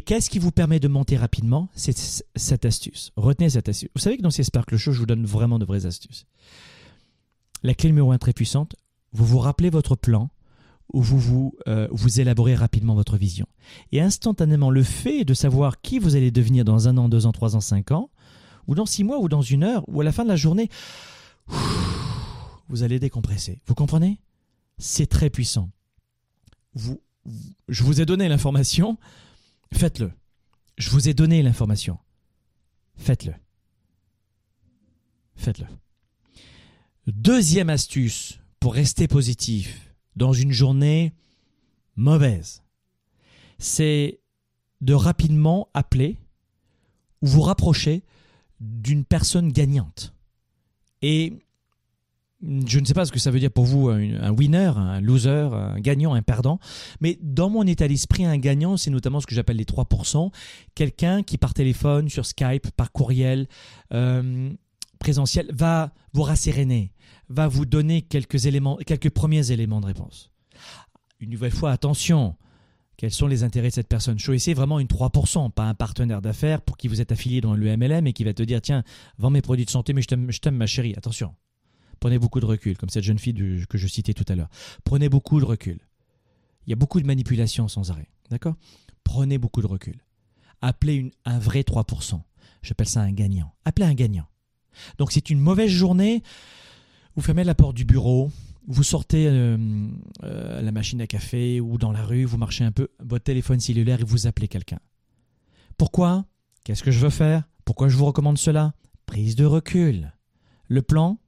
qu'est-ce 0.05 0.29
qui 0.29 0.39
vous 0.39 0.51
permet 0.51 0.79
de 0.79 0.87
monter 0.87 1.17
rapidement 1.17 1.67
C'est 1.75 1.97
cette 2.35 2.63
astuce. 2.63 3.11
Retenez 3.17 3.49
cette 3.49 3.67
astuce. 3.67 3.89
Vous 3.93 4.01
savez 4.01 4.15
que 4.15 4.21
dans 4.21 4.31
ces 4.31 4.43
Sparkle 4.43 4.77
Show, 4.77 4.93
je 4.93 4.99
vous 4.99 5.05
donne 5.05 5.25
vraiment 5.25 5.59
de 5.59 5.65
vraies 5.65 5.85
astuces. 5.85 6.25
La 7.61 7.73
clé 7.73 7.89
numéro 7.89 8.13
un 8.13 8.17
très 8.17 8.31
puissante, 8.31 8.77
vous 9.11 9.25
vous 9.25 9.39
rappelez 9.39 9.69
votre 9.69 9.97
plan 9.97 10.29
ou 10.93 11.01
vous, 11.01 11.19
vous, 11.19 11.53
euh, 11.67 11.89
vous 11.91 12.21
élaborez 12.21 12.55
rapidement 12.55 12.95
votre 12.95 13.17
vision. 13.17 13.47
Et 13.91 13.99
instantanément, 13.99 14.71
le 14.71 14.83
fait 14.83 15.25
de 15.25 15.33
savoir 15.33 15.81
qui 15.81 15.99
vous 15.99 16.15
allez 16.15 16.31
devenir 16.31 16.63
dans 16.63 16.87
un 16.87 16.95
an, 16.97 17.09
deux 17.09 17.25
ans, 17.25 17.33
trois 17.33 17.57
ans, 17.57 17.61
cinq 17.61 17.91
ans, 17.91 18.09
ou 18.67 18.75
dans 18.75 18.85
six 18.85 19.03
mois, 19.03 19.19
ou 19.19 19.27
dans 19.27 19.41
une 19.41 19.63
heure, 19.63 19.83
ou 19.89 19.99
à 19.99 20.05
la 20.05 20.13
fin 20.13 20.23
de 20.23 20.29
la 20.29 20.37
journée, 20.37 20.69
vous 22.69 22.83
allez 22.83 22.97
décompresser. 22.97 23.61
Vous 23.67 23.75
comprenez? 23.75 24.19
C'est 24.79 25.07
très 25.07 25.29
puissant. 25.29 25.69
Je 26.75 27.83
vous 27.83 28.01
ai 28.01 28.05
donné 28.05 28.27
l'information, 28.27 28.97
faites-le. 29.73 30.11
Je 30.77 30.89
vous 30.89 31.09
ai 31.09 31.13
donné 31.13 31.43
l'information, 31.43 31.99
faites-le. 32.95 33.33
Faites-le. 35.35 35.67
Deuxième 37.07 37.69
astuce 37.69 38.39
pour 38.59 38.73
rester 38.73 39.07
positif 39.07 39.93
dans 40.15 40.33
une 40.33 40.51
journée 40.51 41.13
mauvaise, 41.95 42.63
c'est 43.57 44.19
de 44.81 44.93
rapidement 44.93 45.69
appeler 45.73 46.17
ou 47.21 47.27
vous 47.27 47.41
rapprocher 47.41 48.03
d'une 48.59 49.05
personne 49.05 49.51
gagnante. 49.51 50.13
Je 52.41 52.79
ne 52.79 52.85
sais 52.85 52.93
pas 52.93 53.05
ce 53.05 53.11
que 53.11 53.19
ça 53.19 53.31
veut 53.31 53.39
dire 53.39 53.51
pour 53.51 53.65
vous, 53.65 53.89
un, 53.89 54.31
winner, 54.31 54.71
un 54.75 55.01
loser, 55.01 55.49
un 55.53 55.79
gagnant, 55.79 56.13
un 56.13 56.21
perdant. 56.21 56.59
Mais 57.01 57.19
dans 57.21 57.49
mon 57.49 57.63
état 57.67 57.87
d'esprit, 57.87 58.25
un 58.25 58.37
gagnant, 58.37 58.77
c'est 58.77 58.91
notamment 58.91 59.19
ce 59.19 59.27
que 59.27 59.35
j'appelle 59.35 59.57
les 59.57 59.65
3%. 59.65 60.31
Quelqu'un 60.73 61.23
qui 61.23 61.37
par 61.37 61.53
téléphone, 61.53 62.07
sur 62.07 62.25
Skype, 62.25 62.71
par 62.71 62.91
courriel, 62.91 63.47
euh, 63.93 64.51
présentiel, 64.99 65.47
va 65.53 65.93
vous 66.13 66.23
rasséréner, 66.23 66.93
va 67.27 67.47
vous 67.47 67.65
donner 67.65 68.03
quelques 68.03 68.45
éléments, 68.45 68.77
quelques 68.77 69.09
premiers 69.09 69.51
éléments 69.51 69.81
de 69.81 69.87
réponse. 69.87 70.31
Une 71.19 71.29
nouvelle 71.29 71.51
fois, 71.51 71.71
attention. 71.71 72.35
Quels 72.95 73.11
sont 73.11 73.27
les 73.27 73.43
intérêts 73.43 73.69
de 73.69 73.73
cette 73.73 73.87
personne? 73.87 74.19
Choisissez 74.19 74.53
vraiment 74.53 74.79
une 74.79 74.87
3%, 74.87 75.51
pas 75.51 75.63
un 75.63 75.73
partenaire 75.73 76.21
d'affaires 76.21 76.61
pour 76.61 76.75
qui 76.75 76.89
vous 76.89 76.99
êtes 76.99 77.13
affilié 77.13 77.39
dans 77.39 77.53
le 77.53 77.77
MLM 77.77 78.07
et 78.07 78.13
qui 78.13 78.25
va 78.25 78.33
te 78.33 78.43
dire 78.43 78.61
tiens, 78.61 78.83
vends 79.17 79.29
mes 79.29 79.41
produits 79.41 79.63
de 79.63 79.69
santé, 79.69 79.93
mais 79.93 80.01
je 80.01 80.39
t'aime 80.39 80.55
ma 80.55 80.65
chérie. 80.65 80.93
Attention, 80.97 81.33
Prenez 81.99 82.19
beaucoup 82.19 82.39
de 82.39 82.45
recul, 82.45 82.77
comme 82.77 82.89
cette 82.89 83.03
jeune 83.03 83.19
fille 83.19 83.33
que 83.67 83.77
je 83.77 83.87
citais 83.87 84.13
tout 84.13 84.25
à 84.27 84.35
l'heure. 84.35 84.49
Prenez 84.83 85.09
beaucoup 85.09 85.39
de 85.39 85.45
recul. 85.45 85.79
Il 86.65 86.69
y 86.69 86.73
a 86.73 86.75
beaucoup 86.75 87.01
de 87.01 87.05
manipulation 87.05 87.67
sans 87.67 87.91
arrêt. 87.91 88.09
D'accord? 88.29 88.55
Prenez 89.03 89.37
beaucoup 89.37 89.61
de 89.61 89.67
recul. 89.67 90.03
Appelez 90.61 91.11
un 91.25 91.39
vrai 91.39 91.61
3%. 91.61 92.21
J'appelle 92.61 92.87
ça 92.87 93.01
un 93.01 93.11
gagnant. 93.11 93.53
Appelez 93.65 93.87
un 93.87 93.93
gagnant. 93.93 94.27
Donc 94.97 95.11
c'est 95.11 95.29
une 95.29 95.39
mauvaise 95.39 95.71
journée. 95.71 96.23
Vous 97.15 97.21
fermez 97.21 97.43
la 97.43 97.55
porte 97.55 97.75
du 97.75 97.85
bureau, 97.85 98.31
vous 98.67 98.83
sortez 98.83 99.27
euh, 99.27 99.57
euh, 100.23 100.61
la 100.61 100.71
machine 100.71 101.01
à 101.01 101.07
café 101.07 101.59
ou 101.59 101.77
dans 101.77 101.91
la 101.91 102.03
rue, 102.03 102.23
vous 102.23 102.37
marchez 102.37 102.63
un 102.63 102.71
peu, 102.71 102.89
votre 102.99 103.23
téléphone 103.23 103.59
cellulaire 103.59 104.01
et 104.01 104.03
vous 104.03 104.27
appelez 104.27 104.47
quelqu'un. 104.47 104.79
Pourquoi? 105.77 106.25
Qu'est-ce 106.63 106.83
que 106.83 106.91
je 106.91 106.99
veux 106.99 107.09
faire? 107.09 107.43
Pourquoi 107.65 107.89
je 107.89 107.97
vous 107.97 108.05
recommande 108.05 108.37
cela? 108.37 108.73
Prise 109.05 109.35
de 109.35 109.45
recul. 109.45 110.13
Le 110.67 110.81
plan, 110.83 111.19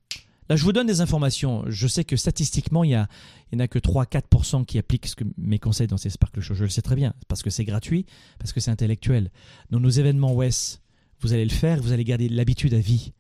là 0.52 0.58
je 0.58 0.66
vous 0.66 0.74
donne 0.74 0.88
des 0.88 1.00
informations. 1.00 1.64
Je 1.68 1.88
sais 1.88 2.04
que 2.04 2.18
statistiquement, 2.18 2.84
il 2.84 2.90
n'y 2.90 2.98
en 2.98 3.60
a 3.60 3.68
que 3.70 3.80
3-4% 3.80 4.66
qui 4.66 4.78
appliquent 4.78 5.08
mes 5.38 5.60
conseils 5.60 5.88
dans 5.88 5.96
ces 5.96 6.10
Sparkle 6.10 6.42
Show. 6.42 6.56
Je 6.56 6.64
le 6.64 6.70
sais 6.70 6.82
très 6.82 6.98
bien, 6.98 7.14
parce 7.30 7.42
que 7.42 7.50
c'est 7.50 7.64
gratuit, 7.64 8.06
parce 8.38 8.52
que 8.52 8.60
c'est 8.60 8.70
intellectuel. 8.70 9.32
Dans 9.70 9.80
nos 9.80 9.90
événements 9.90 10.36
WES, 10.36 10.82
vous 11.22 11.32
allez 11.32 11.46
le 11.46 11.52
faire, 11.52 11.82
vous 11.82 11.94
allez 11.94 12.04
garder 12.04 12.28
l'habitude 12.28 12.74
à 12.74 12.80
vie. 12.80 13.14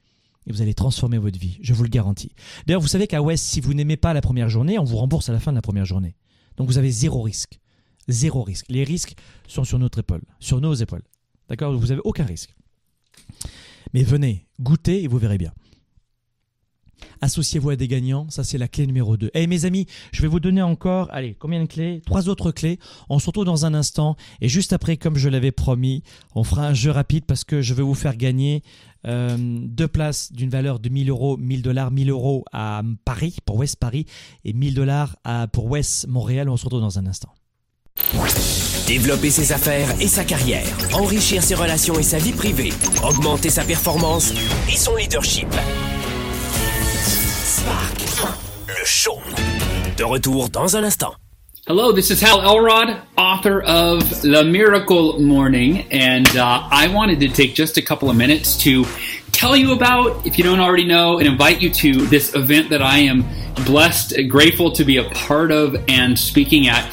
Et 0.45 0.51
vous 0.51 0.61
allez 0.61 0.73
transformer 0.73 1.19
votre 1.19 1.39
vie, 1.39 1.57
je 1.61 1.73
vous 1.73 1.83
le 1.83 1.89
garantis. 1.89 2.33
D'ailleurs, 2.65 2.81
vous 2.81 2.87
savez 2.87 3.07
qu'à 3.07 3.21
West, 3.21 3.45
si 3.45 3.61
vous 3.61 3.73
n'aimez 3.73 3.95
pas 3.95 4.11
la 4.11 4.21
première 4.21 4.49
journée, 4.49 4.77
on 4.77 4.83
vous 4.83 4.97
rembourse 4.97 5.29
à 5.29 5.33
la 5.33 5.39
fin 5.39 5.53
de 5.53 5.55
la 5.55 5.61
première 5.61 5.85
journée. 5.85 6.15
Donc 6.57 6.67
vous 6.67 6.77
avez 6.77 6.91
zéro 6.91 7.21
risque. 7.21 7.61
Zéro 8.09 8.43
risque. 8.43 8.65
Les 8.67 8.83
risques 8.83 9.15
sont 9.47 9.63
sur 9.63 9.79
notre 9.79 9.99
épaule, 9.99 10.23
sur 10.39 10.59
nos 10.59 10.73
épaules. 10.73 11.03
D'accord? 11.47 11.71
Vous 11.77 11.87
n'avez 11.87 12.01
aucun 12.03 12.25
risque. 12.25 12.55
Mais 13.93 14.03
venez, 14.03 14.47
goûtez 14.59 15.03
et 15.03 15.07
vous 15.07 15.17
verrez 15.17 15.37
bien. 15.37 15.53
Associez-vous 17.21 17.71
à 17.71 17.75
des 17.75 17.87
gagnants, 17.87 18.27
ça 18.29 18.43
c'est 18.43 18.57
la 18.57 18.67
clé 18.67 18.87
numéro 18.87 19.17
2. 19.17 19.31
Et 19.33 19.47
mes 19.47 19.65
amis, 19.65 19.85
je 20.11 20.21
vais 20.21 20.27
vous 20.27 20.39
donner 20.39 20.61
encore, 20.61 21.07
allez, 21.11 21.35
combien 21.37 21.61
de 21.61 21.67
clés? 21.67 22.01
Trois 22.05 22.29
autres 22.29 22.51
clés. 22.51 22.79
On 23.09 23.19
se 23.19 23.27
retrouve 23.27 23.45
dans 23.45 23.65
un 23.65 23.73
instant. 23.73 24.15
Et 24.41 24.49
juste 24.49 24.73
après, 24.73 24.97
comme 24.97 25.17
je 25.17 25.29
l'avais 25.29 25.51
promis, 25.51 26.03
on 26.35 26.43
fera 26.43 26.67
un 26.67 26.73
jeu 26.73 26.91
rapide 26.91 27.25
parce 27.25 27.43
que 27.43 27.61
je 27.61 27.73
vais 27.73 27.83
vous 27.83 27.95
faire 27.95 28.15
gagner 28.15 28.63
euh, 29.07 29.35
deux 29.39 29.87
places 29.87 30.31
d'une 30.31 30.49
valeur 30.49 30.79
de 30.79 30.89
1000 30.89 31.09
euros, 31.09 31.37
1000 31.37 31.61
dollars, 31.61 31.91
1000 31.91 32.09
euros 32.09 32.45
à 32.51 32.81
Paris, 33.05 33.37
pour 33.45 33.57
West 33.57 33.77
Paris, 33.77 34.05
et 34.45 34.53
1000 34.53 34.73
dollars 34.73 35.17
pour 35.51 35.65
West 35.65 36.07
Montréal. 36.07 36.49
On 36.49 36.57
se 36.57 36.65
retrouve 36.65 36.81
dans 36.81 36.99
un 36.99 37.07
instant. 37.07 37.29
Développer 38.87 39.29
ses 39.29 39.51
affaires 39.51 39.89
et 40.01 40.07
sa 40.07 40.23
carrière, 40.23 40.65
enrichir 40.93 41.43
ses 41.43 41.55
relations 41.55 41.97
et 41.99 42.03
sa 42.03 42.17
vie 42.17 42.33
privée, 42.33 42.73
augmenter 43.03 43.49
sa 43.49 43.63
performance 43.63 44.33
et 44.67 44.75
son 44.75 44.95
leadership. 44.95 45.47
Le 48.81 48.87
show. 48.87 49.21
De 49.95 50.03
retour 50.03 50.49
dans 50.49 50.75
un 50.75 50.83
instant. 50.83 51.13
Hello, 51.67 51.91
this 51.91 52.09
is 52.09 52.19
Hal 52.19 52.41
Elrod, 52.41 52.97
author 53.15 53.61
of 53.61 54.23
The 54.23 54.43
Miracle 54.43 55.19
Morning, 55.19 55.85
and 55.91 56.27
uh, 56.35 56.67
I 56.71 56.87
wanted 56.87 57.19
to 57.19 57.29
take 57.29 57.53
just 57.53 57.77
a 57.77 57.83
couple 57.83 58.09
of 58.09 58.17
minutes 58.17 58.57
to 58.63 58.83
tell 59.31 59.55
you 59.55 59.73
about, 59.73 60.25
if 60.25 60.39
you 60.39 60.43
don't 60.43 60.59
already 60.59 60.85
know, 60.85 61.19
and 61.19 61.27
invite 61.27 61.61
you 61.61 61.69
to 61.69 62.07
this 62.07 62.33
event 62.33 62.71
that 62.71 62.81
I 62.81 62.97
am 62.97 63.23
blessed, 63.67 64.15
grateful 64.27 64.71
to 64.71 64.83
be 64.83 64.97
a 64.97 65.07
part 65.11 65.51
of 65.51 65.75
and 65.87 66.17
speaking 66.17 66.67
at. 66.67 66.83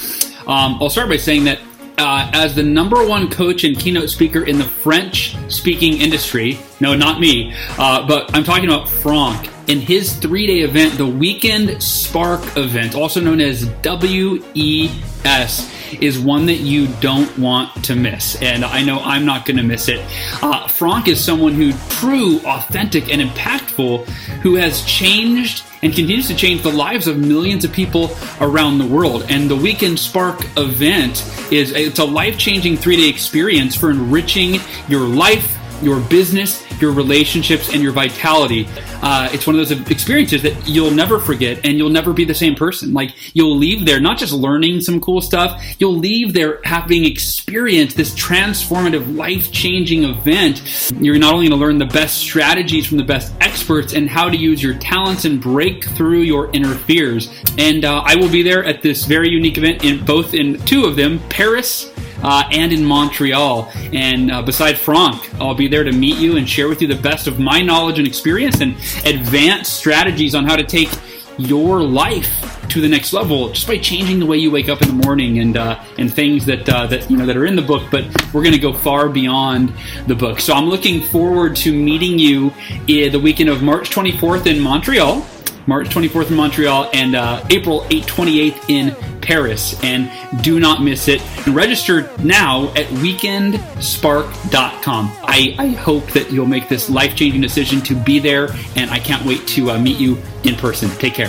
Um, 0.47 0.77
I'll 0.83 0.91
start 0.91 1.09
by 1.09 1.17
saying 1.17 1.45
that 1.45 1.59
uh, 1.97 2.31
as 2.35 2.55
the 2.55 2.63
number 2.63 3.07
one 3.07 3.31
coach 3.31 3.65
and 3.65 3.79
keynote 3.79 4.11
speaker 4.11 4.45
in 4.45 4.59
the 4.59 4.65
French 4.65 5.37
speaking 5.51 6.03
industry, 6.03 6.59
no, 6.81 6.95
not 6.95 7.19
me, 7.19 7.55
uh, 7.79 8.07
but 8.07 8.37
I'm 8.37 8.45
talking 8.45 8.67
about 8.67 8.91
Franck 8.91 9.49
in 9.69 9.81
his 9.81 10.15
three 10.15 10.47
day 10.47 10.61
event, 10.61 10.97
the 10.99 11.07
Weekend 11.07 11.83
Spark 11.83 12.41
event, 12.57 12.95
also 12.95 13.21
known 13.21 13.41
as 13.41 13.67
WES, 13.85 15.71
is 16.01 16.19
one 16.19 16.47
that 16.47 16.61
you 16.61 16.87
don't 17.01 17.39
want 17.39 17.85
to 17.85 17.95
miss. 17.95 18.41
And 18.43 18.65
I 18.65 18.83
know 18.83 18.99
I'm 19.01 19.25
not 19.25 19.45
going 19.47 19.59
to 19.59 19.63
miss 19.63 19.89
it. 19.89 20.05
Uh, 20.43 20.67
Franck 20.69 21.07
is 21.09 21.23
someone 21.23 21.53
who 21.53 21.73
true, 21.91 22.41
authentic, 22.41 23.13
and 23.13 23.21
impactful 23.23 24.07
who 24.43 24.55
has 24.55 24.83
changed 24.85 25.65
and 25.83 25.95
continues 25.95 26.27
to 26.29 26.35
change 26.35 26.63
the 26.63 26.73
lives 26.73 27.07
of 27.07 27.19
millions 27.19 27.65
of 27.65 27.73
people 27.73 28.17
around 28.41 28.79
the 28.79 28.87
world. 28.87 29.27
And 29.29 29.51
the 29.51 29.57
Weekend 29.57 29.99
Spark 29.99 30.45
event 30.57 31.25
is 31.53 31.73
it's 31.73 31.99
a 31.99 32.05
life-changing 32.05 32.79
three-day 32.79 33.09
experience 33.09 33.77
for 33.77 33.91
enriching 33.91 34.61
your 34.89 35.07
life, 35.07 35.58
your 35.83 36.01
business, 36.01 36.65
your 36.81 36.93
relationships, 36.93 37.73
and 37.73 37.83
your 37.83 37.93
vitality. 37.93 38.67
Uh, 39.03 39.29
it's 39.33 39.47
one 39.47 39.59
of 39.59 39.69
those 39.69 39.91
experiences 39.91 40.43
that 40.43 40.69
you'll 40.69 40.91
never 40.91 41.19
forget 41.19 41.65
and 41.65 41.79
you'll 41.79 41.91
never 41.91 42.13
be 42.13 42.25
the 42.25 42.35
same 42.35 42.55
person. 42.55 42.93
Like 42.93 43.15
you'll 43.35 43.57
leave 43.57 43.87
there 43.87 44.01
not 44.01 44.19
just 44.19 44.33
learning 44.33 44.81
some 44.81 45.01
cool 45.01 45.21
stuff, 45.21 45.63
you'll 45.79 45.97
leave 45.97 46.33
there 46.33 46.61
having 46.65 47.05
experienced 47.05 47.97
this 47.97 48.15
transformative, 48.15 49.17
life 49.17 49.53
changing 49.53 50.05
event. 50.05 50.93
You're 51.01 51.19
not 51.19 51.35
only 51.35 51.49
going 51.49 51.59
to 51.59 51.65
learn 51.65 51.79
the 51.79 51.87
best 51.87 52.19
strategies 52.19 52.87
from 52.87 52.99
the 52.99 53.05
best 53.05 53.33
experts 53.41 53.93
and 53.93 54.09
how 54.09 54.29
to 54.29 54.37
use 54.37 54.63
your 54.63 54.75
talents 54.75 55.25
and 55.25 55.41
break 55.41 55.85
through 55.85 56.21
your 56.21 56.51
inner 56.53 56.75
fears. 56.75 57.33
And 57.59 57.85
uh, 57.85 58.03
I 58.05 58.17
will 58.17 58.31
be 58.31 58.43
there 58.43 58.65
at 58.65 58.83
this 58.83 59.05
very 59.05 59.29
unique 59.29 59.59
event 59.59 59.85
in 59.85 60.05
both 60.05 60.35
in 60.35 60.59
two 60.65 60.85
of 60.85 60.97
them, 60.97 61.21
Paris 61.29 61.93
uh, 62.23 62.49
and 62.51 62.73
in 62.73 62.85
Montreal. 62.85 63.71
And 63.93 64.31
uh, 64.31 64.43
beside 64.43 64.79
Franck, 64.79 65.33
I'll 65.41 65.55
be 65.55 65.69
there 65.69 65.85
to 65.85 65.93
meet 65.93 66.17
you 66.19 66.37
and 66.37 66.49
share 66.49 66.69
with 66.69 66.83
you 66.83 66.89
the 66.89 67.01
best 67.01 67.27
of 67.27 67.39
my 67.39 67.63
knowledge 67.63 67.99
and 67.99 68.07
experience 68.07 68.61
and 68.61 68.73
advanced 69.05 69.75
strategies 69.75 70.35
on 70.35 70.45
how 70.45 70.57
to 70.57 70.65
take 70.65 70.91
your 71.39 71.83
life 71.83 72.59
to 72.69 72.81
the 72.81 72.89
next 72.89 73.13
level 73.13 73.51
just 73.51 73.67
by 73.67 73.79
changing 73.79 74.19
the 74.19 74.27
way 74.27 74.37
you 74.37 74.51
wake 74.51 74.69
up 74.69 74.83
in 74.83 74.89
the 74.89 75.07
morning 75.07 75.39
and 75.39 75.57
uh, 75.57 75.83
and 75.97 76.13
things 76.13 76.45
that 76.45 76.69
uh, 76.69 76.87
that 76.87 77.11
you 77.11 77.17
know 77.17 77.25
that 77.27 77.37
are 77.37 77.47
in 77.47 77.57
the 77.57 77.63
book. 77.63 77.83
But 77.91 78.05
we're 78.35 78.43
going 78.43 78.55
to 78.55 78.61
go 78.61 78.73
far 78.73 79.09
beyond 79.09 79.73
the 80.07 80.15
book. 80.15 80.41
So 80.41 80.53
I'm 80.53 80.69
looking 80.69 81.01
forward 81.01 81.57
to 81.57 81.73
meeting 81.73 82.19
you 82.19 82.53
in 82.87 83.13
the 83.13 83.21
weekend 83.21 83.49
of 83.49 83.63
March 83.63 83.91
24th 83.91 84.47
in 84.47 84.61
Montreal. 84.61 85.25
March 85.69 85.89
24th 85.91 86.31
in 86.31 86.37
Montreal 86.37 86.91
and 86.95 87.15
uh, 87.15 87.45
April 87.51 87.83
8th, 87.91 88.07
28th 88.07 88.71
in 88.71 88.97
Paris. 89.21 89.79
And 89.85 90.11
do 90.43 90.59
not 90.59 90.83
miss 90.83 91.09
it. 91.09 91.23
Register 91.47 92.11
now 92.25 92.69
at 92.69 92.87
weekendspark.com. 92.87 95.13
I, 95.23 95.55
I 95.59 95.67
hope 95.69 96.07
that 96.13 96.33
you'll 96.33 96.47
make 96.47 96.71
this 96.71 96.89
life 96.89 97.15
changing 97.15 97.43
decision 97.43 97.83
to 97.83 97.95
be 97.95 98.19
there, 98.19 98.49
and 98.77 98.91
I 98.91 98.99
can't 98.99 99.27
wait 99.27 99.47
to 99.49 99.73
uh, 99.73 99.79
meet 99.79 99.99
you 99.99 100.17
in 100.45 100.55
person. 100.55 100.89
Take 100.89 101.13
care. 101.13 101.29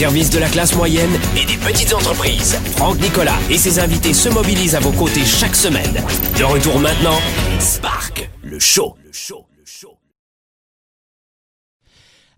Service 0.00 0.30
de 0.30 0.38
la 0.38 0.48
classe 0.48 0.74
moyenne 0.76 1.10
et 1.36 1.44
des 1.44 1.58
petites 1.58 1.92
entreprises, 1.92 2.54
Franck 2.74 2.98
Nicolas 3.02 3.38
et 3.50 3.58
ses 3.58 3.78
invités 3.80 4.14
se 4.14 4.30
mobilisent 4.30 4.74
à 4.74 4.80
vos 4.80 4.92
côtés 4.92 5.26
chaque 5.26 5.54
semaine. 5.54 5.92
De 6.38 6.42
retour 6.42 6.78
maintenant, 6.78 7.18
Spark, 7.58 8.30
le 8.42 8.58
show. 8.58 8.96
Le 9.04 9.12
show. 9.12 9.44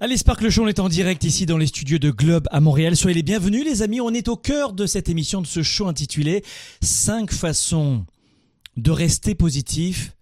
Allez, 0.00 0.16
Sparkle 0.16 0.50
Show, 0.50 0.64
on 0.64 0.66
est 0.66 0.80
en 0.80 0.88
direct 0.88 1.22
ici 1.22 1.46
dans 1.46 1.56
les 1.56 1.68
studios 1.68 2.00
de 2.00 2.10
Globe 2.10 2.48
à 2.50 2.58
Montréal. 2.58 2.96
Soyez 2.96 3.14
les 3.14 3.22
bienvenus, 3.22 3.64
les 3.64 3.82
amis. 3.82 4.00
On 4.00 4.12
est 4.12 4.26
au 4.26 4.34
cœur 4.34 4.72
de 4.72 4.84
cette 4.84 5.08
émission, 5.08 5.40
de 5.40 5.46
ce 5.46 5.62
show 5.62 5.86
intitulé 5.86 6.42
5 6.80 7.30
façons 7.30 8.04
de 8.76 8.90
rester 8.90 9.36
positif 9.36 10.16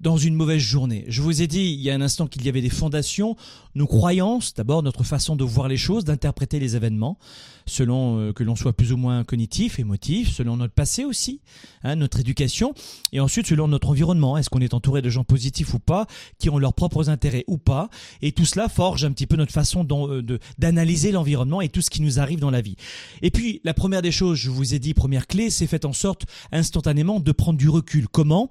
dans 0.00 0.16
une 0.16 0.34
mauvaise 0.34 0.60
journée. 0.60 1.04
Je 1.08 1.22
vous 1.22 1.42
ai 1.42 1.46
dit 1.46 1.72
il 1.72 1.80
y 1.80 1.90
a 1.90 1.94
un 1.94 2.00
instant 2.00 2.26
qu'il 2.26 2.44
y 2.44 2.48
avait 2.48 2.60
des 2.60 2.70
fondations, 2.70 3.36
nos 3.74 3.86
croyances, 3.86 4.54
d'abord 4.54 4.82
notre 4.82 5.04
façon 5.04 5.36
de 5.36 5.44
voir 5.44 5.68
les 5.68 5.76
choses, 5.76 6.04
d'interpréter 6.04 6.58
les 6.60 6.76
événements, 6.76 7.18
selon 7.66 8.18
euh, 8.18 8.32
que 8.32 8.44
l'on 8.44 8.56
soit 8.56 8.72
plus 8.72 8.92
ou 8.92 8.96
moins 8.96 9.24
cognitif, 9.24 9.78
émotif, 9.78 10.32
selon 10.32 10.56
notre 10.56 10.74
passé 10.74 11.04
aussi, 11.04 11.40
hein, 11.82 11.96
notre 11.96 12.20
éducation, 12.20 12.74
et 13.12 13.20
ensuite 13.20 13.46
selon 13.46 13.68
notre 13.68 13.88
environnement. 13.90 14.36
Est-ce 14.36 14.50
qu'on 14.50 14.60
est 14.60 14.74
entouré 14.74 15.02
de 15.02 15.10
gens 15.10 15.24
positifs 15.24 15.74
ou 15.74 15.78
pas, 15.78 16.06
qui 16.38 16.50
ont 16.50 16.58
leurs 16.58 16.74
propres 16.74 17.10
intérêts 17.10 17.44
ou 17.46 17.58
pas, 17.58 17.88
et 18.22 18.32
tout 18.32 18.44
cela 18.44 18.68
forge 18.68 19.04
un 19.04 19.12
petit 19.12 19.26
peu 19.26 19.36
notre 19.36 19.52
façon 19.52 19.86
euh, 19.90 20.38
d'analyser 20.58 21.12
l'environnement 21.12 21.60
et 21.60 21.68
tout 21.68 21.82
ce 21.82 21.90
qui 21.90 22.02
nous 22.02 22.18
arrive 22.18 22.40
dans 22.40 22.50
la 22.50 22.60
vie. 22.60 22.76
Et 23.22 23.30
puis 23.30 23.60
la 23.64 23.74
première 23.74 24.02
des 24.02 24.12
choses, 24.12 24.38
je 24.38 24.50
vous 24.50 24.74
ai 24.74 24.78
dit, 24.78 24.94
première 24.94 25.26
clé, 25.26 25.50
c'est 25.50 25.66
fait 25.66 25.84
en 25.84 25.92
sorte 25.92 26.26
instantanément 26.52 27.20
de 27.20 27.32
prendre 27.32 27.58
du 27.58 27.68
recul. 27.68 28.08
Comment? 28.08 28.50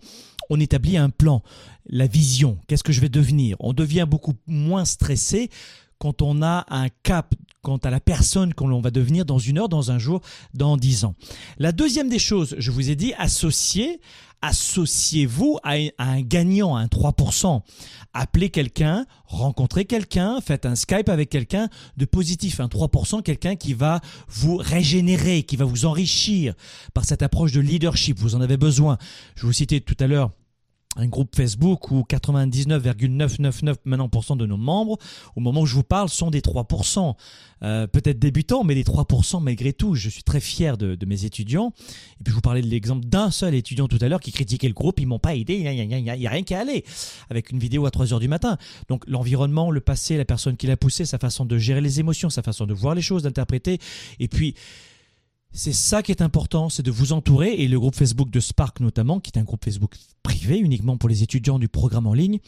On 0.50 0.60
établit 0.60 0.98
un 0.98 1.10
plan, 1.10 1.44
la 1.86 2.08
vision, 2.08 2.58
qu'est-ce 2.68 2.84
que 2.84 2.94
je 2.94 3.02
vais 3.02 3.10
devenir. 3.10 3.58
On 3.60 3.74
devient 3.74 4.06
beaucoup 4.10 4.34
moins 4.48 4.86
stressé 4.86 5.50
quand 6.00 6.22
on 6.22 6.42
a 6.42 6.66
un 6.70 6.90
cap 7.04 7.34
quant 7.62 7.78
à 7.78 7.90
la 7.90 8.00
personne 8.00 8.54
qu'on 8.54 8.80
va 8.80 8.92
devenir 8.92 9.26
dans 9.26 9.40
une 9.40 9.58
heure, 9.58 9.70
dans 9.70 9.92
un 9.92 10.00
jour, 10.00 10.22
dans 10.54 10.78
dix 10.78 11.04
ans. 11.04 11.16
La 11.58 11.72
deuxième 11.72 12.08
des 12.08 12.20
choses, 12.20 12.56
je 12.60 12.72
vous 12.72 12.90
ai 12.90 12.96
dit, 12.96 13.14
associer, 13.18 14.00
associez-vous 14.42 15.58
à, 15.64 15.76
un 15.98 16.22
gagnant, 16.22 16.76
à 16.76 16.82
un 16.82 16.86
3%. 16.86 17.62
Appelez 18.14 18.50
quelqu'un, 18.50 19.06
rencontrez 19.26 19.86
quelqu'un, 19.86 20.40
faites 20.40 20.66
un 20.66 20.76
Skype 20.76 21.10
avec 21.10 21.30
quelqu'un 21.30 21.68
de 21.98 22.06
positif, 22.06 22.60
un 22.60 22.68
3%, 22.68 23.22
quelqu'un 23.24 23.56
qui 23.56 23.74
va 23.74 24.00
vous 24.30 24.58
régénérer, 24.58 25.44
qui 25.44 25.58
va 25.58 25.66
vous 25.66 25.86
enrichir 25.86 26.54
par 26.94 27.06
cette 27.06 27.22
approche 27.22 27.52
de 27.52 27.60
leadership. 27.60 28.20
Vous 28.20 28.36
en 28.36 28.42
avez 28.42 28.58
besoin. 28.58 28.98
Je 29.36 29.46
vous 29.46 29.54
citais 29.54 29.80
tout 29.80 29.98
à 30.00 30.08
l'heure 30.08 30.32
un 30.98 31.08
groupe 31.08 31.34
Facebook 31.36 31.92
où 31.92 32.04
99,999% 32.10 34.36
de 34.36 34.46
nos 34.46 34.58
membres, 34.58 34.98
au 35.36 35.40
moment 35.40 35.62
où 35.62 35.66
je 35.66 35.76
vous 35.76 35.84
parle, 35.84 36.10
sont 36.10 36.30
des 36.32 36.42
3%. 36.42 37.16
Euh, 37.64 37.88
peut-être 37.88 38.20
débutants, 38.20 38.64
mais 38.64 38.76
des 38.76 38.84
3% 38.84 39.42
malgré 39.42 39.74
tout. 39.74 39.96
Je 39.96 40.10
suis 40.10 40.22
très 40.24 40.40
fier 40.40 40.78
de, 40.78 40.98
mes 41.06 41.26
étudiants. 41.26 41.74
Et 42.20 42.24
puis 42.24 42.32
je 42.32 42.36
vous 42.36 42.42
parlais 42.42 42.62
de 42.62 42.68
l'exemple 42.68 43.06
d'un 43.06 43.32
seul 43.32 43.56
étudiant 43.56 43.88
tout 43.88 43.98
à 44.02 44.10
l'heure 44.10 44.20
qui 44.20 44.32
critiquait 44.32 44.68
le 44.68 44.74
groupe. 44.74 45.00
Ils 45.00 45.08
m'ont 45.08 45.20
pas 45.20 45.36
aidé. 45.36 45.56
Il 45.56 45.88
n'y 45.88 46.10
a, 46.10 46.30
rien 46.30 46.44
qu'à 46.44 46.60
aller. 46.60 46.84
Avec 47.30 47.52
une 47.52 47.60
vidéo 47.60 47.86
à 47.86 47.92
3 47.92 48.14
heures 48.14 48.20
du 48.20 48.28
matin. 48.28 48.58
Donc 48.90 49.04
l'environnement, 49.08 49.72
le 49.72 49.82
passé, 49.82 50.18
la 50.18 50.26
personne 50.26 50.58
qui 50.58 50.68
l'a 50.68 50.78
poussé, 50.78 51.06
sa 51.06 51.20
façon 51.20 51.46
de 51.46 51.58
gérer 51.58 51.82
les 51.82 52.00
émotions, 52.00 52.30
sa 52.30 52.42
façon 52.42 52.66
de 52.66 52.74
voir 52.74 52.96
les 52.96 53.02
choses, 53.02 53.24
d'interpréter. 53.24 53.80
Et 54.20 54.28
puis 54.28 54.56
c'est 55.52 55.74
ça 55.74 56.04
qui 56.04 56.12
est 56.12 56.22
important, 56.22 56.70
c'est 56.70 56.84
de 56.84 56.92
vous 56.92 57.14
entourer, 57.14 57.54
et 57.54 57.68
le 57.68 57.80
groupe 57.80 57.96
Facebook 57.96 58.30
de 58.30 58.40
Spark 58.40 58.80
notamment, 58.80 59.20
qui 59.20 59.32
est 59.34 59.40
un 59.40 59.44
groupe 59.44 59.64
Facebook 59.64 59.96
privé 60.22 60.58
uniquement 60.58 60.98
pour 60.98 61.10
les 61.10 61.24
étudiants 61.24 61.60
du 61.60 61.68
programme 61.68 62.08
en 62.08 62.14
ligne, 62.14 62.40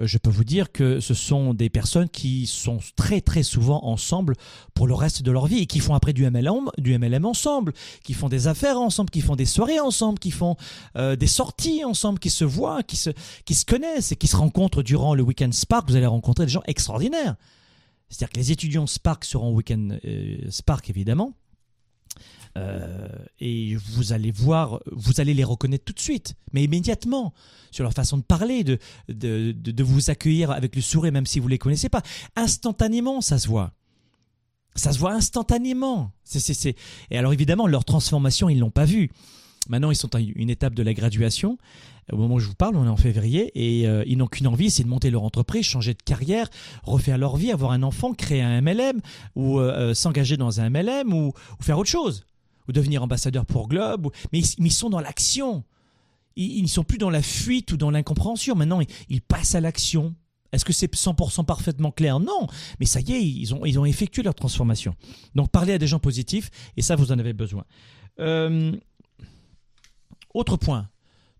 euh, 0.00 0.06
je 0.06 0.18
peux 0.18 0.30
vous 0.30 0.44
dire 0.44 0.72
que 0.72 1.00
ce 1.00 1.14
sont 1.14 1.54
des 1.54 1.70
personnes 1.70 2.08
qui 2.08 2.46
sont 2.46 2.78
très 2.96 3.20
très 3.20 3.42
souvent 3.42 3.84
ensemble 3.84 4.34
pour 4.74 4.86
le 4.86 4.94
reste 4.94 5.22
de 5.22 5.30
leur 5.30 5.46
vie 5.46 5.58
et 5.58 5.66
qui 5.66 5.80
font 5.80 5.94
après 5.94 6.12
du 6.12 6.28
MLM, 6.28 6.70
du 6.78 6.96
MLM 6.98 7.24
ensemble, 7.24 7.72
qui 8.04 8.14
font 8.14 8.28
des 8.28 8.46
affaires 8.46 8.78
ensemble, 8.78 9.10
qui 9.10 9.20
font 9.20 9.36
des 9.36 9.46
soirées 9.46 9.80
ensemble, 9.80 10.18
qui 10.18 10.30
font 10.30 10.56
euh, 10.96 11.16
des 11.16 11.26
sorties 11.26 11.84
ensemble, 11.84 12.18
qui 12.18 12.30
se 12.30 12.44
voient, 12.44 12.82
qui 12.82 12.96
se, 12.96 13.10
connaissent 13.66 14.12
et 14.12 14.16
qui 14.16 14.26
se 14.26 14.36
rencontrent 14.36 14.82
durant 14.82 15.14
le 15.14 15.22
week-end 15.22 15.50
Spark. 15.52 15.88
Vous 15.88 15.96
allez 15.96 16.06
rencontrer 16.06 16.46
des 16.46 16.52
gens 16.52 16.62
extraordinaires. 16.66 17.36
C'est-à-dire 18.08 18.32
que 18.32 18.38
les 18.38 18.52
étudiants 18.52 18.86
Spark 18.86 19.24
seront 19.24 19.48
au 19.48 19.54
week-end 19.54 19.98
euh, 20.04 20.38
Spark 20.50 20.88
évidemment 20.90 21.32
euh, 22.56 23.08
et 23.38 23.76
vous 23.76 24.12
allez 24.12 24.30
voir, 24.30 24.80
vous 24.90 25.20
allez 25.20 25.34
les 25.34 25.44
reconnaître 25.44 25.84
tout 25.84 25.92
de 25.92 26.00
suite, 26.00 26.34
mais 26.52 26.64
immédiatement, 26.64 27.34
sur 27.70 27.84
leur 27.84 27.92
façon 27.92 28.16
de 28.16 28.22
parler, 28.22 28.64
de, 28.64 28.78
de, 29.08 29.52
de, 29.52 29.82
vous 29.82 30.10
accueillir 30.10 30.50
avec 30.50 30.74
le 30.74 30.82
sourire, 30.82 31.12
même 31.12 31.26
si 31.26 31.38
vous 31.38 31.46
ne 31.46 31.50
les 31.50 31.58
connaissez 31.58 31.88
pas. 31.88 32.02
Instantanément, 32.34 33.20
ça 33.20 33.38
se 33.38 33.46
voit. 33.48 33.72
Ça 34.74 34.92
se 34.92 34.98
voit 34.98 35.12
instantanément. 35.12 36.12
c'est 36.24 36.76
Et 37.10 37.18
alors 37.18 37.32
évidemment, 37.32 37.66
leur 37.66 37.84
transformation, 37.84 38.48
ils 38.48 38.56
ne 38.56 38.60
l'ont 38.60 38.70
pas 38.70 38.84
vue. 38.84 39.10
Maintenant, 39.68 39.90
ils 39.90 39.96
sont 39.96 40.14
à 40.14 40.20
une 40.20 40.50
étape 40.50 40.74
de 40.74 40.82
la 40.82 40.94
graduation. 40.94 41.58
Au 42.12 42.16
moment 42.16 42.36
où 42.36 42.38
je 42.38 42.46
vous 42.46 42.54
parle, 42.54 42.76
on 42.76 42.86
est 42.86 42.88
en 42.88 42.96
février, 42.96 43.50
et 43.54 43.88
euh, 43.88 44.04
ils 44.06 44.16
n'ont 44.16 44.28
qu'une 44.28 44.46
envie, 44.46 44.70
c'est 44.70 44.84
de 44.84 44.88
monter 44.88 45.10
leur 45.10 45.24
entreprise, 45.24 45.64
changer 45.64 45.92
de 45.92 46.02
carrière, 46.02 46.48
refaire 46.84 47.18
leur 47.18 47.36
vie, 47.36 47.50
avoir 47.50 47.72
un 47.72 47.82
enfant, 47.82 48.14
créer 48.14 48.42
un 48.42 48.60
MLM, 48.60 49.00
ou 49.34 49.58
euh, 49.58 49.92
s'engager 49.92 50.36
dans 50.36 50.60
un 50.60 50.70
MLM, 50.70 51.12
ou 51.12 51.32
faire 51.60 51.78
autre 51.78 51.90
chose 51.90 52.24
ou 52.68 52.72
devenir 52.72 53.02
ambassadeur 53.02 53.46
pour 53.46 53.68
Globe, 53.68 54.10
mais, 54.32 54.40
ils, 54.40 54.72
sont 54.72 54.90
dans 54.90 55.00
l'action. 55.00 55.64
Ils 56.36 56.62
ne 56.62 56.68
sont 56.68 56.84
plus 56.84 56.98
dans 56.98 57.10
la 57.10 57.22
fuite 57.22 57.72
ou 57.72 57.76
dans 57.76 57.90
l'incompréhension. 57.90 58.54
Maintenant, 58.54 58.80
ils, 59.08 59.20
passent 59.20 59.54
à 59.54 59.60
l'action. 59.60 60.14
Est-ce 60.52 60.64
que 60.64 60.72
c'est 60.72 60.92
100% 60.92 61.44
parfaitement 61.44 61.90
clair? 61.90 62.20
Non, 62.20 62.46
mais 62.80 62.86
ça 62.86 63.00
y 63.00 63.12
est, 63.12 63.22
ils 63.22 63.54
ont, 63.54 63.64
ils 63.66 63.78
ont 63.78 63.84
effectué 63.84 64.22
leur 64.22 64.34
transformation. 64.34 64.94
Donc 65.34 65.50
parlez 65.50 65.72
à 65.72 65.78
des 65.78 65.86
gens 65.86 65.98
positifs, 65.98 66.50
et 66.76 66.82
ça, 66.82 66.96
vous 66.96 67.12
en 67.12 67.18
avez 67.18 67.32
besoin. 67.32 67.64
Euh, 68.20 68.72
autre 70.34 70.56
point, 70.56 70.88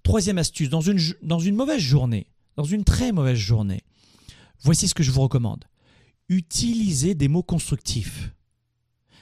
troisième 0.03 0.39
astuce, 0.39 0.69
dans 0.69 0.81
une, 0.81 0.99
dans 1.23 1.39
une 1.39 1.55
mauvaise 1.55 1.81
journée, 1.81 2.27
dans 2.57 2.65
une 2.65 2.85
très 2.85 3.12
mauvaise 3.12 3.39
journée, 3.39 3.83
voici 4.61 4.89
ce 4.89 4.95
que 4.95 5.03
je 5.03 5.11
vous 5.11 5.21
recommande. 5.21 5.65
Utilisez 6.29 7.15
des 7.15 7.29
mots 7.29 7.43
constructifs. 7.43 8.33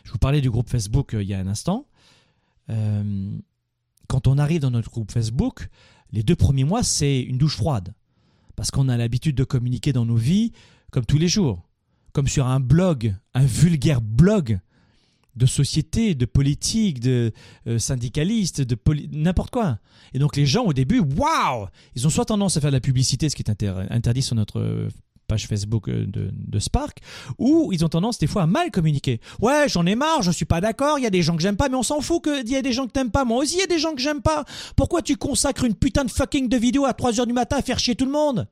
Je 0.05 0.13
vous 0.13 0.19
parlais 0.19 0.41
du 0.41 0.51
groupe 0.51 0.71
Facebook 0.71 1.15
euh, 1.15 1.23
il 1.23 1.29
y 1.29 1.35
a 1.35 1.39
un 1.39 1.47
instant. 1.47 1.87
Euh, 2.71 3.39
quand 4.09 4.27
on 4.27 4.39
arrive 4.39 4.61
dans 4.61 4.71
notre 4.71 4.91
groupe 4.91 5.13
Facebook, 5.13 5.69
les 6.13 6.23
deux 6.23 6.37
premiers 6.37 6.65
mois, 6.65 6.83
c'est 6.83 7.21
une 7.21 7.39
douche 7.39 7.57
froide. 7.57 7.95
Parce 8.57 8.71
qu'on 8.71 8.89
a 8.89 8.97
l'habitude 8.97 9.37
de 9.37 9.45
communiquer 9.45 9.93
dans 9.93 10.07
nos 10.07 10.17
vies 10.17 10.53
comme 10.91 11.05
tous 11.05 11.19
les 11.19 11.29
jours. 11.29 11.69
Comme 12.13 12.29
sur 12.29 12.47
un 12.47 12.61
blog, 12.61 13.17
un 13.35 13.45
vulgaire 13.45 14.01
blog 14.01 14.61
de 15.35 15.47
société, 15.47 16.15
de 16.15 16.27
politique, 16.27 17.01
de 17.01 17.33
euh, 17.67 17.79
syndicaliste, 17.79 18.61
de 18.61 18.79
n'importe 19.11 19.51
quoi. 19.51 19.79
Et 20.13 20.21
donc 20.21 20.37
les 20.37 20.47
gens 20.47 20.65
au 20.65 20.73
début, 20.73 21.01
waouh, 21.01 21.67
ils 21.97 22.07
ont 22.07 22.11
soit 22.11 22.27
tendance 22.27 22.57
à 22.57 22.61
faire 22.61 22.71
de 22.71 22.77
la 22.77 22.81
publicité, 22.81 23.29
ce 23.29 23.35
qui 23.35 23.43
est 23.43 23.67
interdit 23.91 24.23
sur 24.23 24.37
notre 24.37 24.89
page 25.27 25.47
Facebook 25.47 25.89
euh, 25.89 26.07
de, 26.07 26.59
Spark, 26.59 26.99
où 27.39 27.71
ils 27.73 27.85
ont 27.85 27.89
tendance 27.89 28.19
des 28.19 28.27
fois 28.27 28.43
à 28.43 28.47
mal 28.47 28.71
communiquer. 28.71 29.21
Ouais, 29.41 29.67
j'en 29.69 29.85
ai 29.87 29.95
marre, 29.95 30.23
je 30.23 30.31
suis 30.31 30.45
pas 30.45 30.61
d'accord, 30.61 30.99
il 30.99 31.03
y 31.03 31.07
a 31.07 31.11
des 31.11 31.23
gens 31.23 31.37
que 31.37 31.43
j'aime 31.43 31.57
pas, 31.57 31.69
mais 31.69 31.77
on 31.77 31.83
s'en 31.83 32.01
fout 32.01 32.23
qu'il 32.23 32.49
y 32.49 32.57
a 32.57 32.63
des 32.63 32.73
gens 32.73 32.87
que 32.87 32.93
t'aimes 32.93 33.11
pas. 33.11 33.25
Moi 33.25 33.39
aussi, 33.39 33.57
il 33.57 33.61
y 33.61 33.63
a 33.63 33.67
des 33.67 33.79
gens 33.79 33.95
que 33.95 34.01
j'aime 34.01 34.23
pas. 34.23 34.45
Pourquoi 34.77 35.03
tu 35.03 35.17
consacres 35.17 35.65
une 35.65 35.75
putain 35.75 36.05
de 36.05 36.11
fucking 36.11 36.49
de 36.49 36.57
vidéo 36.57 36.85
à 36.85 36.93
3h 36.93 37.27
du 37.27 37.33
matin 37.33 37.57
à 37.57 37.63
faire 37.63 37.79
chier 37.79 37.95
tout 37.95 38.07
le 38.07 38.13
monde? 38.13 38.49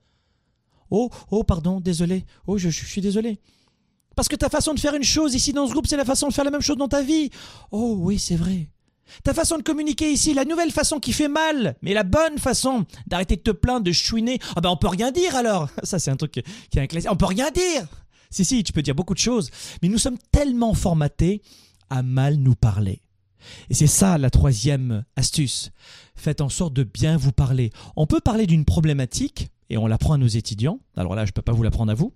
Oh, 0.91 1.09
oh, 1.31 1.43
pardon, 1.43 1.81
désolé. 1.81 2.27
Oh, 2.47 2.59
je 2.59 2.69
suis 2.69 3.01
désolé. 3.01 3.39
Parce 4.15 4.29
que 4.29 4.37
ta 4.37 4.49
façon 4.49 4.75
de 4.75 4.81
faire 4.81 4.95
une 4.95 5.03
chose 5.03 5.35
ici 5.35 5.53
dans 5.53 5.67
ce 5.67 5.73
groupe, 5.73 5.87
c'est 5.87 5.97
la 5.97 6.05
façon 6.05 6.29
de 6.29 6.33
faire 6.33 6.45
la 6.45 6.51
même 6.51 6.61
chose 6.61 6.77
dans 6.77 6.89
ta 6.89 7.03
vie. 7.03 7.31
Oh 7.71 7.97
oui, 7.99 8.19
c'est 8.19 8.37
vrai. 8.37 8.69
Ta 9.25 9.35
façon 9.35 9.59
de 9.59 9.63
communiquer 9.63 10.11
ici, 10.11 10.35
la 10.35 10.45
nouvelle 10.45 10.71
façon 10.71 10.99
qui 10.99 11.13
fait 11.13 11.29
mal, 11.29 11.77
mais 11.83 11.93
la 11.93 12.03
bonne 12.03 12.39
façon 12.39 12.87
d'arrêter 13.07 13.37
de 13.37 13.43
te 13.43 13.51
plaindre, 13.51 13.85
de 13.85 13.93
chouiner. 13.93 14.39
Ah 14.57 14.61
ben 14.61 14.71
on 14.71 14.77
peut 14.77 14.89
rien 14.89 15.11
dire 15.11 15.37
alors. 15.37 15.69
Ça 15.83 15.99
c'est 15.99 16.11
un 16.11 16.17
truc 16.17 16.43
qui 16.71 16.79
est 16.79 16.83
un 16.83 16.87
classique. 16.87 17.11
On 17.11 17.17
peut 17.17 17.27
rien 17.27 17.51
dire. 17.51 17.87
Si 18.31 18.45
si, 18.45 18.65
tu 18.65 18.73
peux 18.73 18.83
dire 18.83 18.95
beaucoup 18.95 19.15
de 19.15 19.19
choses, 19.19 19.51
mais 19.83 19.89
nous 19.89 19.99
sommes 19.99 20.17
tellement 20.31 20.73
formatés 20.73 21.43
à 21.91 22.03
mal 22.03 22.37
nous 22.37 22.55
parler. 22.55 23.03
Et 23.69 23.75
c'est 23.75 23.87
ça 23.87 24.17
la 24.17 24.31
troisième 24.31 25.05
astuce. 25.17 25.71
Faites 26.15 26.41
en 26.41 26.49
sorte 26.49 26.73
de 26.73 26.85
bien 26.85 27.17
vous 27.17 27.33
parler. 27.33 27.71
On 27.97 28.07
peut 28.07 28.21
parler 28.21 28.47
d'une 28.47 28.65
problématique, 28.65 29.51
et 29.73 29.79
on 29.79 29.87
l'apprend 29.87 30.15
à 30.15 30.19
nos 30.19 30.27
étudiants. 30.27 30.81
Alors 30.97 31.15
là, 31.15 31.25
je 31.25 31.31
ne 31.31 31.33
peux 31.33 31.43
pas 31.43 31.53
vous 31.53 31.63
l'apprendre 31.63 31.91
à 31.91 31.95
vous. 31.95 32.13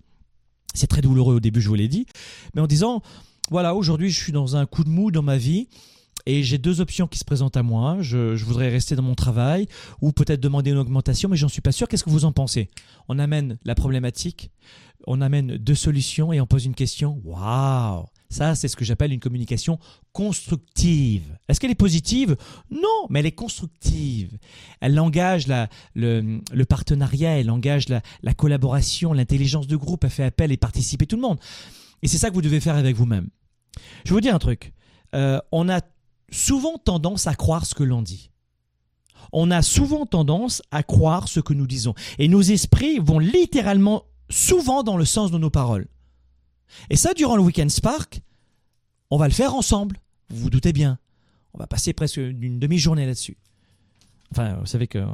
C'est 0.75 0.87
très 0.87 1.01
douloureux 1.01 1.37
au 1.37 1.41
début, 1.41 1.61
je 1.61 1.69
vous 1.69 1.75
l'ai 1.75 1.89
dit. 1.89 2.07
Mais 2.55 2.61
en 2.61 2.67
disant, 2.67 3.03
voilà, 3.51 3.75
aujourd'hui, 3.75 4.11
je 4.11 4.21
suis 4.23 4.33
dans 4.33 4.57
un 4.57 4.67
coup 4.67 4.85
de 4.85 4.91
mou 4.91 5.11
dans 5.11 5.23
ma 5.23 5.39
vie 5.39 5.69
et 6.27 6.43
j'ai 6.43 6.59
deux 6.59 6.81
options 6.81 7.07
qui 7.07 7.19
se 7.19 7.25
présentent 7.25 7.57
à 7.57 7.63
moi. 7.63 7.99
Je, 8.01 8.35
voudrais 8.45 8.69
rester 8.69 8.97
dans 8.97 9.03
mon 9.03 9.15
travail 9.15 9.67
ou 10.01 10.13
peut-être 10.13 10.41
demander 10.41 10.73
une 10.73 10.79
augmentation, 10.79 11.29
mais 11.29 11.37
j'en 11.37 11.49
suis 11.49 11.63
pas 11.63 11.73
sûr. 11.73 11.89
Qu'est-ce 11.89 12.05
que 12.05 12.11
vous 12.11 12.25
en 12.25 12.33
pensez? 12.33 12.69
On 13.09 13.19
amène 13.19 13.59
la 13.65 13.75
problématique, 13.75 14.51
on 15.07 15.21
amène 15.21 15.57
deux 15.57 15.75
solutions 15.75 16.33
et 16.33 16.41
on 16.41 16.47
pose 16.47 16.67
une 16.67 16.75
question. 16.75 17.21
Waouh 17.25 18.05
ça, 18.29 18.57
c'est 18.57 18.67
ce 18.67 18.75
que 18.77 18.85
j'appelle 18.85 19.13
une 19.13 19.21
communication 19.21 19.79
constructive. 20.13 21.39
Est-ce 21.49 21.61
qu'elle 21.61 21.71
est 21.71 21.77
positive? 21.77 22.37
Non, 22.71 23.07
mais 23.09 23.21
elle 23.21 23.27
est 23.27 23.33
constructive. 23.33 24.37
Elle 24.81 24.99
engage 24.99 25.47
le, 25.95 26.65
partenariat, 26.65 27.39
elle 27.39 27.51
engage 27.51 27.89
la, 27.89 28.03
la 28.23 28.35
collaboration, 28.35 29.13
l'intelligence 29.13 29.69
de 29.69 29.77
groupe, 29.77 30.05
elle 30.05 30.11
fait 30.11 30.25
appel 30.25 30.51
et 30.51 30.57
participer 30.57 31.07
tout 31.07 31.17
le 31.17 31.23
monde. 31.23 31.39
Et 32.03 32.09
c'est 32.09 32.19
ça 32.19 32.31
que 32.31 32.35
vous 32.35 32.43
devez 32.43 32.61
faire 32.61 32.75
avec 32.75 32.97
vous-même. 32.97 33.29
Je 34.05 34.11
vais 34.11 34.15
vous 34.15 34.21
dire 34.21 34.35
un 34.35 34.41
truc. 34.41 34.73
Euh, 35.15 35.41
on 35.53 35.69
a 35.69 35.81
souvent 36.31 36.79
tendance 36.79 37.27
à 37.27 37.35
croire 37.35 37.67
ce 37.67 37.75
que 37.75 37.85
l'on 37.85 38.03
dit. 38.03 38.31
On 39.33 39.51
a 39.51 39.63
souvent 39.63 40.07
tendance 40.07 40.63
à 40.71 40.83
croire 40.83 41.29
ce 41.29 41.41
que 41.41 41.55
nous 41.55 41.67
disons. 41.67 41.95
Et 42.19 42.29
nos 42.29 42.43
esprits 42.43 42.99
vont 42.99 43.19
littéralement 43.19 44.05
souvent 44.31 44.83
dans 44.83 44.97
le 44.97 45.05
sens 45.05 45.31
de 45.31 45.39
nos 45.39 45.51
paroles. 45.51 45.89
Et 46.91 46.97
ça, 46.97 47.15
durant 47.15 47.37
le 47.37 47.43
Weekend 47.43 47.71
Spark, 47.71 48.21
on 49.11 49.19
va 49.19 49.29
le 49.29 49.35
faire 49.35 49.55
ensemble. 49.55 49.99
Vous 50.31 50.45
vous 50.45 50.51
doutez 50.51 50.73
bien. 50.73 50.99
On 51.55 51.59
va 51.59 51.67
passer 51.67 51.93
presque 51.93 52.19
une 52.19 52.59
demi-journée 52.59 53.07
là-dessus. 53.07 53.37
Enfin, 54.33 54.57
vous 54.61 54.67
savez 54.67 54.87
que 54.87 55.05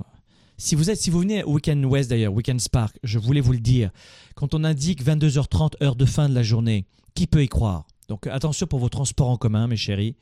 si 0.56 0.74
vous 0.74 0.90
êtes, 0.90 1.00
si 1.00 1.10
vous 1.10 1.20
venez 1.20 1.44
au 1.44 1.54
Weekend 1.54 1.84
West 1.84 2.10
d'ailleurs, 2.10 2.32
Weekend 2.32 2.60
Spark, 2.60 2.98
je 3.02 3.18
voulais 3.18 3.40
vous 3.40 3.52
le 3.52 3.60
dire, 3.60 3.90
quand 4.34 4.54
on 4.54 4.64
indique 4.64 5.04
22h30 5.04 5.82
heure 5.82 5.96
de 5.96 6.04
fin 6.04 6.28
de 6.28 6.34
la 6.34 6.42
journée, 6.42 6.86
qui 7.14 7.26
peut 7.26 7.42
y 7.42 7.48
croire? 7.48 7.86
Donc 8.08 8.26
attention 8.26 8.66
pour 8.66 8.78
vos 8.78 8.88
transports 8.88 9.28
en 9.28 9.36
commun, 9.36 9.66
mes 9.66 9.76
chéris. 9.76 10.16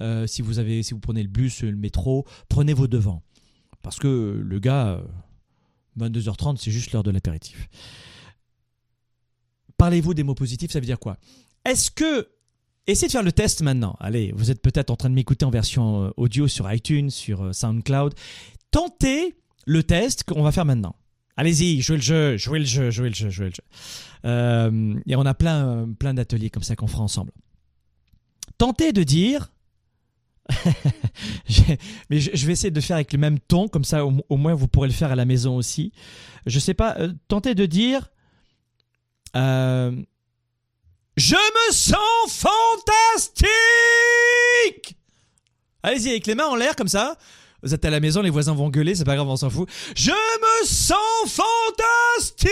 Euh, 0.00 0.26
si 0.26 0.42
vous 0.42 0.58
avez, 0.58 0.82
si 0.82 0.94
vous 0.94 1.00
prenez 1.00 1.22
le 1.22 1.28
bus, 1.28 1.62
le 1.62 1.76
métro, 1.76 2.26
prenez 2.48 2.74
vos 2.74 2.86
devants, 2.86 3.22
parce 3.82 3.98
que 3.98 4.40
le 4.42 4.58
gars, 4.58 5.02
22h30, 5.98 6.56
c'est 6.58 6.70
juste 6.70 6.92
l'heure 6.92 7.02
de 7.02 7.10
l'apéritif. 7.10 7.68
Parlez-vous 9.76 10.14
des 10.14 10.22
mots 10.22 10.34
positifs, 10.34 10.70
ça 10.70 10.80
veut 10.80 10.86
dire 10.86 11.00
quoi? 11.00 11.16
Est-ce 11.64 11.90
que 11.90 12.28
Essayez 12.86 13.08
de 13.08 13.12
faire 13.12 13.22
le 13.22 13.32
test 13.32 13.62
maintenant. 13.62 13.96
Allez, 13.98 14.32
vous 14.36 14.50
êtes 14.50 14.60
peut-être 14.60 14.90
en 14.90 14.96
train 14.96 15.08
de 15.08 15.14
m'écouter 15.14 15.46
en 15.46 15.50
version 15.50 16.04
euh, 16.04 16.10
audio 16.18 16.48
sur 16.48 16.70
iTunes, 16.70 17.08
sur 17.08 17.42
euh, 17.42 17.52
SoundCloud. 17.52 18.14
Tentez 18.70 19.36
le 19.64 19.82
test 19.82 20.24
qu'on 20.24 20.42
va 20.42 20.52
faire 20.52 20.66
maintenant. 20.66 20.94
Allez-y, 21.36 21.80
jouez 21.80 21.96
le 21.96 22.02
jeu, 22.02 22.36
jouez 22.36 22.58
le 22.58 22.64
jeu, 22.66 22.90
jouez 22.90 23.08
le 23.08 23.14
jeu, 23.14 23.30
jouez 23.30 23.46
le 23.46 23.52
jeu. 23.52 23.62
Euh, 24.26 25.00
et 25.06 25.16
on 25.16 25.24
a 25.24 25.32
plein, 25.32 25.88
plein 25.98 26.12
d'ateliers 26.12 26.50
comme 26.50 26.62
ça 26.62 26.76
qu'on 26.76 26.86
fera 26.86 27.02
ensemble. 27.02 27.32
Tentez 28.58 28.92
de 28.92 29.02
dire. 29.02 29.50
mais 32.10 32.20
je 32.20 32.46
vais 32.46 32.52
essayer 32.52 32.70
de 32.70 32.80
faire 32.80 32.96
avec 32.96 33.12
le 33.12 33.18
même 33.18 33.38
ton, 33.38 33.68
comme 33.68 33.84
ça 33.84 34.04
au, 34.04 34.36
moins 34.36 34.54
vous 34.54 34.68
pourrez 34.68 34.88
le 34.88 34.94
faire 34.94 35.10
à 35.10 35.16
la 35.16 35.24
maison 35.24 35.56
aussi. 35.56 35.92
Je 36.46 36.58
sais 36.58 36.74
pas, 36.74 36.96
euh, 36.98 37.12
tentez 37.28 37.54
de 37.54 37.66
dire. 37.66 38.10
Euh, 39.36 39.92
je 41.16 41.34
me 41.34 41.72
sens 41.72 41.98
fantastique 42.28 43.48
Allez-y, 45.82 46.10
avec 46.10 46.26
les 46.26 46.34
mains 46.34 46.46
en 46.46 46.56
l'air 46.56 46.76
comme 46.76 46.88
ça. 46.88 47.16
Vous 47.62 47.74
êtes 47.74 47.84
à 47.84 47.90
la 47.90 48.00
maison, 48.00 48.22
les 48.22 48.30
voisins 48.30 48.54
vont 48.54 48.68
gueuler, 48.68 48.94
c'est 48.94 49.04
pas 49.04 49.16
grave, 49.16 49.28
on 49.28 49.36
s'en 49.36 49.50
fout. 49.50 49.68
Je 49.96 50.10
me 50.10 50.66
sens 50.66 50.98
fantastique 51.26 52.50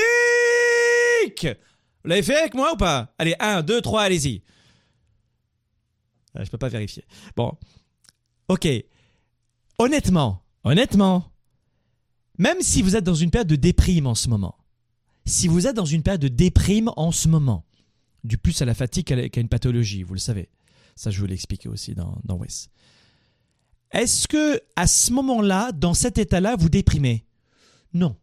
Vous 2.03 2.09
l'avez 2.09 2.23
fait 2.23 2.37
avec 2.37 2.55
moi 2.55 2.73
ou 2.73 2.77
pas? 2.77 3.15
Allez, 3.19 3.35
1, 3.39 3.63
2, 3.63 3.81
3, 3.81 4.03
allez-y. 4.03 4.43
Ah, 6.35 6.45
je 6.45 6.51
peux 6.51 6.59
pas 6.59 6.69
vérifier. 6.69 7.05
Bon. 7.37 7.53
Ok. 8.53 8.69
Honnêtement, 9.79 10.43
honnêtement, 10.63 11.33
même 12.37 12.61
si 12.61 12.83
vous 12.83 12.97
êtes 12.97 13.05
dans 13.05 13.15
une 13.15 13.31
période 13.31 13.49
de 13.49 13.57
déprime 13.57 14.07
en 14.07 14.15
ce 14.15 14.29
moment, 14.29 14.59
si 15.25 15.49
vous 15.49 15.67
êtes 15.67 15.75
dans 15.75 15.87
une 15.87 16.03
période 16.03 16.21
de 16.21 16.29
déprime 16.29 16.91
en 16.99 17.13
ce 17.13 17.29
moment, 17.29 17.65
du 18.25 18.37
plus 18.37 18.61
à 18.61 18.67
la 18.67 18.75
fatigue 18.75 19.07
qu'à 19.07 19.41
une 19.41 19.49
pathologie, 19.49 20.03
vous 20.03 20.13
le 20.13 20.21
savez. 20.21 20.51
Ça, 20.97 21.11
je 21.11 21.19
vous 21.19 21.25
l'ai 21.25 21.33
expliqué 21.33 21.71
aussi 21.71 21.95
dans, 21.95 22.19
dans 22.25 22.37
West. 22.37 22.71
Est-ce 23.91 24.29
que 24.29 24.61
à 24.77 24.87
ce 24.87 25.13
moment-là, 25.15 25.73
dans 25.73 25.95
cet 25.95 26.19
état-là, 26.19 26.55
vous 26.57 26.69
déprimez? 26.69 27.25
Non. 27.95 28.19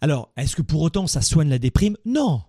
Alors, 0.00 0.32
est-ce 0.38 0.56
que 0.56 0.62
pour 0.62 0.80
autant 0.80 1.06
ça 1.06 1.20
soigne 1.20 1.50
la 1.50 1.58
déprime? 1.58 1.98
Non. 2.06 2.42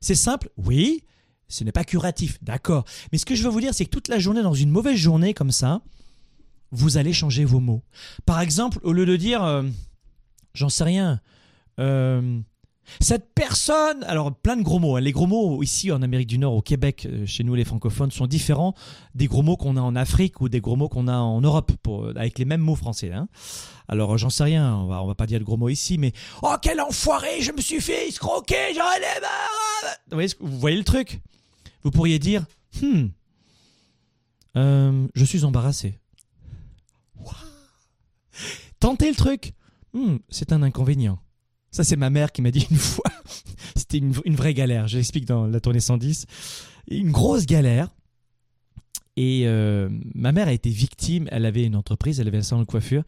C'est 0.00 0.14
simple, 0.14 0.48
oui. 0.56 1.04
Ce 1.48 1.64
n'est 1.64 1.72
pas 1.72 1.84
curatif, 1.84 2.38
d'accord. 2.42 2.84
Mais 3.10 3.18
ce 3.18 3.24
que 3.24 3.34
je 3.34 3.42
veux 3.42 3.48
vous 3.48 3.60
dire, 3.60 3.72
c'est 3.74 3.86
que 3.86 3.90
toute 3.90 4.08
la 4.08 4.18
journée, 4.18 4.42
dans 4.42 4.54
une 4.54 4.70
mauvaise 4.70 4.96
journée 4.96 5.32
comme 5.32 5.50
ça, 5.50 5.80
vous 6.70 6.98
allez 6.98 7.12
changer 7.12 7.44
vos 7.44 7.60
mots. 7.60 7.82
Par 8.26 8.40
exemple, 8.40 8.78
au 8.82 8.92
lieu 8.92 9.06
de 9.06 9.16
dire, 9.16 9.42
euh, 9.42 9.62
j'en 10.52 10.68
sais 10.68 10.84
rien, 10.84 11.20
euh, 11.80 12.40
cette 13.00 13.32
personne, 13.34 14.02
alors 14.04 14.34
plein 14.34 14.56
de 14.56 14.62
gros 14.62 14.78
mots. 14.78 14.96
Hein. 14.96 15.00
Les 15.00 15.12
gros 15.12 15.26
mots 15.26 15.62
ici 15.62 15.92
en 15.92 16.02
Amérique 16.02 16.28
du 16.28 16.38
Nord, 16.38 16.54
au 16.54 16.62
Québec, 16.62 17.06
euh, 17.06 17.26
chez 17.26 17.44
nous 17.44 17.54
les 17.54 17.64
francophones, 17.64 18.10
sont 18.10 18.26
différents 18.26 18.74
des 19.14 19.26
gros 19.26 19.42
mots 19.42 19.56
qu'on 19.56 19.76
a 19.76 19.80
en 19.80 19.96
Afrique 19.96 20.40
ou 20.40 20.48
des 20.48 20.60
gros 20.60 20.76
mots 20.76 20.88
qu'on 20.88 21.08
a 21.08 21.16
en 21.16 21.40
Europe, 21.40 21.72
avec 22.16 22.38
les 22.38 22.44
mêmes 22.44 22.60
mots 22.60 22.76
français. 22.76 23.12
Hein. 23.12 23.28
Alors 23.88 24.18
j'en 24.18 24.30
sais 24.30 24.44
rien, 24.44 24.74
on 24.74 24.86
va, 24.86 25.02
va 25.04 25.14
pas 25.14 25.26
dire 25.26 25.38
de 25.38 25.44
gros 25.44 25.56
mots 25.56 25.68
ici, 25.68 25.96
mais 25.96 26.12
oh 26.42 26.54
quel 26.60 26.80
enfoiré, 26.80 27.40
je 27.40 27.52
me 27.52 27.60
suis 27.60 27.80
fait 27.80 28.08
escroquer, 28.08 28.74
j'en 28.74 28.82
ai 28.82 29.20
marre. 29.20 30.28
Vous 30.40 30.58
voyez 30.58 30.76
le 30.76 30.84
truc? 30.84 31.20
Vous 31.82 31.90
pourriez 31.90 32.18
dire, 32.18 32.46
hmm, 32.82 33.06
euh, 34.56 35.08
je 35.14 35.24
suis 35.24 35.44
embarrassé. 35.44 35.98
Tentez 38.80 39.10
le 39.10 39.16
truc. 39.16 39.52
Hmm, 39.92 40.16
c'est 40.28 40.52
un 40.52 40.62
inconvénient. 40.62 41.18
Ça, 41.70 41.84
c'est 41.84 41.96
ma 41.96 42.10
mère 42.10 42.32
qui 42.32 42.42
m'a 42.42 42.50
dit 42.50 42.66
une 42.70 42.76
fois. 42.76 43.10
C'était 43.76 43.98
une, 43.98 44.12
vraie 44.12 44.54
galère. 44.54 44.88
Je 44.88 44.96
l'explique 44.96 45.26
dans 45.26 45.46
la 45.46 45.60
tournée 45.60 45.80
110. 45.80 46.26
Une 46.90 47.10
grosse 47.10 47.46
galère. 47.46 47.88
Et 49.20 49.48
euh, 49.48 49.88
ma 50.14 50.30
mère 50.30 50.46
a 50.46 50.52
été 50.52 50.70
victime. 50.70 51.26
Elle 51.32 51.44
avait 51.44 51.64
une 51.64 51.74
entreprise, 51.74 52.20
elle 52.20 52.28
avait 52.28 52.38
un 52.38 52.42
salon 52.42 52.62
de 52.62 52.68
coiffure. 52.68 53.02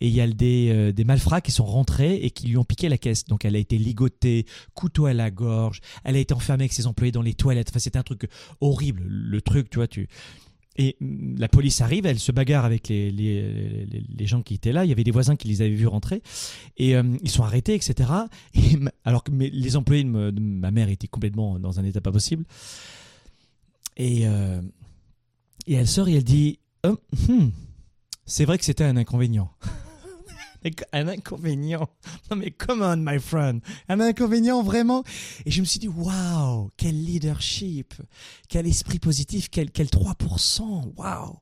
Et 0.00 0.06
il 0.06 0.14
y 0.14 0.20
a 0.20 0.28
des, 0.28 0.68
euh, 0.70 0.92
des 0.92 1.02
malfrats 1.02 1.40
qui 1.40 1.50
sont 1.50 1.64
rentrés 1.64 2.14
et 2.14 2.30
qui 2.30 2.46
lui 2.46 2.56
ont 2.56 2.62
piqué 2.62 2.88
la 2.88 2.98
caisse. 2.98 3.24
Donc 3.24 3.44
elle 3.44 3.56
a 3.56 3.58
été 3.58 3.76
ligotée, 3.76 4.46
couteau 4.74 5.06
à 5.06 5.12
la 5.12 5.32
gorge. 5.32 5.80
Elle 6.04 6.14
a 6.14 6.20
été 6.20 6.32
enfermée 6.34 6.62
avec 6.62 6.72
ses 6.72 6.86
employés 6.86 7.10
dans 7.10 7.20
les 7.20 7.34
toilettes. 7.34 7.70
Enfin, 7.70 7.80
c'était 7.80 7.98
un 7.98 8.04
truc 8.04 8.28
horrible. 8.60 9.02
Le 9.08 9.40
truc, 9.40 9.68
tu 9.68 9.78
vois, 9.78 9.88
et 10.76 10.96
mm, 11.00 11.40
la 11.40 11.48
police 11.48 11.80
arrive, 11.80 12.06
elle 12.06 12.20
se 12.20 12.30
bagarre 12.30 12.64
avec 12.64 12.86
les, 12.86 13.10
les, 13.10 13.86
les, 14.08 14.26
gens 14.26 14.42
qui 14.42 14.54
étaient 14.54 14.70
là. 14.70 14.84
Il 14.84 14.88
y 14.88 14.92
avait 14.92 15.02
des 15.02 15.10
voisins 15.10 15.34
qui 15.34 15.48
les 15.48 15.62
avaient 15.62 15.70
vus 15.70 15.88
rentrer. 15.88 16.22
Et 16.76 16.94
euh, 16.94 17.02
ils 17.24 17.30
sont 17.30 17.42
arrêtés, 17.42 17.74
etc. 17.74 18.08
Et, 18.54 18.78
alors 19.04 19.24
que 19.24 19.32
les 19.32 19.74
employés 19.74 20.04
de, 20.04 20.40
ma 20.40 20.70
mère 20.70 20.90
étaient 20.90 21.08
complètement 21.08 21.58
dans 21.58 21.80
un 21.80 21.84
état 21.84 22.00
pas 22.00 22.12
possible. 22.12 22.44
Et, 23.96 24.26
et 25.66 25.74
elle 25.74 25.88
sort 25.88 26.08
et 26.08 26.14
elle 26.14 26.24
dit 26.24 26.58
oh, 26.84 26.98
hmm, 27.28 27.48
C'est 28.24 28.44
vrai 28.44 28.58
que 28.58 28.64
c'était 28.64 28.84
un 28.84 28.96
inconvénient. 28.96 29.50
un 30.92 31.08
inconvénient. 31.08 31.88
Non 32.30 32.36
mais 32.36 32.50
come 32.50 32.82
on, 32.82 32.96
my 32.96 33.18
friend. 33.18 33.60
Un 33.88 34.00
inconvénient 34.00 34.62
vraiment. 34.62 35.04
Et 35.44 35.50
je 35.50 35.60
me 35.60 35.66
suis 35.66 35.78
dit, 35.78 35.88
waouh, 35.88 36.70
quel 36.76 37.04
leadership, 37.04 37.94
quel 38.48 38.66
esprit 38.66 38.98
positif, 38.98 39.48
quel, 39.50 39.70
quel 39.70 39.86
3%, 39.86 40.92
waouh. 40.96 41.36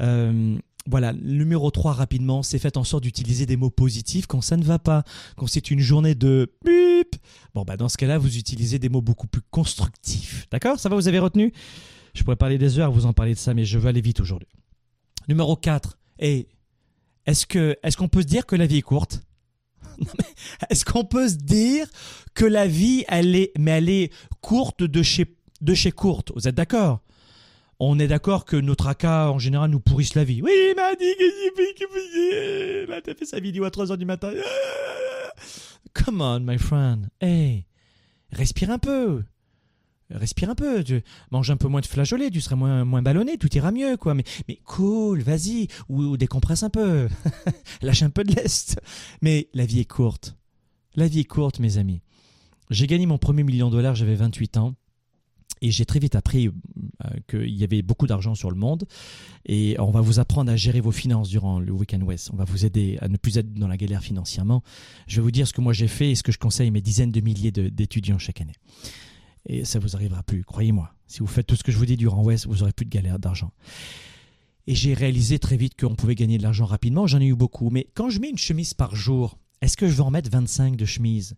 Euh, 0.00 0.58
voilà, 0.86 1.12
numéro 1.12 1.70
3 1.70 1.92
rapidement, 1.92 2.42
c'est 2.42 2.58
fait 2.58 2.76
en 2.76 2.84
sorte 2.84 3.02
d'utiliser 3.02 3.44
des 3.44 3.56
mots 3.56 3.70
positifs 3.70 4.26
quand 4.26 4.40
ça 4.40 4.56
ne 4.56 4.64
va 4.64 4.78
pas, 4.78 5.04
quand 5.36 5.46
c'est 5.46 5.70
une 5.70 5.80
journée 5.80 6.14
de. 6.14 6.52
Bon 7.54 7.62
bah 7.64 7.76
dans 7.76 7.88
ce 7.88 7.96
cas-là, 7.96 8.18
vous 8.18 8.36
utilisez 8.38 8.78
des 8.78 8.88
mots 8.88 9.02
beaucoup 9.02 9.26
plus 9.26 9.42
constructifs. 9.50 10.46
D'accord? 10.50 10.78
Ça 10.78 10.88
va, 10.88 10.96
vous 10.96 11.08
avez 11.08 11.18
retenu? 11.18 11.52
Je 12.18 12.24
pourrais 12.24 12.36
parler 12.36 12.58
des 12.58 12.80
heures, 12.80 12.90
vous 12.90 13.06
en 13.06 13.12
parler 13.12 13.34
de 13.34 13.38
ça, 13.38 13.54
mais 13.54 13.64
je 13.64 13.78
veux 13.78 13.88
aller 13.88 14.00
vite 14.00 14.18
aujourd'hui. 14.18 14.48
Numéro 15.28 15.54
4, 15.54 15.96
et 16.18 16.48
est-ce 17.26 17.46
que 17.46 17.76
est-ce 17.84 17.96
qu'on 17.96 18.08
peut 18.08 18.22
se 18.22 18.26
dire 18.26 18.44
que 18.44 18.56
la 18.56 18.66
vie 18.66 18.78
est 18.78 18.82
courte? 18.82 19.22
Est-ce 20.70 20.84
qu'on 20.84 21.04
peut 21.04 21.28
se 21.28 21.36
dire 21.36 21.86
que 22.34 22.44
la 22.44 22.66
vie 22.66 23.04
elle 23.08 23.36
est 23.36 23.52
mais 23.56 23.72
elle 23.72 23.88
est 23.88 24.12
courte 24.40 24.82
de 24.82 25.02
chez 25.02 25.36
de 25.60 25.74
chez 25.74 25.92
courte? 25.92 26.32
Vous 26.34 26.48
êtes 26.48 26.54
d'accord? 26.56 27.00
On 27.78 28.00
est 28.00 28.08
d'accord 28.08 28.44
que 28.44 28.56
nos 28.56 28.74
tracas, 28.74 29.28
en 29.28 29.38
général, 29.38 29.70
nous 29.70 29.78
pourrissent 29.78 30.16
la 30.16 30.24
vie. 30.24 30.42
Oui, 30.42 30.50
il 30.70 30.74
m'a 30.74 30.96
dit 30.96 31.14
que 31.18 31.24
j'ai 33.06 33.14
fait 33.14 33.24
sa 33.26 33.38
vidéo 33.38 33.64
à 33.64 33.70
3h 33.70 33.96
du 33.96 34.04
matin. 34.04 34.32
Come 35.94 36.20
on, 36.20 36.40
my 36.40 36.58
friend. 36.58 37.08
Hey, 37.20 37.66
respire 38.32 38.70
un 38.70 38.78
peu 38.78 39.22
respire 40.10 40.50
un 40.50 40.54
peu, 40.54 40.82
tu 40.82 41.02
mange 41.30 41.50
un 41.50 41.56
peu 41.56 41.68
moins 41.68 41.80
de 41.80 41.86
flageolets, 41.86 42.30
tu 42.30 42.40
seras 42.40 42.56
moins, 42.56 42.84
moins 42.84 43.02
ballonné, 43.02 43.36
tout 43.38 43.54
ira 43.56 43.72
mieux, 43.72 43.96
quoi. 43.96 44.14
Mais, 44.14 44.24
mais 44.48 44.58
cool, 44.64 45.20
vas-y, 45.22 45.68
ou, 45.88 46.16
décompresse 46.16 46.62
un 46.62 46.70
peu, 46.70 47.08
lâche 47.82 48.02
un 48.02 48.10
peu 48.10 48.24
de 48.24 48.34
l'est. 48.34 48.80
Mais 49.22 49.48
la 49.54 49.66
vie 49.66 49.80
est 49.80 49.90
courte. 49.90 50.36
La 50.94 51.08
vie 51.08 51.20
est 51.20 51.24
courte, 51.24 51.60
mes 51.60 51.78
amis. 51.78 52.00
J'ai 52.70 52.86
gagné 52.86 53.06
mon 53.06 53.18
premier 53.18 53.44
million 53.44 53.68
de 53.70 53.76
dollars, 53.76 53.94
j'avais 53.94 54.14
28 54.14 54.56
ans. 54.56 54.74
Et 55.60 55.72
j'ai 55.72 55.84
très 55.84 55.98
vite 55.98 56.14
appris 56.14 56.46
euh, 56.46 56.52
qu'il 57.28 57.52
y 57.52 57.64
avait 57.64 57.82
beaucoup 57.82 58.06
d'argent 58.06 58.36
sur 58.36 58.48
le 58.48 58.56
monde. 58.56 58.84
Et 59.44 59.74
on 59.80 59.90
va 59.90 60.00
vous 60.00 60.20
apprendre 60.20 60.52
à 60.52 60.56
gérer 60.56 60.80
vos 60.80 60.92
finances 60.92 61.28
durant 61.28 61.58
le 61.58 61.72
Weekend 61.72 62.04
West. 62.04 62.30
On 62.32 62.36
va 62.36 62.44
vous 62.44 62.64
aider 62.64 62.96
à 63.00 63.08
ne 63.08 63.16
plus 63.16 63.38
être 63.38 63.52
dans 63.54 63.66
la 63.66 63.76
galère 63.76 64.02
financièrement. 64.02 64.62
Je 65.08 65.16
vais 65.16 65.22
vous 65.22 65.32
dire 65.32 65.48
ce 65.48 65.52
que 65.52 65.60
moi 65.60 65.72
j'ai 65.72 65.88
fait 65.88 66.12
et 66.12 66.14
ce 66.14 66.22
que 66.22 66.30
je 66.30 66.38
conseille 66.38 66.68
à 66.68 66.70
mes 66.70 66.80
dizaines 66.80 67.10
de 67.10 67.20
milliers 67.20 67.50
d'étudiants 67.50 68.18
chaque 68.18 68.40
année 68.40 68.54
et 69.48 69.64
ça 69.64 69.78
vous 69.78 69.96
arrivera 69.96 70.22
plus, 70.22 70.44
croyez-moi. 70.44 70.94
Si 71.06 71.20
vous 71.20 71.26
faites 71.26 71.46
tout 71.46 71.56
ce 71.56 71.64
que 71.64 71.72
je 71.72 71.78
vous 71.78 71.86
dis 71.86 71.96
durant 71.96 72.22
West, 72.22 72.46
vous 72.46 72.62
aurez 72.62 72.72
plus 72.72 72.84
de 72.84 72.90
galère 72.90 73.18
d'argent. 73.18 73.50
Et 74.66 74.74
j'ai 74.74 74.92
réalisé 74.92 75.38
très 75.38 75.56
vite 75.56 75.80
qu'on 75.80 75.94
pouvait 75.94 76.14
gagner 76.14 76.36
de 76.36 76.42
l'argent 76.42 76.66
rapidement, 76.66 77.06
j'en 77.06 77.20
ai 77.20 77.26
eu 77.26 77.34
beaucoup, 77.34 77.70
mais 77.70 77.88
quand 77.94 78.10
je 78.10 78.20
mets 78.20 78.28
une 78.28 78.36
chemise 78.38 78.74
par 78.74 78.94
jour, 78.94 79.38
est-ce 79.62 79.76
que 79.76 79.88
je 79.88 79.94
vais 79.94 80.02
en 80.02 80.10
mettre 80.10 80.30
25 80.30 80.76
de 80.76 80.84
chemises 80.84 81.34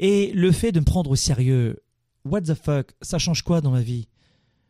Et 0.00 0.32
le 0.34 0.50
fait 0.50 0.72
de 0.72 0.80
me 0.80 0.84
prendre 0.84 1.10
au 1.10 1.16
sérieux, 1.16 1.78
what 2.24 2.42
the 2.42 2.54
fuck, 2.54 2.92
ça 3.00 3.18
change 3.18 3.42
quoi 3.42 3.60
dans 3.60 3.70
ma 3.70 3.80
vie? 3.80 4.08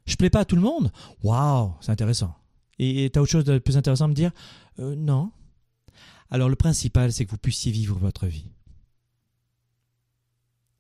Je 0.05 0.17
plais 0.17 0.31
pas 0.31 0.41
à 0.41 0.45
tout 0.45 0.57
le 0.57 0.63
monde? 0.63 0.93
Waouh, 1.23 1.73
c'est 1.81 1.91
intéressant. 1.93 2.35
Et 2.79 3.11
t'as 3.11 3.21
autre 3.21 3.31
chose 3.33 3.45
de 3.45 3.59
plus 3.59 3.77
intéressant 3.79 4.05
à 4.05 4.09
me 4.09 4.15
dire? 4.15 4.33
Euh, 4.79 4.95
Non. 4.95 5.33
Alors 6.31 6.51
le 6.51 6.57
principal, 6.57 7.11
c'est 7.11 7.25
que 7.25 7.31
vous 7.31 7.39
puissiez 7.39 7.73
vivre 7.73 7.99
votre 7.99 8.27
vie. 8.27 8.51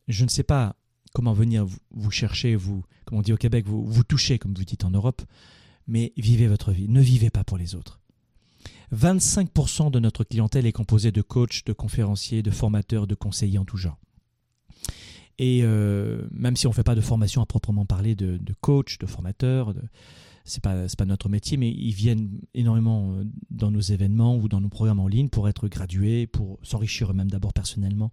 Je 0.07 0.24
ne 0.24 0.29
sais 0.29 0.42
pas 0.42 0.77
comment 1.14 1.33
venir 1.33 1.66
vous, 1.90 2.11
chercher, 2.11 2.57
vous, 2.57 2.85
comme 3.05 3.18
on 3.18 3.23
dit 3.23 3.33
au 3.33 3.37
Québec, 3.37 3.66
vous, 3.66 3.85
vous 3.85 4.05
toucher, 4.05 4.38
comme 4.38 4.55
vous 4.55 4.64
dites 4.64 4.85
en 4.85 4.90
Europe, 4.90 5.23
mais 5.87 6.12
vivez 6.16 6.47
votre 6.47 6.73
vie. 6.73 6.88
Ne 6.88 7.01
vivez 7.01 7.31
pas 7.31 7.44
pour 7.44 7.59
les 7.59 7.75
autres. 7.75 8.01
25% 8.94 9.90
de 9.90 9.99
notre 9.99 10.25
clientèle 10.25 10.66
est 10.66 10.73
composée 10.73 11.12
de 11.12 11.23
coachs, 11.23 11.64
de 11.66 11.73
conférenciers, 11.73 12.42
de 12.42 12.51
formateurs, 12.51 13.07
de 13.07 13.14
conseillers 13.14 13.59
en 13.59 13.64
tout 13.64 13.77
genre. 13.77 13.99
Et 15.38 15.61
euh, 15.62 16.27
même 16.33 16.57
si 16.57 16.66
on 16.66 16.71
ne 16.71 16.75
fait 16.75 16.83
pas 16.83 16.94
de 16.94 17.01
formation 17.01 17.42
à 17.42 17.47
proprement 17.47 17.87
parler 17.87 18.14
de, 18.14 18.38
de 18.38 18.55
coach, 18.61 18.99
de 18.99 19.07
formateur, 19.07 19.73
de, 19.73 19.83
c'est 20.44 20.62
pas 20.62 20.87
pas 20.97 21.05
notre 21.05 21.29
métier, 21.29 21.57
mais 21.57 21.71
ils 21.71 21.92
viennent 21.92 22.40
énormément 22.55 23.12
euh, 23.12 23.25
dans 23.51 23.71
nos 23.71 23.81
événements 23.81 24.37
ou 24.37 24.49
dans 24.49 24.61
nos 24.61 24.68
programmes 24.68 25.01
en 25.01 25.07
ligne 25.07 25.29
pour 25.29 25.49
être 25.49 25.68
gradués, 25.68 26.27
pour 26.27 26.59
s'enrichir 26.62 27.11
eux-mêmes 27.11 27.31
d'abord 27.31 27.53
personnellement. 27.53 28.12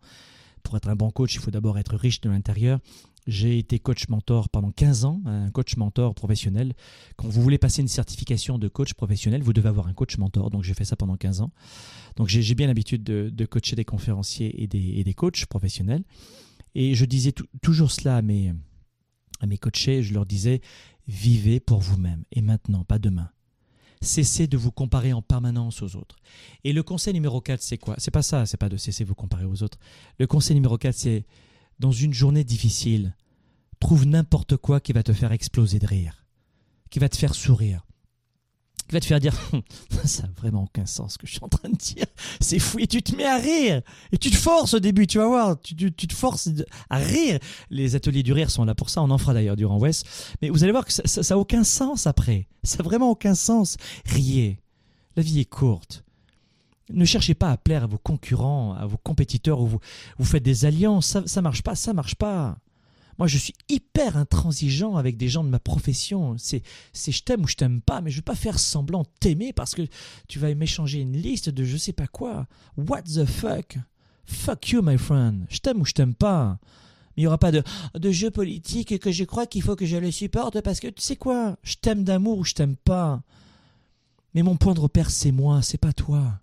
Pour 0.66 0.76
être 0.78 0.90
un 0.90 0.96
bon 0.96 1.12
coach, 1.12 1.36
il 1.36 1.42
faut 1.42 1.52
d'abord 1.52 1.78
être 1.78 1.96
riche 1.96 2.22
de 2.22 2.30
l'intérieur. 2.30 2.80
J'ai 3.28 3.60
été 3.60 3.78
coach 3.78 4.08
mentor 4.10 4.50
pendant 4.50 4.72
15 4.72 5.06
ans, 5.06 5.22
un 5.26 5.52
coach 5.52 5.78
mentor 5.78 6.16
professionnel. 6.16 6.74
Quand 7.18 7.28
vous 7.28 7.42
voulez 7.42 7.60
passer 7.60 7.82
une 7.84 7.88
certification 7.88 8.58
de 8.58 8.68
coach 8.68 8.96
professionnel, 8.96 9.44
vous 9.44 9.54
devez 9.54 9.70
avoir 9.70 9.88
un 9.88 9.94
coach 9.94 10.18
mentor. 10.18 10.50
Donc 10.50 10.64
j'ai 10.64 10.74
fait 10.74 10.84
ça 10.84 10.96
pendant 10.96 11.18
15 11.18 11.42
ans. 11.42 11.52
Donc 12.16 12.30
j'ai 12.30 12.56
bien 12.56 12.66
l'habitude 12.66 13.04
de, 13.04 13.46
coacher 13.46 13.76
des 13.76 13.86
conférenciers 13.86 14.64
et 14.64 14.68
des, 14.68 15.14
coachs 15.14 15.46
professionnels. 15.46 16.04
Et 16.74 16.96
je 16.96 17.06
disais 17.06 17.34
toujours 17.62 17.92
cela 17.92 18.24
mes, 18.24 18.52
à 19.42 19.46
mes 19.46 19.60
coachés, 19.60 20.02
je 20.02 20.16
leur 20.16 20.26
disais, 20.26 20.62
vivez 21.08 21.60
pour 21.60 21.80
vous-même, 21.80 22.24
et 22.32 22.42
maintenant, 22.42 22.84
pas 22.84 22.98
demain. 22.98 23.30
Cessez 24.02 24.48
de 24.48 24.58
vous 24.58 24.72
comparer 24.72 25.14
en 25.14 25.22
permanence 25.22 25.82
aux 25.82 25.96
autres. 25.96 26.18
Et 26.64 26.74
le 26.74 26.84
conseil 26.84 27.14
numéro 27.14 27.42
4, 27.42 27.62
c'est 27.62 27.78
quoi? 27.78 27.96
C'est 27.98 28.12
pas 28.12 28.22
ça, 28.22 28.46
c'est 28.46 28.58
pas 28.58 28.70
de 28.70 28.78
cesser 28.78 29.04
de 29.04 29.10
vous 29.10 29.16
comparer 29.16 29.46
aux 29.46 29.64
autres. 29.64 29.78
Le 30.20 30.28
conseil 30.28 30.56
numéro 30.56 30.78
4, 30.78 30.96
c'est 30.96 31.26
dans 31.80 31.92
une 31.92 32.14
journée 32.14 32.44
difficile, 32.44 33.16
trouve 33.80 34.06
n'importe 34.06 34.58
quoi 34.58 34.80
qui 34.80 34.94
va 34.94 35.04
te 35.04 35.14
faire 35.14 35.32
exploser 35.32 35.80
de 35.80 35.88
rire, 35.88 36.26
qui 36.90 37.00
va 37.00 37.10
te 37.10 37.18
faire 37.18 37.36
sourire 37.36 37.86
qui 38.88 38.94
va 38.94 39.00
te 39.00 39.06
faire 39.06 39.20
dire 39.20 39.34
ça 40.06 40.24
n'a 40.24 40.30
vraiment 40.38 40.64
aucun 40.64 40.86
sens 40.86 41.14
ce 41.14 41.18
que 41.18 41.28
je 41.28 41.34
suis 41.34 41.44
en 41.44 41.50
train 41.50 41.70
de 41.70 41.76
dire. 41.76 42.06
C'est 42.40 42.60
fou. 42.60 42.80
Et 42.80 42.88
tu 42.88 43.02
te 43.02 43.16
mets 43.16 43.26
à 43.26 43.38
rire. 43.38 43.82
Et 44.12 44.18
tu 44.18 44.30
te 44.30 44.36
forces 44.36 44.74
au 44.74 44.80
début, 44.80 45.08
tu 45.08 45.18
vas 45.18 45.28
voir. 45.28 45.60
Tu, 45.60 45.92
te 45.92 46.14
forces 46.14 46.50
à 46.90 46.98
rire. 46.98 47.40
Les 47.70 47.96
ateliers 47.96 48.24
du 48.24 48.34
rire 48.34 48.52
sont 48.52 48.66
là 48.66 48.76
pour 48.76 48.90
ça. 48.90 49.02
On 49.02 49.10
en 49.10 49.18
fera 49.18 49.34
d'ailleurs 49.34 49.56
durant 49.56 49.80
West. 49.80 50.06
Mais 50.42 50.50
vous 50.50 50.64
allez 50.64 50.72
voir 50.72 50.86
que 50.86 50.92
ça 50.92 51.22
n'a 51.22 51.40
aucun 51.40 51.64
sens 51.64 52.08
après. 52.08 52.48
Ça 52.64 52.78
n'a 52.78 52.84
vraiment 52.84 53.10
aucun 53.10 53.36
sens. 53.36 53.78
Riez. 54.06 54.60
La 55.16 55.24
vie 55.24 55.40
est 55.40 55.50
courte. 55.50 56.04
Ne 56.90 57.06
cherchez 57.06 57.34
pas 57.34 57.52
à 57.52 57.58
plaire 57.58 57.84
à 57.84 57.88
vos 57.88 57.98
concurrents, 57.98 58.74
à 58.74 58.86
vos 58.86 58.98
compétiteurs, 58.98 59.60
ou 59.60 59.66
vous, 59.66 59.80
vous 60.20 60.26
faites 60.26 60.44
des 60.44 60.66
alliances. 60.66 61.08
Ça, 61.08 61.24
ça 61.26 61.42
marche 61.42 61.64
pas, 61.64 61.74
ça 61.74 61.94
marche 61.94 62.16
pas. 62.16 62.58
Moi, 63.18 63.28
je 63.28 63.38
suis 63.38 63.54
hyper 63.70 64.18
intransigeant 64.18 64.98
avec 64.98 65.18
des 65.18 65.30
gens 65.30 65.44
de 65.44 65.50
ma 65.50 65.60
profession. 65.60 66.36
C'est, 66.38 66.64
c'est 66.92 67.12
je 67.12 67.24
t'aime 67.24 67.44
ou 67.44 67.48
je 67.48 67.56
t'aime 67.56 67.82
pas, 67.82 68.02
mais 68.02 68.12
je 68.12 68.18
veux 68.18 68.22
pas 68.22 68.36
faire 68.36 68.60
semblant 68.60 69.06
t'aimer 69.20 69.54
parce 69.54 69.74
que 69.74 69.84
tu 70.28 70.40
vas 70.40 70.54
m'échanger 70.54 71.00
une 71.00 71.16
liste 71.16 71.50
de 71.50 71.64
je 71.64 71.78
sais 71.78 71.94
pas 71.94 72.08
quoi. 72.08 72.48
What 72.78 73.04
the 73.04 73.26
fuck? 73.26 73.78
Fuck 74.26 74.70
you, 74.70 74.82
my 74.82 74.98
friend. 74.98 75.46
Je 75.50 75.60
t'aime 75.60 75.82
ou 75.82 75.86
je 75.86 75.94
t'aime 75.94 76.16
pas. 76.16 76.58
Mais 77.16 77.22
il 77.22 77.24
n'y 77.24 77.28
aura 77.28 77.38
pas 77.38 77.52
de, 77.52 77.64
de 77.94 78.12
jeu 78.12 78.32
politique 78.32 79.00
que 79.00 79.12
je 79.12 79.24
crois 79.24 79.46
qu'il 79.46 79.62
faut 79.62 79.76
que 79.78 79.86
je 79.86 79.96
le 79.96 80.12
supporte 80.12 80.60
parce 80.62 80.82
que 80.82 80.88
tu 80.88 81.02
sais 81.02 81.16
quoi? 81.16 81.58
Je 81.64 81.76
t'aime 81.76 82.04
d'amour 82.04 82.40
ou 82.40 82.44
je 82.44 82.54
t'aime 82.54 82.76
pas. 82.76 83.22
Mais 84.34 84.44
mon 84.44 84.58
point 84.58 84.74
de 84.74 84.82
repère, 84.82 85.10
c'est 85.10 85.32
moi, 85.32 85.62
c'est 85.62 85.78
pas 85.78 85.94
toi. 85.94 86.42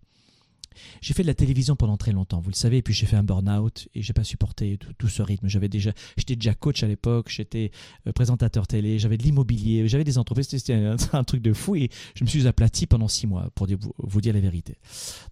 J'ai 1.01 1.15
fait 1.15 1.23
de 1.23 1.27
la 1.27 1.35
télévision 1.35 1.77
pendant 1.77 1.97
très 1.97 2.13
longtemps, 2.13 2.41
vous 2.41 2.51
le 2.51 2.55
savez, 2.55 2.79
et 2.79 2.83
puis 2.83 2.95
j'ai 2.95 3.07
fait 3.07 3.17
un 3.17 3.23
burn-out 3.23 3.89
et 3.95 4.03
j'ai 4.03 4.13
pas 4.13 4.25
supporté 4.25 4.79
tout, 4.99 5.09
ce 5.09 5.23
rythme. 5.23 5.49
J'avais 5.49 5.69
déjà, 5.69 5.93
j'étais 6.17 6.37
déjà 6.37 6.55
coach 6.55 6.83
à 6.83 6.87
l'époque, 6.87 7.29
j'étais 7.29 7.71
euh, 8.07 8.13
présentateur 8.13 8.67
télé, 8.67 8.99
j'avais 8.99 9.17
de 9.17 9.23
l'immobilier, 9.23 9.87
j'avais 9.89 10.05
des 10.05 10.19
entreprises, 10.19 10.49
c'était 10.49 10.75
un, 11.13 11.25
truc 11.25 11.43
de 11.43 11.53
fou 11.53 11.77
et 11.77 11.91
je 12.15 12.25
me 12.25 12.29
suis 12.29 12.47
aplati 12.47 12.87
pendant 12.87 13.09
six 13.09 13.27
mois 13.27 13.51
pour 13.55 13.67
vous, 13.99 14.21
dire 14.21 14.35
la 14.35 14.41
vérité. 14.41 14.77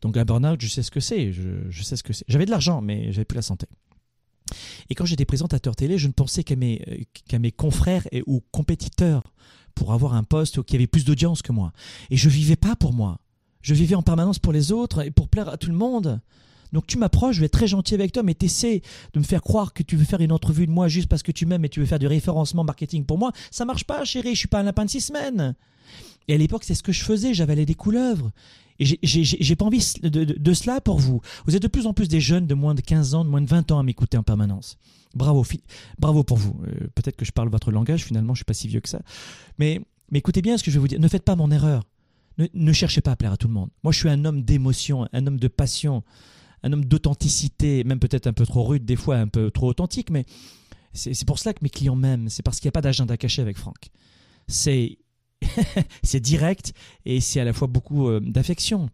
Donc 0.03 0.17
un 0.17 0.25
burn-out, 0.25 0.61
je 0.61 0.69
sais 0.69 0.83
ce 0.83 0.91
que 0.91 1.01
c'est, 1.01 1.33
je, 1.33 1.83
sais 1.83 1.97
ce 1.97 2.03
que 2.03 2.13
c'est. 2.13 2.25
J'avais 2.29 2.47
de 2.47 2.51
l'argent, 2.51 2.81
mais 2.81 3.13
j'avais 3.13 3.25
plus 3.25 3.37
la 3.37 3.43
santé. 3.43 3.67
Et 4.89 4.95
quand 4.95 5.05
j'étais 5.05 5.25
présentateur 5.25 5.77
télé, 5.77 5.99
je 5.99 6.09
ne 6.09 6.13
pensais 6.13 6.43
qu'à 6.43 6.57
mes, 6.57 6.83
euh, 6.89 7.51
confrères 7.57 8.07
ou 8.27 8.43
compétiteurs 8.51 9.23
pour 9.75 9.93
avoir 9.93 10.15
un 10.15 10.25
poste 10.25 10.63
qui 10.63 10.77
avait 10.77 10.87
plus 10.87 11.05
d'audience 11.05 11.43
que 11.43 11.53
moi. 11.53 11.73
Et 12.11 12.17
je 12.17 12.29
vivais 12.29 12.57
pas 12.57 12.77
pour 12.77 12.93
moi. 12.93 13.21
Je 13.63 13.75
vivais 13.75 13.95
en 13.95 14.03
permanence 14.03 14.39
pour 14.39 14.53
les 14.53 14.73
autres 14.73 15.05
et 15.05 15.11
pour 15.11 15.29
plaire 15.29 15.49
à 15.49 15.57
tout 15.57 15.69
le 15.69 15.77
monde. 15.77 16.21
Donc 16.73 16.87
tu 16.87 16.99
m'approches, 16.99 17.37
je 17.37 17.41
vais 17.41 17.47
être 17.47 17.53
très 17.53 17.67
gentil 17.67 17.95
avec 17.95 18.13
toi, 18.13 18.23
mais 18.23 18.35
t'essaies 18.35 18.83
de 19.13 19.19
me 19.19 19.25
faire 19.25 19.43
croire 19.43 19.73
que 19.73 19.83
tu 19.83 19.97
veux 19.97 20.05
faire 20.05 20.21
une 20.21 20.33
entrevue 20.33 20.67
de 20.67 20.73
moi 20.73 20.89
juste 20.89 21.09
parce 21.09 21.23
que 21.23 21.33
tu 21.33 21.47
m'aimes 21.47 21.65
et 21.65 21.69
tu 21.69 21.81
veux 21.81 21.87
faire 21.87 21.99
du 21.99 22.07
référencement 22.07 22.65
marketing 22.65 23.05
pour 23.05 23.19
moi. 23.19 23.33
Ça 23.51 23.65
marche 23.65 23.85
pas, 23.85 24.05
chérie, 24.05 24.35
je 24.35 24.41
suis 24.41 24.49
pas 24.49 24.61
un 24.61 24.63
lapin 24.63 24.85
de 24.85 24.91
six 24.91 25.01
semaines. 25.01 25.55
Et 26.29 26.35
à 26.35 26.37
l'époque, 26.37 26.65
c'est 26.65 26.75
ce 26.75 26.83
que 26.83 26.93
je 26.93 27.03
faisais, 27.03 27.35
j'avalais 27.35 27.67
des 27.67 27.75
couleuvres. 27.75 28.31
Et 28.79 28.99
j'ai 29.03 29.57
pas 29.57 29.67
envie 29.67 29.85
de, 30.03 30.55
cela 30.55 30.81
pour 30.81 30.99
vous. 30.99 31.21
Vous 31.47 31.55
êtes 31.55 31.63
de 31.63 31.69
plus 31.69 31.87
en 31.87 31.93
plus 31.93 32.09
des 32.09 32.21
jeunes 32.21 32.47
de 32.47 32.55
moins 32.55 32.75
de 32.75 32.81
15 32.81 33.15
ans, 33.15 33.25
de 33.25 33.31
moins 33.31 33.43
de 33.43 33.49
20 33.49 33.73
ans 33.73 33.79
à 33.79 33.83
m'écouter 33.83 34.17
en 34.17 34.23
permanence. 34.23 34.79
Bravo, 35.15 35.45
bravo 35.99 36.25
pour 36.25 36.39
vous. 36.39 36.57
Euh, 36.67 36.87
peut-être 36.95 37.17
que 37.17 37.25
je 37.25 37.33
parle 37.33 37.51
votre 37.51 37.73
langage, 37.73 38.05
finalement, 38.05 38.33
je 38.33 38.39
suis 38.39 38.45
pas 38.45 38.55
si 38.55 38.69
vieux 38.69 38.81
que 38.81 38.89
ça. 38.89 39.03
Mais, 39.59 39.83
mais 40.11 40.21
écoutez 40.21 40.41
bien 40.41 40.57
ce 40.57 40.63
que 40.63 40.71
je 40.71 40.77
vais 40.77 40.81
vous 40.81 40.89
dire. 40.89 41.01
Ne 41.01 41.09
faites 41.09 41.25
pas 41.25 41.37
mon 41.37 41.51
erreur. 41.51 41.83
Ne, 42.55 42.73
cherchez 42.73 43.01
pas 43.01 43.13
à 43.13 43.17
plaire 43.17 43.33
à 43.33 43.37
tout 43.37 43.49
le 43.49 43.55
monde. 43.55 43.71
Moi, 43.83 43.93
je 43.93 43.99
suis 43.99 44.09
un 44.09 44.25
homme 44.25 44.43
d'émotion, 44.43 45.07
un 45.13 45.27
homme 45.27 45.39
de 45.39 45.49
passion, 45.49 46.03
un 46.63 46.73
homme 46.73 46.85
d'authenticité, 46.85 47.85
même 47.85 48.01
peut-être 48.01 48.27
un 48.27 48.33
peu 48.33 48.47
trop 48.47 48.65
rude, 48.65 48.85
des 48.85 48.97
fois 48.97 49.17
un 49.17 49.29
peu 49.29 49.51
trop 49.51 49.69
authentique, 49.69 50.11
mais 50.11 50.25
c'est 50.93 51.25
pour 51.25 51.39
cela 51.39 51.53
que 51.53 51.61
mes 51.63 51.71
clients 51.71 51.97
m'aiment. 51.97 52.29
C'est 52.29 52.43
parce 52.43 52.59
qu'il 52.59 52.67
n'y 52.67 52.71
a 52.71 52.73
pas 52.73 52.81
d'agenda 52.81 53.17
caché 53.17 53.43
avec 53.43 53.57
Franck. 53.57 53.91
C'est 54.49 56.21
direct 56.21 56.75
et 57.07 57.21
c'est 57.21 57.41
à 57.41 57.45
la 57.45 57.53
fois 57.53 57.67
beaucoup 57.67 58.09
euh, 58.09 58.21
d'affection. 58.21 58.91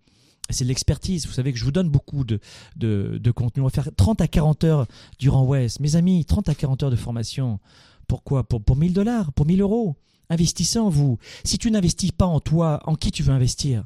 C'est 0.49 0.65
de 0.65 0.69
l'expertise. 0.69 1.27
Vous 1.27 1.33
savez 1.33 1.53
que 1.53 1.59
je 1.59 1.65
vous 1.65 1.73
donne 1.73 1.89
beaucoup 1.89 2.25
de, 2.25 2.39
de, 2.77 3.19
de, 3.21 3.31
contenu. 3.33 3.63
On 3.63 3.67
va 3.67 3.71
faire 3.71 3.89
30 3.95 4.21
à 4.21 4.29
40 4.29 4.63
heures 4.65 4.87
durant 5.19 5.45
West. 5.45 5.81
Mes 5.81 5.97
amis, 5.97 6.25
30 6.25 6.49
à 6.49 6.55
40 6.55 6.85
heures 6.85 6.91
de 6.91 6.97
formation. 6.97 7.59
Pourquoi? 8.07 8.45
Pour, 8.45 8.63
pour 8.63 8.77
1000 8.77 8.93
dollars, 8.93 9.33
pour 9.33 9.45
1000 9.47 9.61
euros. 9.61 9.97
Investissez 10.29 10.79
en 10.79 10.89
vous. 10.89 11.19
Si 11.45 11.59
tu 11.59 11.71
n'investis 11.71 12.13
pas 12.13 12.27
en 12.27 12.41
toi, 12.41 12.81
en 12.85 12.95
qui 12.97 13.11
tu 13.11 13.23
veux 13.23 13.33
investir? 13.33 13.85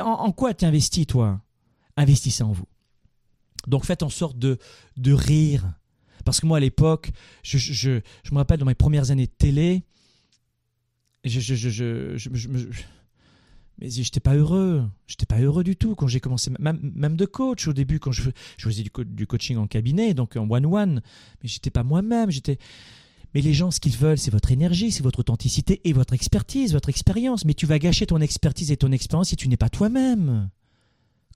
En, 0.00 0.32
quoi 0.32 0.54
tu 0.54 0.64
investis, 0.64 1.06
toi? 1.06 1.40
Investissez 1.96 2.42
en 2.42 2.52
vous. 2.52 2.66
Donc 3.66 3.84
faites 3.84 4.02
en 4.02 4.08
sorte 4.08 4.38
de, 4.38 4.58
de 4.96 5.12
rire. 5.12 5.64
Parce 6.24 6.40
que 6.40 6.46
moi, 6.46 6.58
à 6.58 6.60
l'époque, 6.60 7.10
je, 7.42 7.58
je, 7.58 8.00
je, 8.22 8.32
me 8.32 8.36
rappelle 8.36 8.60
dans 8.60 8.66
mes 8.66 8.74
premières 8.74 9.10
années 9.10 9.26
de 9.26 9.32
télé, 9.32 9.82
je, 11.24 11.40
mais 13.80 13.90
j'étais 13.90 14.20
pas 14.20 14.34
heureux, 14.34 14.84
j'étais 15.06 15.26
pas 15.26 15.38
heureux 15.38 15.62
du 15.62 15.76
tout 15.76 15.94
quand 15.94 16.08
j'ai 16.08 16.20
commencé, 16.20 16.50
même, 16.58 16.78
même 16.94 17.16
de 17.16 17.24
coach 17.26 17.68
au 17.68 17.72
début, 17.72 18.00
quand 18.00 18.12
je, 18.12 18.30
je 18.56 18.64
faisais 18.64 18.82
du, 18.82 18.90
du 19.04 19.26
coaching 19.26 19.56
en 19.56 19.66
cabinet, 19.66 20.14
donc 20.14 20.36
en 20.36 20.50
one-one, 20.50 21.00
mais 21.42 21.48
j'étais 21.48 21.70
pas 21.70 21.84
moi-même, 21.84 22.30
j'étais, 22.30 22.58
mais 23.34 23.40
les 23.40 23.52
gens, 23.52 23.70
ce 23.70 23.80
qu'ils 23.80 23.96
veulent, 23.96 24.18
c'est 24.18 24.30
votre 24.30 24.52
énergie, 24.52 24.90
c'est 24.90 25.02
votre 25.02 25.20
authenticité 25.20 25.80
et 25.84 25.92
votre 25.92 26.14
expertise, 26.14 26.72
votre 26.72 26.88
expérience. 26.88 27.44
Mais 27.44 27.54
tu 27.54 27.66
vas 27.66 27.78
gâcher 27.78 28.06
ton 28.06 28.20
expertise 28.20 28.72
et 28.72 28.76
ton 28.76 28.92
expérience 28.92 29.28
si 29.28 29.36
tu 29.36 29.48
n'es 29.48 29.56
pas 29.56 29.68
toi-même. 29.68 30.50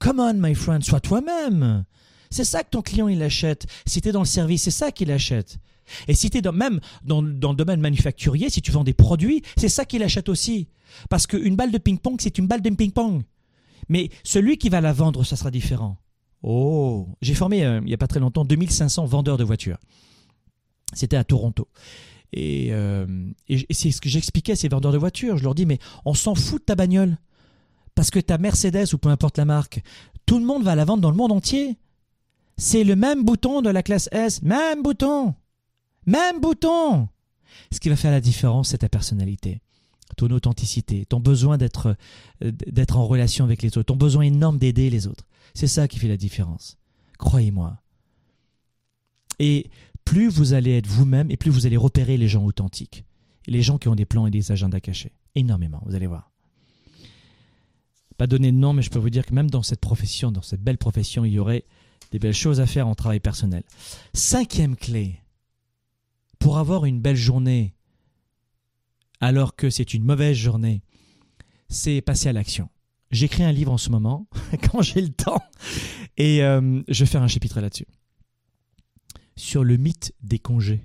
Come 0.01 0.21
on, 0.21 0.35
my 0.35 0.55
friend, 0.55 0.83
sois 0.83 1.01
toi-même. 1.01 1.85
C'est 2.31 2.45
ça 2.45 2.65
que 2.65 2.71
ton 2.71 2.83
client, 2.83 3.09
il 3.09 3.23
achète. 3.23 3.67
Si 3.87 4.01
tu 4.01 4.09
es 4.09 4.13
dans 4.13 4.21
le 4.21 4.27
service, 4.27 4.63
c'est 4.63 4.71
ça 4.71 4.91
qu'il 4.91 5.11
achète. 5.11 5.59
Et 6.09 6.15
si 6.15 6.31
tu 6.31 6.39
es 6.39 6.53
même 6.53 6.81
dans, 7.05 7.23
dans, 7.23 7.51
le 7.51 7.57
domaine 7.57 7.81
manufacturier, 7.81 8.49
si 8.49 8.63
tu 8.63 8.73
vends 8.73 8.85
des 8.85 8.95
produits, 8.95 9.43
c'est 9.57 9.69
ça 9.69 9.85
qu'il 9.85 10.03
achète 10.03 10.29
aussi. 10.29 10.69
Parce 11.11 11.27
qu'une 11.27 11.57
balle 11.57 11.73
de 11.73 11.79
ping-pong, 11.79 12.17
c'est 12.21 12.39
une 12.39 12.47
balle 12.47 12.63
de 12.63 12.71
ping-pong. 12.71 13.23
Mais 13.89 14.09
celui 14.25 14.57
qui 14.57 14.71
va 14.71 14.81
la 14.81 14.93
vendre, 14.93 15.25
ça 15.25 15.37
sera 15.37 15.51
différent. 15.51 15.99
Oh, 16.43 17.09
j'ai 17.21 17.35
formé 17.35 17.65
euh, 17.65 17.81
il 17.83 17.87
n'y 17.87 17.95
a 17.95 17.99
pas 17.99 18.09
très 18.09 18.21
longtemps 18.21 18.45
2500 18.45 19.05
vendeurs 19.07 19.37
de 19.37 19.45
voitures. 19.45 19.79
C'était 20.93 21.17
à 21.17 21.25
Toronto. 21.25 21.69
Euh, 22.37 23.31
et, 23.49 23.67
c'est 23.71 23.91
ce 23.91 24.01
que 24.01 24.09
j'expliquais 24.09 24.53
à 24.53 24.57
ces 24.57 24.69
vendeurs 24.69 24.93
de 24.93 24.99
voitures. 24.99 25.37
Je 25.37 25.45
leur 25.45 25.55
dis, 25.55 25.67
mais 25.67 25.79
on 26.05 26.15
s'en 26.15 26.35
fout 26.35 26.61
de 26.61 26.67
ta 26.67 26.75
bagnole. 26.75 27.19
Parce 27.95 28.11
que 28.11 28.21
ta 28.21 28.39
Mercedes 28.39 28.95
ou 28.95 28.99
peu 28.99 29.11
importe 29.11 29.37
la 29.39 29.45
marque, 29.45 29.83
tout 30.25 30.39
le 30.39 30.45
monde 30.45 30.63
va 30.63 30.75
la 30.75 30.85
vendre 30.85 31.03
dans 31.03 31.11
le 31.11 31.17
monde 31.17 31.33
entier. 31.33 31.77
C'est 32.57 32.85
le 32.85 32.97
même 32.97 33.25
bouton 33.25 33.61
de 33.61 33.71
la 33.71 33.83
classe 33.83 34.09
S. 34.13 34.43
Même 34.43 34.83
bouton. 34.83 35.35
Même 36.07 36.41
bouton. 36.41 37.09
Ce 37.71 37.81
qui 37.81 37.89
va 37.89 37.97
faire 37.97 38.11
la 38.11 38.21
différence, 38.21 38.71
c'est 38.71 38.79
ta 38.79 38.89
personnalité, 38.89 39.61
ton 40.17 40.31
authenticité, 40.31 41.05
ton 41.05 41.21
besoin 41.21 41.59
d'être, 41.59 41.97
d'être 42.41 42.97
en 42.97 43.07
relation 43.07 43.45
avec 43.45 43.63
les 43.63 43.77
autres, 43.77 43.83
ton 43.83 43.97
besoin 43.97 44.23
énorme 44.23 44.59
d'aider 44.59 44.89
les 44.89 45.07
autres. 45.07 45.27
C'est 45.55 45.67
ça 45.67 45.87
qui 45.87 45.99
fait 45.99 46.09
la 46.09 46.17
différence. 46.17 46.79
Croyez-moi. 47.19 47.77
Et 49.39 49.71
plus 50.05 50.29
vous 50.29 50.53
allez 50.53 50.77
être 50.77 50.87
vous-même 50.87 51.31
et 51.31 51.37
plus 51.37 51.51
vous 51.51 51.67
allez 51.67 51.77
repérer 51.77 52.17
les 52.17 52.29
gens 52.29 52.45
authentiques. 52.45 53.05
les 53.49 53.63
gens 53.63 53.77
qui 53.77 53.89
ont 53.89 53.97
des 53.97 54.05
plans 54.05 54.27
et 54.27 54.31
des 54.31 54.53
agendas 54.53 54.79
cachés. 54.79 55.13
Énormément, 55.35 55.83
vous 55.85 55.97
allez 55.97 56.07
voir. 56.07 56.31
Pas 58.17 58.29
donner 58.29 58.53
de 58.53 58.57
nom, 58.57 58.73
mais 58.73 58.83
je 58.83 58.91
peux 58.91 59.01
vous 59.01 59.11
dire 59.11 59.27
que 59.27 59.35
même 59.35 59.51
dans 59.51 59.65
cette 59.65 59.81
profession, 59.81 60.31
dans 60.31 60.43
cette 60.43 60.63
belle 60.63 60.79
profession, 60.79 61.25
il 61.25 61.33
y 61.33 61.39
aurait 61.41 61.65
des 62.13 62.21
belles 62.21 62.35
choses 62.35 62.61
à 62.61 62.67
faire 62.67 62.87
en 62.87 62.95
travail 62.95 63.19
personnel. 63.19 63.65
Cinquième 64.15 64.77
clé, 64.77 65.19
pour 66.39 66.59
avoir 66.59 66.85
une 66.85 67.01
belle 67.01 67.17
journée 67.17 67.75
alors 69.21 69.55
que 69.55 69.71
c'est 69.71 69.95
une 69.95 70.05
mauvaise 70.05 70.37
journée, 70.37 70.83
c'est 71.69 72.01
passer 72.01 72.29
à 72.29 72.33
l'action. 72.33 72.69
J'écris 73.13 73.45
un 73.45 73.53
livre 73.53 73.73
en 73.73 73.79
ce 73.79 73.91
moment, 73.91 74.27
quand 74.71 74.83
j'ai 74.83 75.01
le 75.01 75.11
temps, 75.11 75.43
et 76.17 76.43
euh, 76.43 76.83
je 76.89 77.05
vais 77.05 77.11
faire 77.11 77.23
un 77.23 77.29
chapitre 77.29 77.61
là-dessus. 77.61 77.87
Sur 79.37 79.65
le 79.65 79.77
mythe 79.77 80.15
des 80.23 80.39
congés. 80.39 80.83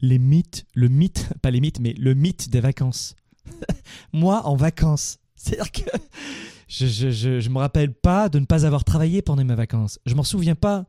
Les 0.00 0.18
mythes, 0.18 0.66
le 0.74 0.88
mythe, 0.88 1.32
pas 1.42 1.50
les 1.50 1.60
mythes, 1.60 1.80
mais 1.80 1.94
le 1.94 2.14
mythe 2.14 2.48
des 2.50 2.60
vacances. 2.60 3.16
Moi, 4.12 4.44
en 4.46 4.56
vacances. 4.56 5.18
C'est-à-dire 5.34 5.72
que 5.72 5.90
je, 6.68 7.48
ne 7.48 7.48
me 7.48 7.58
rappelle 7.58 7.92
pas 7.94 8.28
de 8.28 8.38
ne 8.38 8.44
pas 8.44 8.66
avoir 8.66 8.84
travaillé 8.84 9.22
pendant 9.22 9.44
mes 9.44 9.54
vacances. 9.54 9.98
Je 10.06 10.14
m'en 10.14 10.24
souviens 10.24 10.54
pas. 10.54 10.86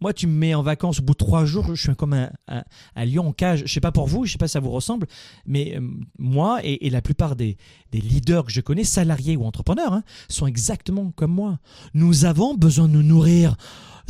Moi, 0.00 0.14
tu 0.14 0.26
me 0.26 0.32
mets 0.32 0.54
en 0.54 0.62
vacances 0.62 1.00
au 1.00 1.02
bout 1.02 1.12
de 1.12 1.18
trois 1.18 1.44
jours, 1.44 1.74
je 1.74 1.82
suis 1.82 1.94
comme 1.94 2.14
un, 2.14 3.04
lion 3.04 3.28
en 3.28 3.32
cage. 3.32 3.64
Je 3.66 3.72
sais 3.72 3.80
pas 3.80 3.92
pour 3.92 4.06
vous, 4.06 4.24
je 4.24 4.32
sais 4.32 4.38
pas 4.38 4.48
si 4.48 4.52
ça 4.52 4.60
vous 4.60 4.70
ressemble, 4.70 5.06
mais 5.44 5.76
euh, 5.76 5.86
moi 6.18 6.60
et, 6.62 6.88
la 6.88 7.02
plupart 7.02 7.36
des, 7.36 7.58
leaders 7.92 8.46
que 8.46 8.52
je 8.52 8.62
connais, 8.62 8.84
salariés 8.84 9.36
ou 9.36 9.44
entrepreneurs, 9.44 9.92
hein, 9.92 10.02
sont 10.28 10.46
exactement 10.46 11.10
comme 11.10 11.32
moi. 11.32 11.58
Nous 11.92 12.24
avons 12.24 12.54
besoin 12.54 12.88
de 12.88 12.94
nous 12.94 13.02
nourrir. 13.02 13.56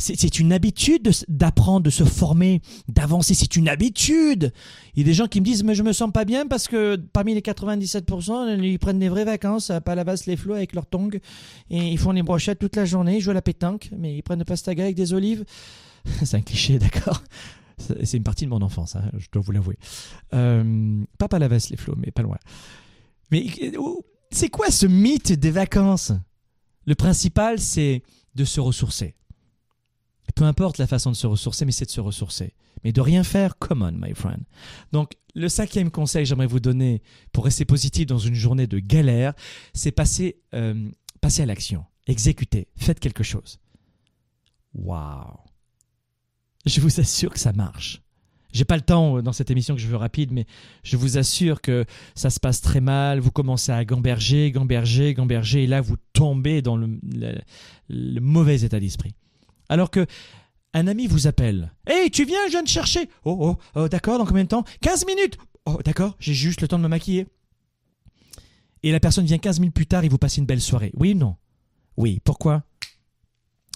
C'est 0.01 0.39
une 0.39 0.51
habitude 0.51 1.11
d'apprendre, 1.27 1.81
de 1.81 1.91
se 1.91 2.03
former, 2.03 2.61
d'avancer. 2.87 3.35
C'est 3.35 3.55
une 3.55 3.69
habitude. 3.69 4.51
Il 4.95 4.99
y 4.99 5.03
a 5.03 5.05
des 5.05 5.13
gens 5.13 5.27
qui 5.27 5.39
me 5.39 5.45
disent, 5.45 5.63
mais 5.63 5.75
je 5.75 5.83
me 5.83 5.93
sens 5.93 6.11
pas 6.11 6.25
bien 6.25 6.47
parce 6.47 6.67
que 6.67 6.95
parmi 6.95 7.35
les 7.35 7.41
97%, 7.41 8.59
ils 8.63 8.79
prennent 8.79 8.97
des 8.97 9.09
vraies 9.09 9.25
vacances 9.25 9.69
à 9.69 9.79
Palavas 9.79 10.23
les 10.25 10.35
flots 10.35 10.55
avec 10.55 10.73
leurs 10.73 10.87
tongs 10.87 11.19
et 11.69 11.77
ils 11.77 11.99
font 11.99 12.11
les 12.11 12.23
brochettes 12.23 12.57
toute 12.57 12.75
la 12.75 12.85
journée, 12.85 13.17
ils 13.17 13.21
jouent 13.21 13.31
à 13.31 13.35
la 13.35 13.43
pétanque, 13.43 13.89
mais 13.95 14.15
ils 14.15 14.23
prennent 14.23 14.39
de 14.39 14.43
pastaga 14.43 14.85
avec 14.85 14.95
des 14.95 15.13
olives. 15.13 15.45
C'est 16.23 16.35
un 16.35 16.41
cliché, 16.41 16.79
d'accord? 16.79 17.21
C'est 17.77 18.17
une 18.17 18.23
partie 18.23 18.45
de 18.45 18.49
mon 18.49 18.61
enfance, 18.61 18.95
hein, 18.95 19.03
je 19.17 19.27
dois 19.31 19.41
vous 19.41 19.51
l'avouer. 19.51 19.77
Euh, 20.33 21.03
pas 21.17 21.27
Palavas 21.27 21.67
les 21.69 21.77
flots, 21.77 21.95
mais 21.97 22.11
pas 22.11 22.21
loin. 22.21 22.37
Mais 23.31 23.45
oh, 23.77 24.03
c'est 24.29 24.49
quoi 24.49 24.69
ce 24.69 24.85
mythe 24.85 25.33
des 25.33 25.51
vacances? 25.51 26.11
Le 26.85 26.95
principal, 26.95 27.59
c'est 27.59 28.03
de 28.35 28.45
se 28.45 28.59
ressourcer. 28.59 29.15
Peu 30.35 30.43
importe 30.45 30.77
la 30.77 30.87
façon 30.87 31.11
de 31.11 31.15
se 31.15 31.27
ressourcer, 31.27 31.65
mais 31.65 31.71
c'est 31.71 31.85
de 31.85 31.91
se 31.91 32.01
ressourcer. 32.01 32.53
Mais 32.83 32.91
de 32.91 33.01
rien 33.01 33.23
faire, 33.23 33.57
come 33.57 33.81
on, 33.81 33.91
my 33.91 34.13
friend. 34.13 34.43
Donc, 34.91 35.13
le 35.35 35.49
cinquième 35.49 35.91
conseil 35.91 36.23
que 36.23 36.29
j'aimerais 36.29 36.47
vous 36.47 36.59
donner 36.59 37.01
pour 37.31 37.45
rester 37.45 37.65
positif 37.65 38.05
dans 38.05 38.17
une 38.17 38.35
journée 38.35 38.67
de 38.67 38.79
galère, 38.79 39.33
c'est 39.73 39.91
passer, 39.91 40.41
euh, 40.53 40.89
passer 41.21 41.43
à 41.43 41.45
l'action. 41.45 41.85
Exécuter. 42.07 42.67
Faites 42.75 42.99
quelque 42.99 43.23
chose. 43.23 43.59
Waouh. 44.73 45.37
Je 46.65 46.81
vous 46.81 46.99
assure 46.99 47.33
que 47.33 47.39
ça 47.39 47.53
marche. 47.53 48.01
J'ai 48.53 48.65
pas 48.65 48.75
le 48.75 48.81
temps 48.81 49.17
euh, 49.17 49.21
dans 49.21 49.33
cette 49.33 49.49
émission 49.51 49.75
que 49.75 49.81
je 49.81 49.87
veux 49.87 49.95
rapide, 49.95 50.31
mais 50.31 50.45
je 50.83 50.97
vous 50.97 51.17
assure 51.17 51.61
que 51.61 51.85
ça 52.15 52.29
se 52.29 52.39
passe 52.39 52.61
très 52.61 52.81
mal. 52.81 53.19
Vous 53.19 53.31
commencez 53.31 53.71
à 53.71 53.83
gamberger, 53.85 54.51
gamberger, 54.51 55.13
gamberger, 55.13 55.63
et 55.63 55.67
là 55.67 55.81
vous 55.81 55.95
tombez 56.13 56.61
dans 56.61 56.77
le 56.77 58.19
mauvais 58.19 58.61
état 58.61 58.79
d'esprit. 58.79 59.13
Alors 59.71 59.89
que 59.89 60.05
un 60.73 60.85
ami 60.85 61.07
vous 61.07 61.27
appelle. 61.27 61.71
Hey, 61.87 62.11
tu 62.11 62.25
viens, 62.25 62.45
je 62.47 62.51
viens 62.51 62.63
te 62.63 62.69
chercher. 62.69 63.09
Oh, 63.23 63.37
oh, 63.39 63.57
oh 63.75 63.87
d'accord, 63.87 64.17
dans 64.17 64.25
combien 64.25 64.43
de 64.43 64.49
temps? 64.49 64.65
15 64.81 65.05
minutes. 65.05 65.37
Oh, 65.65 65.79
d'accord, 65.85 66.17
j'ai 66.19 66.33
juste 66.33 66.59
le 66.59 66.67
temps 66.67 66.77
de 66.77 66.83
me 66.83 66.89
maquiller. 66.89 67.25
Et 68.83 68.91
la 68.91 68.99
personne 68.99 69.25
vient 69.25 69.37
15 69.37 69.61
minutes 69.61 69.73
plus 69.73 69.87
tard 69.87 70.03
et 70.03 70.09
vous 70.09 70.17
passez 70.17 70.39
une 70.39 70.45
belle 70.45 70.59
soirée. 70.59 70.91
Oui 70.95 71.13
ou 71.13 71.17
non? 71.19 71.37
Oui, 71.95 72.19
pourquoi? 72.21 72.63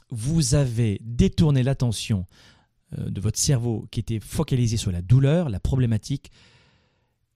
Vous 0.10 0.54
avez 0.54 1.00
détourné 1.02 1.64
l'attention 1.64 2.26
euh, 2.98 3.10
de 3.10 3.22
votre 3.22 3.39
cerveau 3.39 3.88
qui 3.89 4.02
était 4.02 4.20
focalisé 4.20 4.76
sur 4.76 4.91
la 4.91 5.02
douleur, 5.02 5.48
la 5.48 5.62
problématique, 5.62 6.30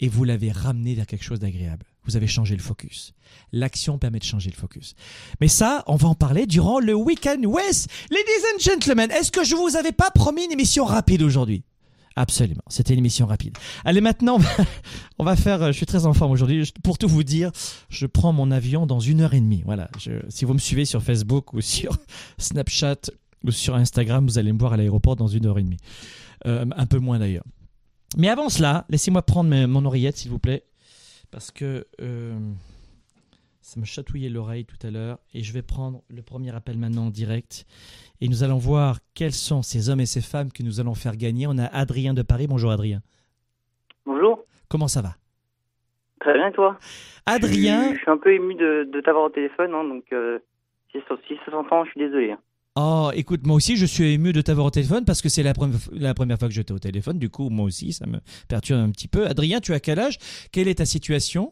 et 0.01 0.09
vous 0.09 0.25
l'avez 0.25 0.51
ramené 0.51 0.95
vers 0.95 1.07
quelque 1.07 1.23
chose 1.23 1.39
d'agréable 1.39 1.85
vous 2.09 2.17
avez 2.17 2.27
changé 2.27 2.55
le 2.55 2.61
focus. 2.61 3.13
L'action 3.51 3.97
permet 3.97 4.19
de 4.19 4.23
changer 4.23 4.49
le 4.49 4.55
focus. 4.55 4.95
Mais 5.39 5.47
ça, 5.47 5.83
on 5.87 5.95
va 5.95 6.07
en 6.07 6.15
parler 6.15 6.45
durant 6.45 6.79
le 6.79 6.93
week-end 6.93 7.41
West. 7.43 7.87
Ladies 8.09 8.45
and 8.53 8.59
gentlemen, 8.59 9.11
est-ce 9.11 9.31
que 9.31 9.43
je 9.43 9.55
vous 9.55 9.75
avais 9.75 9.91
pas 9.91 10.09
promis 10.11 10.45
une 10.45 10.51
émission 10.51 10.85
rapide 10.85 11.21
aujourd'hui? 11.21 11.63
Absolument, 12.15 12.63
c'était 12.67 12.93
une 12.93 12.99
émission 12.99 13.27
rapide. 13.27 13.57
Allez, 13.85 14.01
maintenant, 14.01 14.39
on 15.19 15.23
va 15.23 15.35
faire. 15.35 15.67
Je 15.67 15.71
suis 15.77 15.85
très 15.85 16.05
en 16.05 16.13
forme 16.13 16.31
aujourd'hui. 16.31 16.69
Pour 16.83 16.97
tout 16.97 17.07
vous 17.07 17.23
dire, 17.23 17.51
je 17.89 18.07
prends 18.07 18.33
mon 18.33 18.51
avion 18.51 18.85
dans 18.85 18.99
une 18.99 19.21
heure 19.21 19.33
et 19.33 19.39
demie. 19.39 19.61
Voilà. 19.65 19.89
si 20.29 20.45
vous 20.45 20.53
me 20.53 20.59
suivez 20.59 20.85
sur 20.85 21.03
Facebook 21.03 21.53
ou 21.53 21.61
sur 21.61 21.95
Snapchat 22.37 23.11
ou 23.45 23.51
sur 23.51 23.75
Instagram, 23.75 24.25
vous 24.25 24.37
allez 24.37 24.51
me 24.51 24.59
voir 24.59 24.73
à 24.73 24.77
l'aéroport 24.77 25.15
dans 25.15 25.27
une 25.27 25.45
heure 25.45 25.59
et 25.59 25.63
demie. 25.63 25.77
Euh, 26.45 26.65
un 26.75 26.85
peu 26.87 26.97
moins 26.97 27.19
d'ailleurs. 27.19 27.45
Mais 28.17 28.27
avant 28.27 28.49
cela, 28.49 28.85
laissez-moi 28.89 29.21
prendre 29.21 29.49
mon 29.67 29.85
oreillette, 29.85 30.17
s'il 30.17 30.31
vous 30.31 30.39
plaît 30.39 30.63
parce 31.31 31.51
que 31.51 31.85
euh, 32.01 32.37
ça 33.61 33.79
me 33.79 33.85
chatouillait 33.85 34.29
l'oreille 34.29 34.65
tout 34.65 34.77
à 34.85 34.91
l'heure 34.91 35.19
et 35.33 35.41
je 35.43 35.53
vais 35.53 35.61
prendre 35.61 36.01
le 36.09 36.21
premier 36.21 36.55
appel 36.55 36.77
maintenant 36.77 37.07
en 37.07 37.09
direct 37.09 37.65
et 38.21 38.27
nous 38.27 38.43
allons 38.43 38.57
voir 38.57 38.97
quels 39.13 39.33
sont 39.33 39.61
ces 39.61 39.89
hommes 39.89 39.99
et 39.99 40.05
ces 40.05 40.21
femmes 40.21 40.51
que 40.51 40.63
nous 40.63 40.79
allons 40.79 40.95
faire 40.95 41.15
gagner. 41.15 41.45
On 41.47 41.57
a 41.57 41.65
Adrien 41.65 42.13
de 42.13 42.21
Paris. 42.21 42.47
Bonjour 42.47 42.71
Adrien. 42.71 42.99
Bonjour. 44.05 44.43
Comment 44.69 44.87
ça 44.87 45.01
va? 45.01 45.15
Très 46.19 46.33
bien 46.33 46.51
toi? 46.51 46.77
Adrien. 47.25 47.93
Je, 47.93 47.99
suis 47.99 48.09
un 48.09 48.17
peu 48.17 48.33
ému 48.33 48.55
de, 48.55 49.01
t'avoir 49.03 49.25
au 49.25 49.29
téléphone, 49.29 49.73
hein, 49.73 49.83
donc 49.83 50.05
euh, 50.11 50.39
si, 50.91 50.99
ça 51.07 51.51
s'entend, 51.51 51.85
je 51.85 51.91
suis 51.91 51.99
désolé. 51.99 52.35
Oh, 52.81 53.09
écoute, 53.13 53.45
moi 53.45 53.57
aussi, 53.57 53.75
je 53.75 53.85
suis 53.85 54.13
ému 54.13 54.31
de 54.31 54.39
t'avoir 54.39 54.67
au 54.67 54.69
téléphone 54.69 55.03
parce 55.03 55.21
que 55.21 55.27
c'est 55.27 55.43
la, 55.43 55.51
la, 55.91 56.13
première 56.13 56.37
fois 56.37 56.47
que 56.47 56.53
j'étais 56.53 56.71
au 56.71 56.79
téléphone. 56.79 57.19
Du 57.19 57.29
coup, 57.29 57.49
moi 57.49 57.65
aussi, 57.65 57.91
ça 57.91 58.05
me 58.07 58.19
perturbe 58.47 58.79
un 58.79 58.89
petit 58.91 59.09
peu. 59.09 59.25
Adrien, 59.25 59.59
tu 59.59 59.73
as 59.73 59.81
quel 59.81 59.99
âge? 59.99 60.17
Quelle 60.53 60.69
est 60.69 60.75
ta 60.75 60.85
situation? 60.85 61.51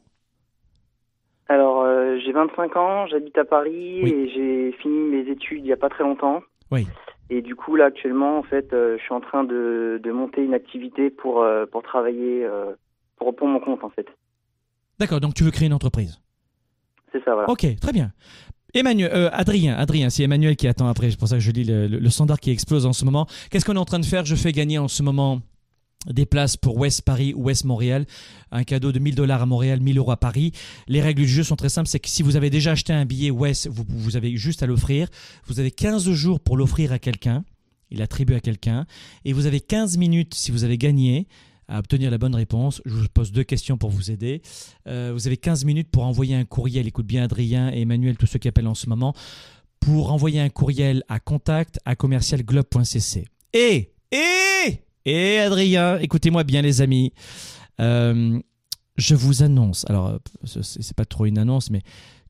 Alors, 1.50 1.82
euh, 1.82 2.18
j'ai 2.24 2.32
25 2.32 2.78
ans, 2.78 3.08
j'habite 3.08 3.38
à 3.38 3.44
Paris 3.44 4.08
et 4.08 4.30
j'ai 4.30 4.72
fini 4.82 5.00
mes 5.10 5.30
études 5.30 5.60
il 5.60 5.64
n'y 5.64 5.74
a 5.74 5.78
pas 5.78 5.90
très 5.90 6.06
longtemps. 6.06 6.44
Oui. 6.72 6.88
Et 7.30 7.42
du 7.42 7.56
coup, 7.56 7.76
là, 7.76 7.86
actuellement, 7.86 8.38
en 8.38 8.44
fait, 8.44 8.72
euh, 8.72 8.98
je 8.98 9.04
suis 9.04 9.14
en 9.14 9.20
train 9.20 9.44
de, 9.44 10.00
monter 10.06 10.42
une 10.42 10.54
activité 10.54 11.10
pour, 11.10 11.42
euh, 11.42 11.66
pour 11.66 11.84
travailler, 11.84 12.48
pour, 13.18 13.36
pour 13.36 13.48
mon 13.48 13.60
compte, 13.60 13.84
en 13.84 13.90
fait. 13.90 14.08
D'accord, 14.98 15.20
donc 15.20 15.34
tu 15.34 15.44
veux 15.44 15.52
créer 15.52 15.68
une 15.68 15.74
entreprise? 15.74 16.22
C'est 17.12 17.22
ça, 17.26 17.34
voilà. 17.34 17.50
Ok, 17.50 17.66
très 17.82 17.92
bien. 17.92 18.12
Emmanuel, 18.74 19.12
euh, 19.14 19.30
Adrien, 19.32 19.76
Adrien, 19.76 20.10
c'est 20.10 20.24
Emmanuel 20.24 20.56
qui 20.56 20.68
attend 20.68 20.88
après. 20.88 21.10
C'est 21.10 21.18
pour 21.18 21.28
ça 21.28 21.36
que 21.36 21.42
je 21.42 21.52
lis 21.52 21.64
le, 21.64 22.10
standard 22.10 22.40
qui 22.40 22.52
explose 22.52 22.86
en 22.86 22.94
ce 22.94 23.06
moment. 23.06 23.28
Qu'est-ce 23.50 23.66
qu'on 23.66 23.76
est 23.76 23.80
en 23.80 23.86
train 23.86 24.00
de 24.00 24.06
faire? 24.06 24.26
Je 24.26 24.36
fais 24.36 24.52
gagner 24.52 24.78
en 24.78 24.88
ce 24.88 25.04
moment 25.04 25.42
des 26.06 26.26
places 26.26 26.58
pour 26.58 26.78
West 26.78 27.02
Paris 27.02 27.34
ou 27.34 27.44
West 27.44 27.66
Montréal. 27.66 28.06
Un 28.52 28.64
cadeau 28.64 28.92
de 28.92 29.00
1000 29.00 29.16
dollars 29.16 29.42
à 29.42 29.46
Montréal, 29.46 29.80
1000 29.80 29.98
euros 29.98 30.12
à 30.12 30.18
Paris. 30.18 30.52
Les 30.88 31.02
règles 31.02 31.22
du 31.22 31.28
jeu 31.28 31.44
sont 31.44 31.56
très 31.56 31.70
simples. 31.70 31.88
C'est 31.88 32.00
que 32.00 32.10
si 32.10 32.24
vous 32.24 32.36
avez 32.36 32.50
déjà 32.50 32.72
acheté 32.72 32.94
un 32.94 33.06
billet 33.06 33.32
West, 33.32 33.68
vous, 33.72 33.84
vous 33.88 34.16
avez 34.16 34.36
juste 34.38 34.64
à 34.64 34.68
l'offrir. 34.68 35.08
Vous 35.48 35.60
avez 35.60 35.72
15 35.72 36.10
jours 36.12 36.40
pour 36.40 36.58
l'offrir 36.58 36.92
à 36.92 37.00
quelqu'un. 37.00 37.44
Il 37.90 38.02
attribue 38.02 38.36
à 38.36 38.42
quelqu'un. 38.42 38.86
Et 39.24 39.34
vous 39.34 39.46
avez 39.46 39.62
15 39.62 39.98
minutes 39.98 40.34
si 40.34 40.52
vous 40.52 40.64
avez 40.64 40.78
gagné 40.78 41.28
à 41.68 41.80
obtenir 41.80 42.12
la 42.12 42.18
bonne 42.18 42.36
réponse. 42.36 42.82
Je 42.86 42.94
vous 42.94 43.08
pose 43.14 43.32
deux 43.32 43.44
questions 43.44 43.78
pour 43.78 43.90
vous 43.90 44.12
aider. 44.12 44.42
Euh, 44.88 45.12
vous 45.14 45.28
avez 45.28 45.38
15 45.38 45.66
minutes 45.66 45.90
pour 45.90 46.04
envoyer 46.06 46.36
un 46.36 46.46
courriel. 46.46 46.88
Écoute 46.88 47.06
bien 47.06 47.24
Adrien 47.24 47.72
et 47.74 47.82
Emmanuel, 47.82 48.18
tous 48.18 48.26
ceux 48.26 48.40
qui 48.40 48.48
appellent 48.48 48.68
en 48.68 48.76
ce 48.76 48.90
moment, 48.90 49.14
pour 49.80 50.12
envoyer 50.12 50.40
un 50.40 50.50
courriel 50.50 51.04
à 51.08 51.20
contact 51.20 51.80
à 51.86 51.96
commercialglobe.cc. 51.96 53.26
Et, 53.54 53.94
et, 54.12 54.82
et 55.06 55.40
Adrien, 55.40 55.98
écoutez-moi 56.00 56.44
bien 56.44 56.62
les 56.62 56.82
amis. 56.82 57.14
Euh, 57.80 58.40
je 58.98 59.16
vous 59.16 59.44
annonce, 59.44 59.86
alors 59.90 60.20
c'est 60.44 60.96
pas 60.96 61.06
trop 61.06 61.28
une 61.28 61.38
annonce, 61.38 61.70
mais 61.70 61.82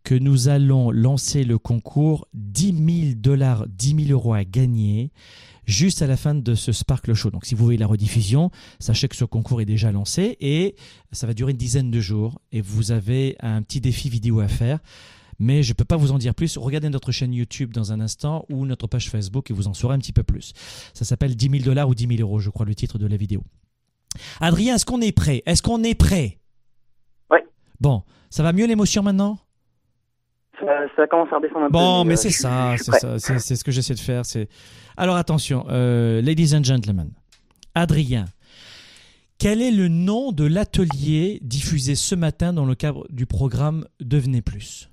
que 0.03 0.15
nous 0.15 0.47
allons 0.47 0.91
lancer 0.91 1.43
le 1.43 1.57
concours 1.57 2.27
10 2.33 3.03
000 3.09 3.15
dollars, 3.15 3.65
10 3.67 4.05
000 4.07 4.11
euros 4.11 4.33
à 4.33 4.43
gagner 4.43 5.11
juste 5.67 6.01
à 6.01 6.07
la 6.07 6.17
fin 6.17 6.33
de 6.33 6.55
ce 6.55 6.71
Sparkle 6.71 7.13
Show. 7.13 7.29
Donc 7.29 7.45
si 7.45 7.53
vous 7.53 7.63
voyez 7.63 7.77
la 7.77 7.85
rediffusion, 7.85 8.49
sachez 8.79 9.07
que 9.07 9.15
ce 9.15 9.25
concours 9.25 9.61
est 9.61 9.65
déjà 9.65 9.91
lancé 9.91 10.37
et 10.39 10.75
ça 11.11 11.27
va 11.27 11.33
durer 11.33 11.51
une 11.51 11.57
dizaine 11.57 11.91
de 11.91 11.99
jours 11.99 12.41
et 12.51 12.61
vous 12.61 12.91
avez 12.91 13.35
un 13.41 13.61
petit 13.61 13.81
défi 13.81 14.09
vidéo 14.09 14.39
à 14.39 14.47
faire. 14.47 14.79
Mais 15.39 15.61
je 15.61 15.71
ne 15.71 15.75
peux 15.75 15.85
pas 15.85 15.97
vous 15.97 16.11
en 16.11 16.17
dire 16.17 16.33
plus. 16.33 16.57
Regardez 16.57 16.89
notre 16.89 17.11
chaîne 17.11 17.31
YouTube 17.31 17.71
dans 17.71 17.91
un 17.91 17.99
instant 17.99 18.45
ou 18.49 18.65
notre 18.65 18.87
page 18.87 19.11
Facebook 19.11 19.51
et 19.51 19.53
vous 19.53 19.67
en 19.67 19.73
saurez 19.75 19.93
un 19.93 19.99
petit 19.99 20.13
peu 20.13 20.23
plus. 20.23 20.53
Ça 20.95 21.05
s'appelle 21.05 21.35
10 21.35 21.49
000 21.59 21.63
dollars 21.63 21.87
ou 21.87 21.93
10 21.93 22.07
000 22.17 22.21
euros, 22.21 22.39
je 22.39 22.49
crois, 22.49 22.65
le 22.65 22.73
titre 22.73 22.97
de 22.97 23.05
la 23.05 23.17
vidéo. 23.17 23.43
Adrien, 24.39 24.75
est-ce 24.75 24.85
qu'on 24.85 25.01
est 25.01 25.11
prêt? 25.11 25.43
Est-ce 25.45 25.61
qu'on 25.61 25.83
est 25.83 25.93
prêt? 25.93 26.39
Oui. 27.29 27.37
Bon, 27.79 28.01
ça 28.31 28.41
va 28.41 28.51
mieux 28.51 28.65
l'émotion 28.65 29.03
maintenant? 29.03 29.37
Ça, 30.95 31.05
commence 31.05 31.31
à 31.31 31.35
redescendre 31.35 31.65
un 31.65 31.67
peu. 31.67 31.73
Bon, 31.73 32.03
mais, 32.03 32.13
euh, 32.13 32.17
c'est 32.17 32.31
ça, 32.31 32.75
c'est 32.77 33.55
ce 33.55 33.63
que 33.63 33.71
j'essaie 33.71 33.93
de 33.93 33.99
faire. 33.99 34.25
C'est 34.25 34.49
alors 34.97 35.15
attention, 35.15 35.65
euh, 35.69 36.21
ladies 36.21 36.55
and 36.55 36.63
gentlemen, 36.63 37.11
Adrien, 37.75 38.25
quel 39.37 39.61
est 39.61 39.71
le 39.71 39.87
nom 39.87 40.31
de 40.31 40.43
l'atelier 40.43 41.39
diffusé 41.43 41.93
ce 41.93 42.15
matin 42.15 42.51
dans 42.51 42.65
le 42.65 42.73
cadre 42.73 43.05
du 43.11 43.27
programme 43.27 43.85
Devenez 43.99 44.41
Plus? 44.41 44.89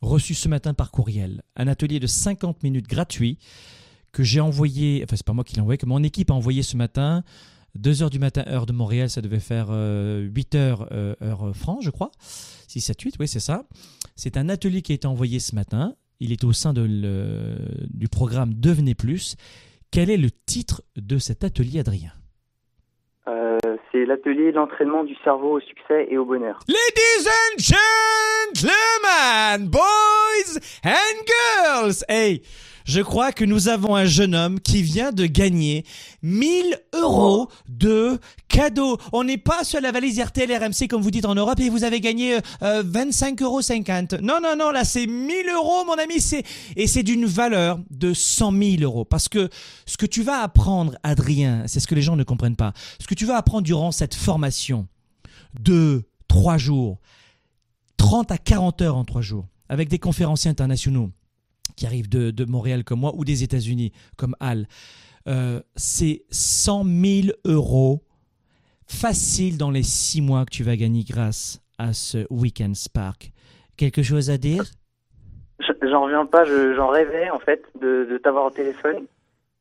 Reçu 0.00 0.34
ce 0.34 0.48
matin 0.48 0.74
par 0.74 0.92
courriel. 0.92 1.42
Un 1.56 1.66
atelier 1.66 1.98
de 1.98 2.06
50 2.06 2.62
minutes 2.62 2.86
gratuit 2.86 3.38
que 4.12 4.22
j'ai 4.22 4.40
envoyé, 4.40 5.02
enfin 5.02 5.16
c'est 5.16 5.26
pas 5.26 5.32
moi 5.32 5.42
qui 5.42 5.56
l'ai 5.56 5.60
envoyé, 5.60 5.78
que 5.78 5.86
mon 5.86 6.04
équipe 6.04 6.30
a 6.30 6.34
envoyé 6.34 6.62
ce 6.62 6.76
matin 6.76 7.24
2h 7.78 8.10
du 8.10 8.18
matin, 8.18 8.44
heure 8.48 8.66
de 8.66 8.72
Montréal, 8.72 9.10
ça 9.10 9.20
devait 9.20 9.40
faire 9.40 9.70
8h, 9.70 10.86
heure 11.22 11.54
France, 11.54 11.84
je 11.84 11.90
crois. 11.90 12.10
6, 12.68 12.80
7, 12.80 13.00
8, 13.00 13.14
oui, 13.20 13.28
c'est 13.28 13.40
ça. 13.40 13.64
C'est 14.16 14.36
un 14.36 14.48
atelier 14.48 14.82
qui 14.82 14.92
a 14.92 14.94
été 14.94 15.06
envoyé 15.06 15.38
ce 15.38 15.54
matin. 15.54 15.94
Il 16.20 16.32
est 16.32 16.44
au 16.44 16.52
sein 16.52 16.72
de 16.72 16.86
du 17.90 18.08
programme 18.08 18.54
Devenez 18.54 18.94
Plus. 18.94 19.36
Quel 19.90 20.10
est 20.10 20.16
le 20.16 20.30
titre 20.30 20.82
de 20.96 21.18
cet 21.18 21.44
atelier, 21.44 21.80
Adrien? 21.80 22.12
C'est 23.90 24.04
l'atelier 24.04 24.52
l'entraînement 24.52 25.04
du 25.04 25.14
cerveau 25.24 25.56
au 25.56 25.60
succès 25.60 26.08
et 26.10 26.18
au 26.18 26.24
bonheur. 26.24 26.58
Ladies 26.68 27.26
and 27.26 27.58
gentlemen, 28.54 29.68
boys 29.70 30.58
and 30.84 31.24
girls, 31.26 32.04
hey, 32.08 32.42
je 32.88 33.02
crois 33.02 33.32
que 33.32 33.44
nous 33.44 33.68
avons 33.68 33.94
un 33.94 34.06
jeune 34.06 34.34
homme 34.34 34.60
qui 34.60 34.82
vient 34.82 35.12
de 35.12 35.26
gagner 35.26 35.84
1000 36.22 36.80
euros 36.94 37.48
de 37.68 38.18
cadeaux. 38.48 38.96
On 39.12 39.24
n'est 39.24 39.36
pas 39.36 39.62
sur 39.62 39.78
la 39.82 39.92
valise 39.92 40.18
RTL 40.18 40.50
RMC 40.50 40.88
comme 40.88 41.02
vous 41.02 41.10
dites 41.10 41.26
en 41.26 41.34
Europe 41.34 41.60
et 41.60 41.68
vous 41.68 41.84
avez 41.84 42.00
gagné 42.00 42.38
25,50 42.62 42.64
euh, 42.64 43.44
euros. 43.44 43.60
Non, 44.22 44.38
non, 44.42 44.56
non, 44.58 44.70
là 44.70 44.84
c'est 44.86 45.06
1000 45.06 45.50
euros 45.54 45.84
mon 45.84 45.98
ami. 45.98 46.18
c'est 46.18 46.44
Et 46.76 46.86
c'est 46.86 47.02
d'une 47.02 47.26
valeur 47.26 47.78
de 47.90 48.14
100 48.14 48.52
000 48.52 48.76
euros. 48.80 49.04
Parce 49.04 49.28
que 49.28 49.50
ce 49.84 49.98
que 49.98 50.06
tu 50.06 50.22
vas 50.22 50.40
apprendre, 50.40 50.96
Adrien, 51.02 51.64
c'est 51.66 51.80
ce 51.80 51.86
que 51.86 51.94
les 51.94 52.02
gens 52.02 52.16
ne 52.16 52.24
comprennent 52.24 52.56
pas. 52.56 52.72
Ce 53.00 53.06
que 53.06 53.14
tu 53.14 53.26
vas 53.26 53.36
apprendre 53.36 53.64
durant 53.64 53.92
cette 53.92 54.14
formation 54.14 54.88
de 55.60 56.08
3 56.28 56.56
jours, 56.56 56.98
30 57.98 58.32
à 58.32 58.38
40 58.38 58.80
heures 58.80 58.96
en 58.96 59.04
3 59.04 59.20
jours, 59.20 59.46
avec 59.68 59.90
des 59.90 59.98
conférenciers 59.98 60.50
internationaux, 60.50 61.10
qui 61.78 61.86
arrivent 61.86 62.08
de, 62.08 62.44
Montréal 62.44 62.82
comme 62.82 63.00
moi 63.00 63.12
ou 63.14 63.24
des 63.24 63.44
États-Unis 63.44 63.92
comme 64.16 64.34
Al, 64.40 64.66
euh, 65.28 65.60
c'est 65.76 66.22
100 66.30 66.84
000 66.84 67.36
euros 67.44 68.00
facile 68.86 69.58
dans 69.58 69.70
les 69.70 69.84
six 69.84 70.20
mois 70.20 70.44
que 70.44 70.50
tu 70.50 70.64
vas 70.64 70.76
gagner 70.76 71.04
grâce 71.08 71.62
à 71.78 71.92
ce 71.92 72.26
Weekend 72.30 72.74
Spark. 72.74 73.30
Quelque 73.76 74.02
chose 74.02 74.28
à 74.30 74.38
dire? 74.38 74.64
J'en 75.82 76.02
reviens 76.02 76.26
pas, 76.26 76.44
j'en 76.44 76.88
rêvais 76.88 77.30
en 77.30 77.38
fait 77.38 77.62
de, 77.80 78.18
t'avoir 78.22 78.46
au 78.46 78.50
téléphone. 78.50 79.06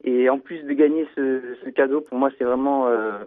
Et 0.04 0.30
en 0.30 0.40
plus 0.40 0.64
de 0.64 0.74
gagner 0.74 1.06
ce, 1.16 1.70
cadeau, 1.70 2.02
pour 2.02 2.18
moi 2.18 2.30
c'est 2.38 2.46
vraiment 2.46 2.88
euh, 2.88 3.20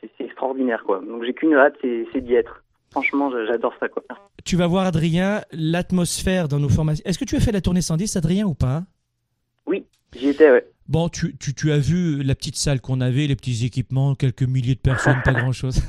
c'est 0.00 0.24
extraordinaire 0.24 0.84
quoi. 0.84 1.00
Donc 1.00 1.24
j'ai 1.24 1.34
qu'une 1.34 1.54
hâte, 1.54 1.76
c'est 1.82 2.20
d'y 2.20 2.34
être. 2.34 2.64
Franchement, 2.92 3.30
j'adore 3.46 3.74
ça 3.80 3.88
quoi 3.88 4.02
tu 4.44 4.56
vas 4.56 4.66
voir, 4.66 4.86
Adrien, 4.86 5.42
l'atmosphère 5.52 6.48
dans 6.48 6.58
nos 6.58 6.68
formations. 6.68 7.02
Est-ce 7.06 7.18
que 7.18 7.24
tu 7.24 7.36
as 7.36 7.40
fait 7.40 7.52
la 7.52 7.60
tournée 7.60 7.82
110, 7.82 8.16
Adrien, 8.16 8.46
ou 8.46 8.54
pas? 8.54 8.84
Oui, 9.66 9.84
j'y 10.16 10.28
étais, 10.28 10.50
ouais. 10.50 10.66
Bon, 10.88 11.08
tu, 11.08 11.36
tu, 11.38 11.72
as 11.72 11.78
vu 11.78 12.22
la 12.22 12.34
petite 12.34 12.56
salle 12.56 12.80
qu'on 12.80 13.00
avait, 13.00 13.28
les 13.28 13.36
petits 13.36 13.64
équipements, 13.64 14.16
quelques 14.16 14.42
milliers 14.42 14.74
de 14.74 14.80
personnes, 14.80 15.22
pas 15.24 15.32
grand-chose. 15.32 15.80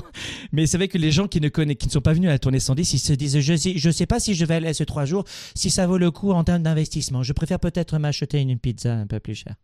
Mais 0.52 0.66
c'est 0.66 0.78
vrai 0.78 0.86
que 0.86 0.96
les 0.98 1.10
gens 1.10 1.26
qui 1.26 1.40
ne 1.40 1.48
connaissent, 1.48 1.76
qui 1.76 1.88
ne 1.88 1.92
sont 1.92 2.00
pas 2.00 2.12
venus 2.12 2.28
à 2.28 2.32
la 2.32 2.38
tournée 2.38 2.60
110, 2.60 2.94
ils 2.94 2.98
se 3.00 3.12
disent 3.12 3.40
je 3.40 3.56
sais, 3.56 3.72
je 3.76 3.90
sais 3.90 4.06
pas 4.06 4.20
si 4.20 4.34
je 4.34 4.44
vais 4.44 4.54
aller 4.54 4.68
à 4.68 4.72
ce 4.72 4.84
trois 4.84 5.04
jours, 5.04 5.24
si 5.54 5.68
ça 5.68 5.86
vaut 5.86 5.98
le 5.98 6.12
coup 6.12 6.30
en 6.30 6.44
termes 6.44 6.62
d'investissement. 6.62 7.24
Je 7.24 7.32
préfère 7.32 7.58
peut-être 7.58 7.98
m'acheter 7.98 8.40
une 8.40 8.56
pizza 8.56 8.94
un 8.94 9.06
peu 9.06 9.18
plus 9.18 9.34
chère. 9.34 9.56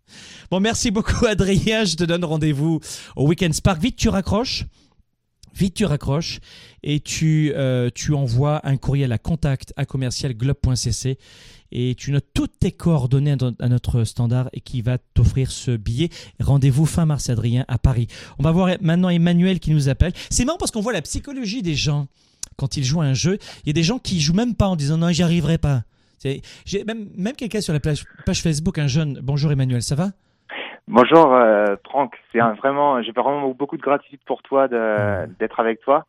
Bon, 0.51 0.59
merci 0.59 0.91
beaucoup 0.91 1.27
Adrien. 1.27 1.85
Je 1.85 1.95
te 1.95 2.05
donne 2.05 2.25
rendez-vous 2.25 2.81
au 3.17 3.29
Weekend 3.29 3.55
Spark. 3.55 3.81
Vite, 3.81 3.97
tu 3.97 4.09
raccroches? 4.09 4.67
Vite, 5.55 5.75
tu 5.75 5.85
raccroches 5.85 6.41
et 6.83 7.01
tu, 7.01 7.53
euh, 7.55 7.91
tu 7.95 8.15
envoies 8.15 8.61
un 8.65 8.77
courriel 8.77 9.13
à 9.13 9.19
contact 9.19 9.73
à 9.77 9.85
commercialglobe.cc 9.85 11.19
et 11.73 11.95
tu 11.95 12.13
notes 12.13 12.27
toutes 12.35 12.59
tes 12.59 12.73
coordonnées 12.73 13.37
à 13.59 13.69
notre 13.69 14.05
standard 14.05 14.49
et 14.53 14.61
qui 14.61 14.83
va 14.83 14.99
t'offrir 14.99 15.51
ce 15.51 15.71
billet. 15.73 16.11
Rendez-vous 16.41 16.87
fin 16.87 17.07
mars, 17.07 17.31
Adrien, 17.31 17.65
à 17.69 17.79
Paris. 17.79 18.09
On 18.39 18.43
va 18.43 18.53
voir 18.53 18.77
maintenant 18.81 19.09
Emmanuel 19.09 19.59
qui 19.59 19.71
nous 19.71 19.89
appelle. 19.89 20.13
C'est 20.31 20.45
marrant 20.45 20.59
parce 20.59 20.71
qu'on 20.71 20.83
voit 20.83 20.93
la 20.93 21.03
psychologie 21.03 21.63
des 21.63 21.75
gens 21.75 22.09
quand 22.57 22.77
ils 22.77 22.85
jouent 22.85 23.01
à 23.01 23.07
un 23.07 23.15
jeu. 23.15 23.39
Il 23.65 23.69
y 23.69 23.71
a 23.71 23.75
des 23.75 23.83
gens 23.83 23.99
qui 23.99 24.21
jouent 24.21 24.35
même 24.35 24.55
pas 24.55 24.67
en 24.67 24.77
disant 24.77 24.99
non, 24.99 25.11
j'y 25.11 25.23
arriverai 25.23 25.59
pas. 25.59 25.85
J'ai 26.65 26.85
même, 26.85 27.09
même 27.17 27.35
quelqu'un 27.35 27.61
sur 27.61 27.73
la 27.73 27.81
page, 27.81 28.05
page 28.25 28.43
Facebook, 28.43 28.79
un 28.79 28.87
jeune. 28.87 29.21
Bonjour 29.23 29.51
Emmanuel, 29.51 29.83
ça 29.83 29.95
va? 29.95 30.13
Bonjour 30.89 31.33
euh, 31.33 31.77
Franck, 31.85 32.19
c'est 32.33 32.41
vraiment, 32.41 33.03
j'ai 33.03 33.13
vraiment 33.13 33.49
beaucoup 33.51 33.77
de 33.77 33.83
gratitude 33.83 34.21
pour 34.27 34.43
toi 34.43 34.69
d'être 34.69 35.61
avec 35.61 35.81
toi 35.81 36.07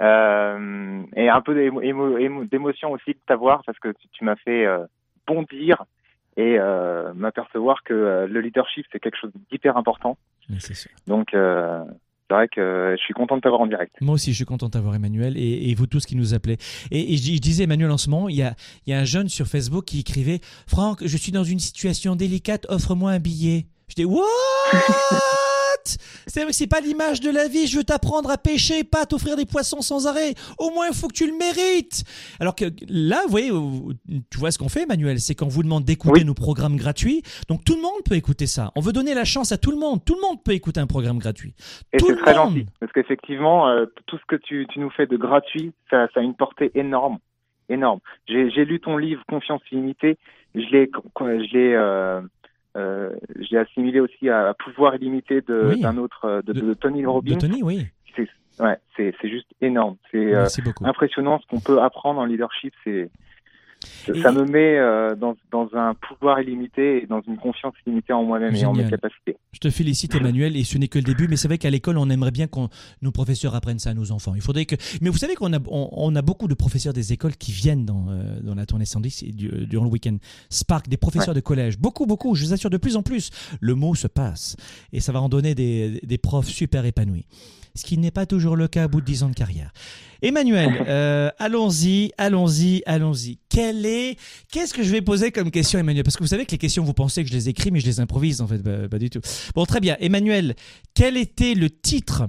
euh, 0.00 1.02
et 1.14 1.28
un 1.28 1.40
peu 1.40 1.54
d'émotion 1.54 2.92
aussi 2.92 3.10
de 3.10 3.18
t'avoir 3.26 3.62
parce 3.64 3.78
que 3.78 3.94
tu, 4.12 4.24
m'as 4.24 4.36
fait 4.36 4.66
euh, 4.66 4.84
bondir 5.26 5.84
et 6.36 6.58
m'apercevoir 7.14 7.82
que 7.84 8.26
le 8.28 8.40
leadership 8.40 8.86
c'est 8.90 8.98
quelque 8.98 9.18
chose 9.18 9.32
d'hyper 9.50 9.76
important. 9.76 10.16
Donc 11.06 11.28
c'est 11.32 12.34
vrai 12.34 12.48
que 12.48 12.94
je 12.98 13.02
suis 13.02 13.14
content 13.14 13.36
de 13.36 13.42
t'avoir 13.42 13.60
en 13.60 13.66
direct. 13.66 13.94
Moi 14.00 14.14
aussi, 14.14 14.30
je 14.30 14.36
suis 14.36 14.46
content 14.46 14.66
de 14.66 14.70
t'avoir, 14.70 14.94
Emmanuel, 14.94 15.36
et, 15.36 15.70
et, 15.70 15.74
vous 15.74 15.86
tous 15.86 16.06
qui 16.06 16.16
nous 16.16 16.32
appelez. 16.32 16.56
Et, 16.90 17.12
et 17.12 17.16
je, 17.18 17.38
disais, 17.38 17.64
Emmanuel, 17.64 17.90
en 17.90 17.98
ce 17.98 18.08
moment, 18.08 18.30
il 18.30 18.36
y, 18.36 18.42
a, 18.42 18.54
il 18.86 18.90
y 18.90 18.94
a 18.94 18.98
un 18.98 19.04
jeune 19.04 19.28
sur 19.28 19.44
Facebook 19.46 19.84
qui 19.84 20.00
écrivait 20.00 20.40
Franck, 20.66 21.04
je 21.04 21.16
suis 21.18 21.30
dans 21.30 21.44
une 21.44 21.58
situation 21.58 22.16
délicate, 22.16 22.64
offre-moi 22.70 23.10
un 23.10 23.18
billet. 23.18 23.66
Je 23.92 23.96
dis 23.96 24.04
What? 24.06 24.24
C'est 26.26 26.66
pas 26.66 26.80
l'image 26.80 27.20
de 27.20 27.30
la 27.30 27.46
vie. 27.46 27.66
Je 27.66 27.76
veux 27.76 27.84
t'apprendre 27.84 28.30
à 28.30 28.38
pêcher, 28.38 28.84
pas 28.84 29.04
t'offrir 29.04 29.36
des 29.36 29.44
poissons 29.44 29.82
sans 29.82 30.06
arrêt. 30.06 30.32
Au 30.58 30.70
moins, 30.70 30.86
il 30.88 30.94
faut 30.94 31.08
que 31.08 31.12
tu 31.12 31.26
le 31.26 31.36
mérites. 31.36 32.04
Alors 32.40 32.54
que 32.54 32.64
là, 32.88 33.20
vous 33.24 33.30
voyez, 33.30 33.50
tu 34.30 34.38
vois 34.38 34.50
ce 34.50 34.58
qu'on 34.58 34.70
fait, 34.70 34.84
Emmanuel, 34.84 35.18
c'est 35.18 35.34
qu'on 35.34 35.48
vous 35.48 35.62
demande 35.62 35.84
d'écouter 35.84 36.24
nos 36.24 36.32
programmes 36.32 36.76
gratuits. 36.76 37.22
Donc 37.48 37.64
tout 37.64 37.74
le 37.74 37.82
monde 37.82 38.00
peut 38.08 38.14
écouter 38.14 38.46
ça. 38.46 38.70
On 38.76 38.80
veut 38.80 38.92
donner 38.92 39.12
la 39.12 39.24
chance 39.24 39.52
à 39.52 39.58
tout 39.58 39.72
le 39.72 39.76
monde. 39.76 40.02
Tout 40.06 40.14
le 40.14 40.22
monde 40.22 40.42
peut 40.42 40.52
écouter 40.52 40.80
un 40.80 40.86
programme 40.86 41.18
gratuit. 41.18 41.54
Et 41.92 41.98
c'est 41.98 42.16
très 42.16 42.34
gentil. 42.34 42.66
Parce 42.80 42.92
qu'effectivement, 42.92 43.68
euh, 43.68 43.84
tout 44.06 44.16
ce 44.16 44.24
que 44.26 44.36
tu, 44.36 44.66
nous 44.76 44.90
fais 44.90 45.06
de 45.06 45.18
gratuit, 45.18 45.72
ça, 45.90 46.08
a 46.14 46.20
une 46.20 46.34
portée 46.34 46.70
énorme. 46.74 47.18
Énorme. 47.68 48.00
J'ai 48.26 48.64
lu 48.64 48.80
ton 48.80 48.96
livre 48.96 49.22
Confiance 49.28 49.60
illimitée. 49.70 50.16
Je 50.54 50.60
l'ai, 50.70 50.90
je 51.18 51.52
l'ai, 51.52 51.74
euh, 51.74 52.20
euh, 52.20 52.22
j'ai 52.74 53.58
assimilé 53.58 54.00
aussi 54.00 54.28
à 54.28 54.54
Pouvoir 54.54 54.94
illimité 54.94 55.40
d'un 55.40 55.96
autre, 55.96 56.24
euh, 56.24 56.42
de, 56.42 56.74
Tony 56.74 57.04
Robbins. 57.04 57.34
De 57.34 57.40
Tony, 57.40 57.62
oui. 57.62 57.86
C'est 58.16 58.28
ouais, 58.62 58.76
c'est 58.96 59.28
juste 59.28 59.48
énorme. 59.60 59.96
C'est 60.10 60.34
euh, 60.34 60.46
impressionnant 60.82 61.40
ce 61.40 61.46
qu'on 61.46 61.60
peut 61.60 61.80
apprendre 61.80 62.20
en 62.20 62.24
leadership. 62.24 62.74
C'est 62.84 63.10
ça 64.22 64.32
me 64.32 64.44
met 64.44 64.78
euh, 64.78 65.14
dans, 65.14 65.36
dans, 65.50 65.68
un 65.74 65.94
pouvoir 65.94 66.40
illimité 66.40 67.02
et 67.02 67.06
dans 67.06 67.20
une 67.26 67.36
confiance 67.36 67.74
illimitée 67.86 68.12
en 68.12 68.24
moi-même 68.24 68.54
et 68.54 68.64
en 68.64 68.72
mes 68.72 68.88
capacités. 68.88 69.36
Je 69.52 69.58
te 69.58 69.70
félicite 69.70 70.14
Emmanuel 70.14 70.56
et 70.56 70.64
ce 70.64 70.78
n'est 70.78 70.88
que 70.88 70.98
le 70.98 71.04
début 71.04 71.28
mais 71.28 71.36
c'est 71.36 71.48
vrai 71.48 71.58
qu'à 71.58 71.70
l'école 71.70 71.98
on 71.98 72.08
aimerait 72.10 72.30
bien 72.30 72.46
que 72.46 72.60
nos 73.00 73.12
professeurs 73.12 73.54
apprennent 73.54 73.78
ça 73.78 73.90
à 73.90 73.94
nos 73.94 74.12
enfants. 74.12 74.34
Il 74.34 74.40
faudrait 74.42 74.66
que 74.66 74.76
mais 75.00 75.10
vous 75.10 75.18
savez 75.18 75.34
qu'on 75.34 75.52
a 75.52 75.58
on, 75.66 76.14
a 76.16 76.22
beaucoup 76.22 76.48
de 76.48 76.54
professeurs 76.54 76.92
des 76.92 77.12
écoles 77.12 77.36
qui 77.36 77.52
viennent 77.52 77.84
dans, 77.84 78.06
euh, 78.08 78.40
dans 78.42 78.54
la 78.54 78.66
tournée 78.66 78.84
110 78.84 79.24
durant 79.68 79.84
le 79.84 79.90
week-end. 79.90 80.16
Spark 80.50 80.88
des 80.88 80.96
professeurs 80.96 81.34
de 81.34 81.40
collège, 81.40 81.78
beaucoup 81.78 82.06
beaucoup, 82.06 82.34
je 82.34 82.44
vous 82.44 82.52
assure 82.52 82.70
de 82.70 82.76
plus 82.76 82.96
en 82.96 83.02
plus. 83.02 83.30
Le 83.60 83.74
mot 83.74 83.94
se 83.94 84.06
passe 84.06 84.56
et 84.92 85.00
ça 85.00 85.12
va 85.12 85.20
en 85.20 85.28
donner 85.28 85.54
des, 85.54 86.00
des 86.02 86.18
profs 86.18 86.48
super 86.48 86.84
épanouis 86.84 87.26
ce 87.74 87.84
qui 87.84 87.98
n'est 87.98 88.10
pas 88.10 88.26
toujours 88.26 88.56
le 88.56 88.68
cas 88.68 88.84
à 88.84 88.88
bout 88.88 89.00
de 89.00 89.06
10 89.06 89.22
ans 89.24 89.28
de 89.28 89.34
carrière. 89.34 89.72
Emmanuel, 90.22 90.84
euh, 90.88 91.30
allons-y, 91.38 92.12
allons-y, 92.18 92.82
allons-y. 92.86 93.38
Quel 93.48 93.84
est, 93.86 94.16
qu'est-ce 94.50 94.72
que 94.72 94.82
je 94.82 94.90
vais 94.90 95.02
poser 95.02 95.32
comme 95.32 95.50
question, 95.50 95.78
Emmanuel? 95.78 96.04
Parce 96.04 96.16
que 96.16 96.22
vous 96.22 96.28
savez 96.28 96.46
que 96.46 96.52
les 96.52 96.58
questions, 96.58 96.84
vous 96.84 96.94
pensez 96.94 97.22
que 97.24 97.28
je 97.28 97.34
les 97.34 97.48
écris, 97.48 97.70
mais 97.70 97.80
je 97.80 97.86
les 97.86 98.00
improvise 98.00 98.40
en 98.40 98.46
fait, 98.46 98.58
bah, 98.58 98.88
pas 98.88 98.98
du 98.98 99.10
tout. 99.10 99.20
Bon, 99.54 99.64
très 99.64 99.80
bien. 99.80 99.96
Emmanuel, 100.00 100.54
quel 100.94 101.16
était 101.16 101.54
le 101.54 101.70
titre 101.70 102.28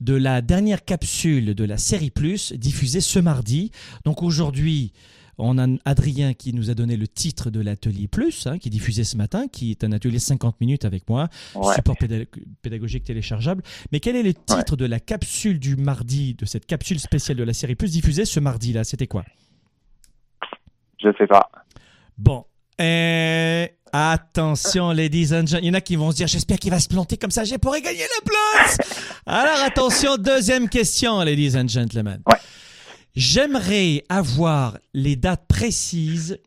de 0.00 0.14
la 0.14 0.42
dernière 0.42 0.84
capsule 0.84 1.54
de 1.54 1.64
la 1.64 1.78
série 1.78 2.10
Plus 2.10 2.52
diffusée 2.52 3.00
ce 3.00 3.18
mardi? 3.18 3.70
Donc 4.04 4.22
aujourd'hui, 4.22 4.92
on 5.38 5.58
a 5.58 5.66
Adrien 5.84 6.34
qui 6.34 6.52
nous 6.52 6.70
a 6.70 6.74
donné 6.74 6.96
le 6.96 7.08
titre 7.08 7.50
de 7.50 7.60
l'atelier 7.60 8.08
Plus, 8.08 8.46
hein, 8.46 8.58
qui 8.58 8.68
est 8.68 8.70
diffusé 8.70 9.04
ce 9.04 9.16
matin, 9.16 9.46
qui 9.48 9.70
est 9.70 9.84
un 9.84 9.92
atelier 9.92 10.18
50 10.18 10.60
minutes 10.60 10.84
avec 10.84 11.08
moi, 11.08 11.28
support 11.74 11.96
pédagogique 12.62 13.04
téléchargeable. 13.04 13.62
Mais 13.92 14.00
quel 14.00 14.16
est 14.16 14.22
le 14.22 14.34
titre 14.34 14.76
de 14.76 14.84
la 14.84 15.00
capsule 15.00 15.58
du 15.58 15.76
mardi, 15.76 16.34
de 16.34 16.44
cette 16.44 16.66
capsule 16.66 17.00
spéciale 17.00 17.36
de 17.36 17.44
la 17.44 17.52
série 17.52 17.74
Plus 17.74 17.92
diffusée 17.92 18.24
ce 18.24 18.40
mardi-là 18.40 18.84
C'était 18.84 19.06
quoi? 19.06 19.24
Je 21.02 21.08
sais 21.18 21.26
pas. 21.26 21.50
Bon. 22.18 22.44
Et... 22.78 23.70
Attention, 23.96 24.90
ladies 24.90 25.32
and 25.32 25.46
gentlemen. 25.46 25.62
Il 25.62 25.66
y 25.68 25.70
en 25.70 25.74
a 25.74 25.80
qui 25.80 25.94
vont 25.94 26.10
se 26.10 26.16
dire, 26.16 26.26
j'espère 26.26 26.58
qu'il 26.58 26.72
va 26.72 26.80
se 26.80 26.88
planter 26.88 27.16
comme 27.16 27.30
ça, 27.30 27.44
j'ai 27.44 27.58
pourrais 27.58 27.80
gagner 27.80 28.00
la 28.00 28.24
place. 28.24 28.78
Alors 29.24 29.62
attention, 29.64 30.16
deuxième 30.16 30.68
question, 30.68 31.20
ladies 31.20 31.56
and 31.56 31.68
gentlemen. 31.68 32.20
Ouais. 32.26 32.38
J'aimerais 33.14 34.02
avoir 34.08 34.78
les 34.92 35.14
dates 35.14 35.46
précises 35.46 36.40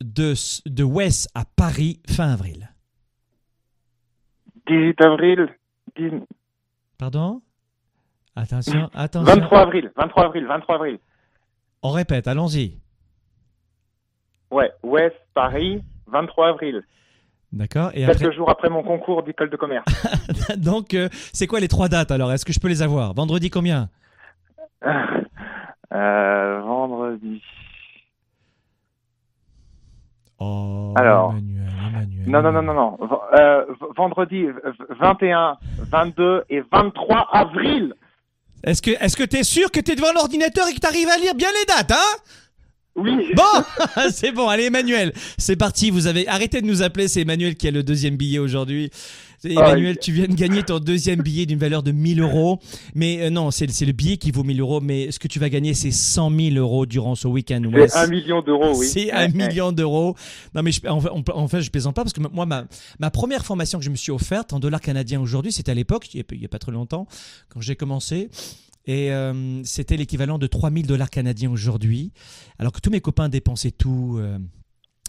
de, 0.00 0.34
de 0.66 0.84
Wes 0.84 1.28
à 1.34 1.44
Paris 1.44 2.00
fin 2.08 2.32
avril. 2.32 2.68
18 4.68 5.00
avril. 5.00 5.48
Pardon? 6.96 7.42
Attention, 8.36 8.88
attention. 8.94 9.34
23 9.34 9.60
avril, 9.60 9.90
23 9.96 10.24
avril, 10.24 10.46
23 10.46 10.74
avril. 10.76 10.98
On 11.82 11.90
répète, 11.90 12.28
allons-y. 12.28 12.78
Ouais, 14.50 14.70
West, 14.82 15.16
Paris, 15.34 15.82
23 16.06 16.48
avril. 16.50 16.82
D'accord. 17.52 17.90
Et 17.92 18.06
Quelques 18.06 18.22
après, 18.22 18.32
jours 18.32 18.48
après 18.48 18.70
mon 18.70 18.82
concours 18.82 19.22
d'école 19.22 19.50
de 19.50 19.56
commerce. 19.56 19.84
donc, 20.56 20.94
euh, 20.94 21.08
c'est 21.32 21.46
quoi 21.46 21.60
les 21.60 21.68
trois 21.68 21.88
dates 21.88 22.10
alors? 22.10 22.32
Est-ce 22.32 22.46
que 22.46 22.52
je 22.52 22.60
peux 22.60 22.68
les 22.68 22.80
avoir? 22.80 23.12
Vendredi 23.12 23.50
combien? 23.50 23.90
Euh, 24.84 25.21
vendredi. 25.92 27.42
Oh, 30.38 30.92
Alors. 30.96 31.30
Emmanuel, 31.32 31.68
Emmanuel. 31.88 32.28
Non, 32.28 32.42
non, 32.42 32.52
non, 32.52 32.62
non, 32.62 32.74
non. 32.74 32.98
Euh, 33.38 33.64
vendredi 33.96 34.44
v- 34.46 34.52
21, 35.00 35.56
22 35.90 36.44
et 36.50 36.62
23 36.72 37.28
avril. 37.32 37.94
Est-ce 38.64 38.82
que 38.82 38.90
est-ce 38.90 39.16
que 39.16 39.24
t'es 39.24 39.42
sûr 39.44 39.70
que 39.70 39.80
t'es 39.80 39.94
devant 39.94 40.12
l'ordinateur 40.14 40.66
et 40.68 40.74
que 40.74 40.78
t'arrives 40.80 41.08
à 41.08 41.18
lire 41.18 41.34
bien 41.34 41.48
les 41.60 41.64
dates, 41.66 41.92
hein? 41.92 42.18
Oui. 42.94 43.32
Bon, 43.34 43.42
c'est 44.10 44.32
bon. 44.32 44.48
Allez, 44.48 44.64
Emmanuel, 44.66 45.12
c'est 45.38 45.56
parti. 45.56 45.90
Vous 45.90 46.06
avez 46.06 46.28
arrêté 46.28 46.60
de 46.60 46.66
nous 46.66 46.82
appeler. 46.82 47.08
C'est 47.08 47.22
Emmanuel 47.22 47.54
qui 47.56 47.66
a 47.68 47.70
le 47.70 47.82
deuxième 47.82 48.16
billet 48.16 48.38
aujourd'hui. 48.38 48.90
Et 49.44 49.54
Emmanuel, 49.70 49.98
tu 49.98 50.12
viens 50.12 50.26
de 50.26 50.34
gagner 50.34 50.62
ton 50.62 50.78
deuxième 50.78 51.20
billet 51.22 51.46
d'une 51.46 51.58
valeur 51.58 51.82
de 51.82 51.90
1000 51.92 52.20
euros. 52.20 52.58
Mais 52.94 53.22
euh, 53.22 53.30
non, 53.30 53.50
c'est 53.50 53.66
le 53.66 53.92
billet 53.92 54.16
qui 54.16 54.30
vaut 54.30 54.44
1000 54.44 54.60
euros. 54.60 54.80
Mais 54.80 55.10
ce 55.10 55.18
que 55.18 55.28
tu 55.28 55.38
vas 55.38 55.48
gagner, 55.48 55.74
c'est 55.74 55.90
100 55.90 56.30
000 56.30 56.56
euros 56.56 56.86
durant 56.86 57.14
ce 57.14 57.26
week-end. 57.28 57.62
Ouais, 57.64 57.88
C'est 57.88 57.98
un 57.98 58.06
million 58.08 58.42
d'euros, 58.42 58.72
oui. 58.78 58.86
C'est 58.86 59.10
un 59.12 59.28
million 59.28 59.72
d'euros. 59.72 60.14
Non, 60.54 60.62
mais 60.62 60.72
je, 60.72 60.80
en, 60.86 61.02
en 61.34 61.48
fait, 61.48 61.60
je 61.60 61.70
plaisante 61.70 61.94
pas 61.96 62.02
parce 62.02 62.12
que 62.12 62.20
moi, 62.20 62.46
ma, 62.46 62.66
ma 63.00 63.10
première 63.10 63.44
formation 63.44 63.78
que 63.78 63.84
je 63.84 63.90
me 63.90 63.96
suis 63.96 64.12
offerte 64.12 64.52
en 64.52 64.60
dollars 64.60 64.80
canadiens 64.80 65.20
aujourd'hui, 65.20 65.52
c'était 65.52 65.72
à 65.72 65.74
l'époque, 65.74 66.12
il 66.14 66.18
y 66.18 66.20
a- 66.20 66.24
il 66.32 66.40
y 66.40 66.44
a 66.44 66.48
pas 66.48 66.58
très 66.58 66.72
longtemps, 66.72 67.06
quand 67.48 67.60
j'ai 67.60 67.76
commencé. 67.76 68.28
Et 68.86 69.12
euh, 69.12 69.62
c'était 69.64 69.96
l'équivalent 69.96 70.38
de 70.38 70.46
3000 70.48 70.86
dollars 70.86 71.10
canadiens 71.10 71.50
aujourd'hui. 71.50 72.10
Alors 72.58 72.72
que 72.72 72.80
tous 72.80 72.90
mes 72.90 73.00
copains 73.00 73.28
dépensaient 73.28 73.70
tout 73.70 74.16
euh, 74.18 74.38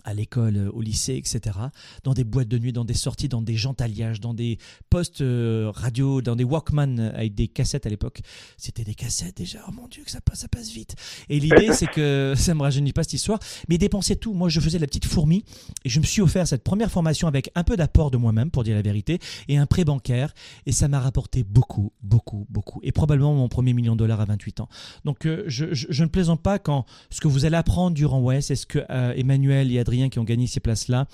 à 0.03 0.13
l'école, 0.13 0.57
euh, 0.57 0.69
au 0.71 0.81
lycée, 0.81 1.15
etc. 1.15 1.57
Dans 2.03 2.13
des 2.13 2.23
boîtes 2.23 2.47
de 2.47 2.57
nuit, 2.57 2.73
dans 2.73 2.85
des 2.85 2.93
sorties, 2.93 3.29
dans 3.29 3.41
des 3.41 3.55
gentaliages, 3.55 4.19
dans 4.19 4.33
des 4.33 4.57
postes 4.89 5.21
euh, 5.21 5.71
radio, 5.73 6.21
dans 6.21 6.35
des 6.35 6.43
Walkman 6.43 6.97
euh, 6.99 7.11
avec 7.13 7.35
des 7.35 7.47
cassettes 7.47 7.85
à 7.85 7.89
l'époque. 7.89 8.21
C'était 8.57 8.83
des 8.83 8.95
cassettes 8.95 9.37
déjà. 9.37 9.59
Oh 9.67 9.71
mon 9.71 9.87
Dieu, 9.87 10.03
que 10.03 10.11
ça 10.11 10.21
passe, 10.21 10.39
ça 10.39 10.47
passe 10.47 10.69
vite. 10.71 10.95
Et 11.29 11.39
l'idée, 11.39 11.69
c'est 11.73 11.87
que 11.87 12.33
ça 12.37 12.53
me 12.53 12.61
rajeunit 12.61 12.93
pas 12.93 13.03
cette 13.03 13.13
histoire. 13.13 13.39
Mais 13.69 13.75
ils 13.75 13.79
dépensaient 13.79 14.15
tout. 14.15 14.33
Moi, 14.33 14.49
je 14.49 14.59
faisais 14.59 14.79
la 14.79 14.87
petite 14.87 15.05
fourmi 15.05 15.43
et 15.85 15.89
je 15.89 15.99
me 15.99 16.05
suis 16.05 16.21
offert 16.21 16.47
cette 16.47 16.63
première 16.63 16.91
formation 16.91 17.27
avec 17.27 17.49
un 17.55 17.63
peu 17.63 17.77
d'apport 17.77 18.11
de 18.11 18.17
moi-même, 18.17 18.51
pour 18.51 18.63
dire 18.63 18.75
la 18.75 18.81
vérité, 18.81 19.19
et 19.47 19.57
un 19.57 19.65
prêt 19.65 19.85
bancaire. 19.85 20.33
Et 20.65 20.71
ça 20.71 20.87
m'a 20.87 20.99
rapporté 20.99 21.43
beaucoup, 21.43 21.91
beaucoup, 22.01 22.45
beaucoup. 22.49 22.79
Et 22.83 22.91
probablement 22.91 23.33
mon 23.33 23.47
premier 23.49 23.73
million 23.73 23.93
de 23.93 23.99
dollars 23.99 24.21
à 24.21 24.25
28 24.25 24.59
ans. 24.61 24.69
Donc, 25.05 25.25
euh, 25.25 25.43
je, 25.47 25.73
je- 25.73 25.87
je 25.89 26.03
ne 26.03 26.09
plaisante 26.09 26.41
pas 26.41 26.59
quand 26.59 26.85
ce 27.09 27.21
que 27.21 27.27
vous 27.27 27.45
allez 27.45 27.55
apprendre 27.55 27.95
durant 27.95 28.21
WES, 28.21 28.51
est-ce 28.51 28.65
que 28.65 28.79
euh, 28.89 29.13
Emmanuel 29.15 29.71
et 29.71 29.79
Adrien 29.79 29.92
qui 30.09 30.19
ont 30.19 30.23
gagné 30.23 30.47
ces 30.47 30.59
places-là, 30.59 31.07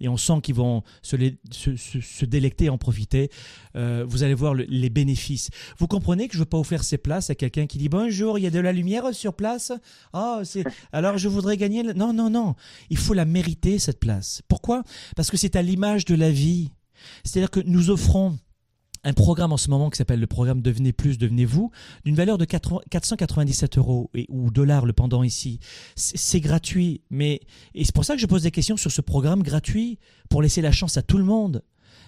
et 0.00 0.08
on 0.08 0.16
sent 0.16 0.40
qu'ils 0.42 0.56
vont 0.56 0.82
se, 1.02 2.24
délecter 2.24 2.68
en 2.68 2.78
profiter. 2.78 3.30
Euh, 3.76 4.04
vous 4.06 4.24
allez 4.24 4.34
voir 4.34 4.52
le- 4.52 4.66
les 4.68 4.90
bénéfices. 4.90 5.50
Vous 5.78 5.86
comprenez 5.86 6.26
que 6.26 6.32
je 6.34 6.38
ne 6.38 6.42
veux 6.42 6.48
pas 6.48 6.58
offrir 6.58 6.82
ces 6.82 6.98
places 6.98 7.30
à 7.30 7.36
quelqu'un 7.36 7.66
qui 7.66 7.78
dit 7.78 7.88
bonjour, 7.88 8.38
il 8.38 8.42
y 8.42 8.46
a 8.46 8.50
de 8.50 8.58
la 8.58 8.72
lumière 8.72 9.14
sur 9.14 9.34
place? 9.34 9.72
Ah, 10.12 10.40
c'est 10.44 10.64
alors 10.92 11.16
je 11.16 11.28
voudrais 11.28 11.56
gagner. 11.56 11.82
Non, 11.94 12.12
non, 12.12 12.28
non. 12.28 12.56
Il 12.90 12.96
faut 12.96 13.14
la 13.14 13.24
mériter 13.24 13.78
cette 13.78 14.00
place. 14.00 14.42
Pourquoi? 14.48 14.82
Parce 15.14 15.30
que 15.30 15.36
c'est 15.36 15.54
à 15.54 15.62
l'image 15.62 16.04
de 16.04 16.16
la 16.16 16.30
vie. 16.30 16.70
C'est-à-dire 17.22 17.50
que 17.50 17.60
nous 17.60 17.90
offrons 17.90 18.36
un 19.04 19.12
programme 19.12 19.52
en 19.52 19.56
ce 19.56 19.70
moment 19.70 19.90
qui 19.90 19.98
s'appelle 19.98 20.20
le 20.20 20.26
programme 20.26 20.62
Devenez 20.62 20.92
plus, 20.92 21.18
devenez 21.18 21.44
vous, 21.44 21.70
d'une 22.04 22.14
valeur 22.14 22.38
de 22.38 22.44
80 22.44 22.80
497 22.90 23.78
euros 23.78 24.10
et, 24.14 24.26
ou 24.28 24.50
dollars 24.50 24.86
le 24.86 24.92
pendant 24.92 25.22
ici. 25.22 25.60
C'est 25.94 26.40
gratuit, 26.40 27.02
mais 27.10 27.40
et 27.74 27.84
c'est 27.84 27.94
pour 27.94 28.04
ça 28.04 28.14
que 28.14 28.20
je 28.20 28.26
pose 28.26 28.42
des 28.42 28.50
questions 28.50 28.76
sur 28.76 28.90
ce 28.90 29.00
programme 29.00 29.42
gratuit 29.42 29.98
pour 30.28 30.42
laisser 30.42 30.62
la 30.62 30.72
chance 30.72 30.96
à 30.96 31.02
tout 31.02 31.18
le 31.18 31.24
monde. 31.24 31.62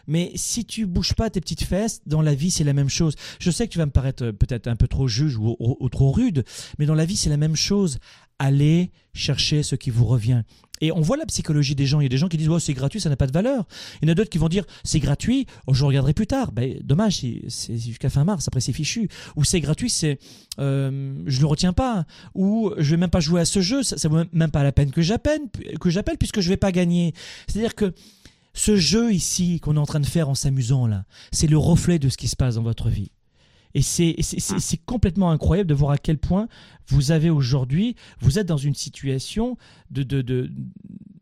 Mais 0.06 0.30
si 0.36 0.64
tu 0.64 0.86
bouges 0.86 1.14
pas 1.14 1.30
tes 1.30 1.40
petites 1.40 1.64
fesses, 1.64 2.00
dans 2.06 2.22
la 2.22 2.34
vie 2.34 2.50
c'est 2.50 2.64
la 2.64 2.72
même 2.72 2.88
chose. 2.88 3.14
Je 3.40 3.50
sais 3.50 3.66
que 3.66 3.72
tu 3.72 3.78
vas 3.78 3.86
me 3.86 3.90
paraître 3.90 4.24
euh, 4.24 4.32
peut-être 4.32 4.68
un 4.68 4.76
peu 4.76 4.88
trop 4.88 5.08
juge 5.08 5.36
ou 5.36 5.88
trop 5.90 6.12
rude, 6.12 6.44
mais 6.78 6.86
dans 6.86 6.94
la 6.94 7.04
vie 7.04 7.16
c'est 7.16 7.30
la 7.30 7.36
même 7.36 7.56
chose. 7.56 7.98
Allez 8.38 8.90
chercher 9.14 9.62
ce 9.62 9.74
qui 9.76 9.90
vous 9.90 10.04
revient. 10.04 10.42
Et 10.82 10.92
on 10.92 11.00
voit 11.00 11.16
la 11.16 11.24
psychologie 11.24 11.74
des 11.74 11.86
gens. 11.86 12.00
Il 12.00 12.02
y 12.02 12.06
a 12.06 12.10
des 12.10 12.18
gens 12.18 12.28
qui 12.28 12.36
disent 12.36 12.50
oh, 12.50 12.58
c'est 12.58 12.74
gratuit, 12.74 13.00
ça 13.00 13.08
n'a 13.08 13.16
pas 13.16 13.26
de 13.26 13.32
valeur. 13.32 13.66
Il 14.02 14.06
y 14.06 14.10
en 14.10 14.12
a 14.12 14.14
d'autres 14.14 14.28
qui 14.28 14.36
vont 14.36 14.50
dire 14.50 14.64
c'est 14.84 15.00
gratuit, 15.00 15.46
oh, 15.66 15.72
je 15.72 15.84
regarderai 15.86 16.12
plus 16.12 16.26
tard. 16.26 16.52
Ben, 16.52 16.78
dommage, 16.84 17.20
c'est- 17.48 17.78
jusqu'à 17.78 18.10
fin 18.10 18.24
mars, 18.24 18.46
après 18.46 18.60
c'est 18.60 18.74
fichu. 18.74 19.08
Ou 19.36 19.44
c'est 19.44 19.60
gratuit, 19.60 19.88
c'est 19.88 20.18
euh, 20.58 21.14
je 21.24 21.40
le 21.40 21.46
retiens 21.46 21.72
pas. 21.72 22.04
Ou 22.34 22.72
je 22.76 22.90
vais 22.90 22.98
même 22.98 23.08
pas 23.10 23.20
jouer 23.20 23.40
à 23.40 23.46
ce 23.46 23.60
jeu, 23.62 23.82
ça, 23.82 23.96
ça 23.96 24.08
vaut 24.08 24.24
même 24.32 24.50
pas 24.50 24.62
la 24.62 24.72
peine 24.72 24.90
que 24.90 25.00
j'appelle, 25.00 25.40
que 25.80 25.88
j'appelle 25.88 26.18
puisque 26.18 26.40
je 26.40 26.50
vais 26.50 26.58
pas 26.58 26.72
gagner. 26.72 27.14
C'est-à-dire 27.48 27.74
que 27.74 27.94
ce 28.52 28.76
jeu 28.76 29.14
ici 29.14 29.60
qu'on 29.60 29.76
est 29.76 29.80
en 29.80 29.86
train 29.86 30.00
de 30.00 30.06
faire 30.06 30.28
en 30.28 30.34
s'amusant 30.34 30.86
là, 30.86 31.04
c'est 31.32 31.46
le 31.46 31.56
reflet 31.58 31.98
de 31.98 32.10
ce 32.10 32.18
qui 32.18 32.28
se 32.28 32.36
passe 32.36 32.56
dans 32.56 32.62
votre 32.62 32.90
vie. 32.90 33.10
Et 33.74 33.82
c'est 33.82 34.14
c'est- 34.20 34.40
c'est- 34.40 34.58
c'est 34.58 34.76
complètement 34.84 35.30
incroyable 35.30 35.68
de 35.68 35.74
voir 35.74 35.90
à 35.92 35.98
quel 35.98 36.18
point 36.18 36.48
vous 36.88 37.10
avez 37.10 37.30
aujourd'hui, 37.30 37.96
vous 38.20 38.38
êtes 38.38 38.46
dans 38.46 38.56
une 38.56 38.74
situation 38.74 39.56
de, 39.90 40.02
de, 40.02 40.22
de, 40.22 40.50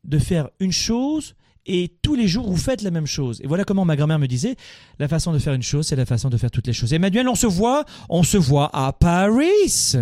de 0.04 0.18
faire 0.18 0.48
une 0.60 0.72
chose 0.72 1.34
et 1.66 1.90
tous 2.02 2.14
les 2.14 2.28
jours 2.28 2.46
vous 2.50 2.56
faites 2.58 2.82
la 2.82 2.90
même 2.90 3.06
chose. 3.06 3.40
Et 3.42 3.46
voilà 3.46 3.64
comment 3.64 3.84
ma 3.86 3.96
grand-mère 3.96 4.18
me 4.18 4.26
disait, 4.28 4.56
la 4.98 5.08
façon 5.08 5.32
de 5.32 5.38
faire 5.38 5.54
une 5.54 5.62
chose, 5.62 5.86
c'est 5.86 5.96
la 5.96 6.04
façon 6.06 6.28
de 6.28 6.36
faire 6.36 6.50
toutes 6.50 6.66
les 6.66 6.72
choses. 6.74 6.92
Emmanuel, 6.92 7.26
on 7.28 7.34
se 7.34 7.46
voit, 7.46 7.84
on 8.10 8.22
se 8.22 8.36
voit 8.36 8.68
à 8.76 8.92
Paris. 8.92 9.96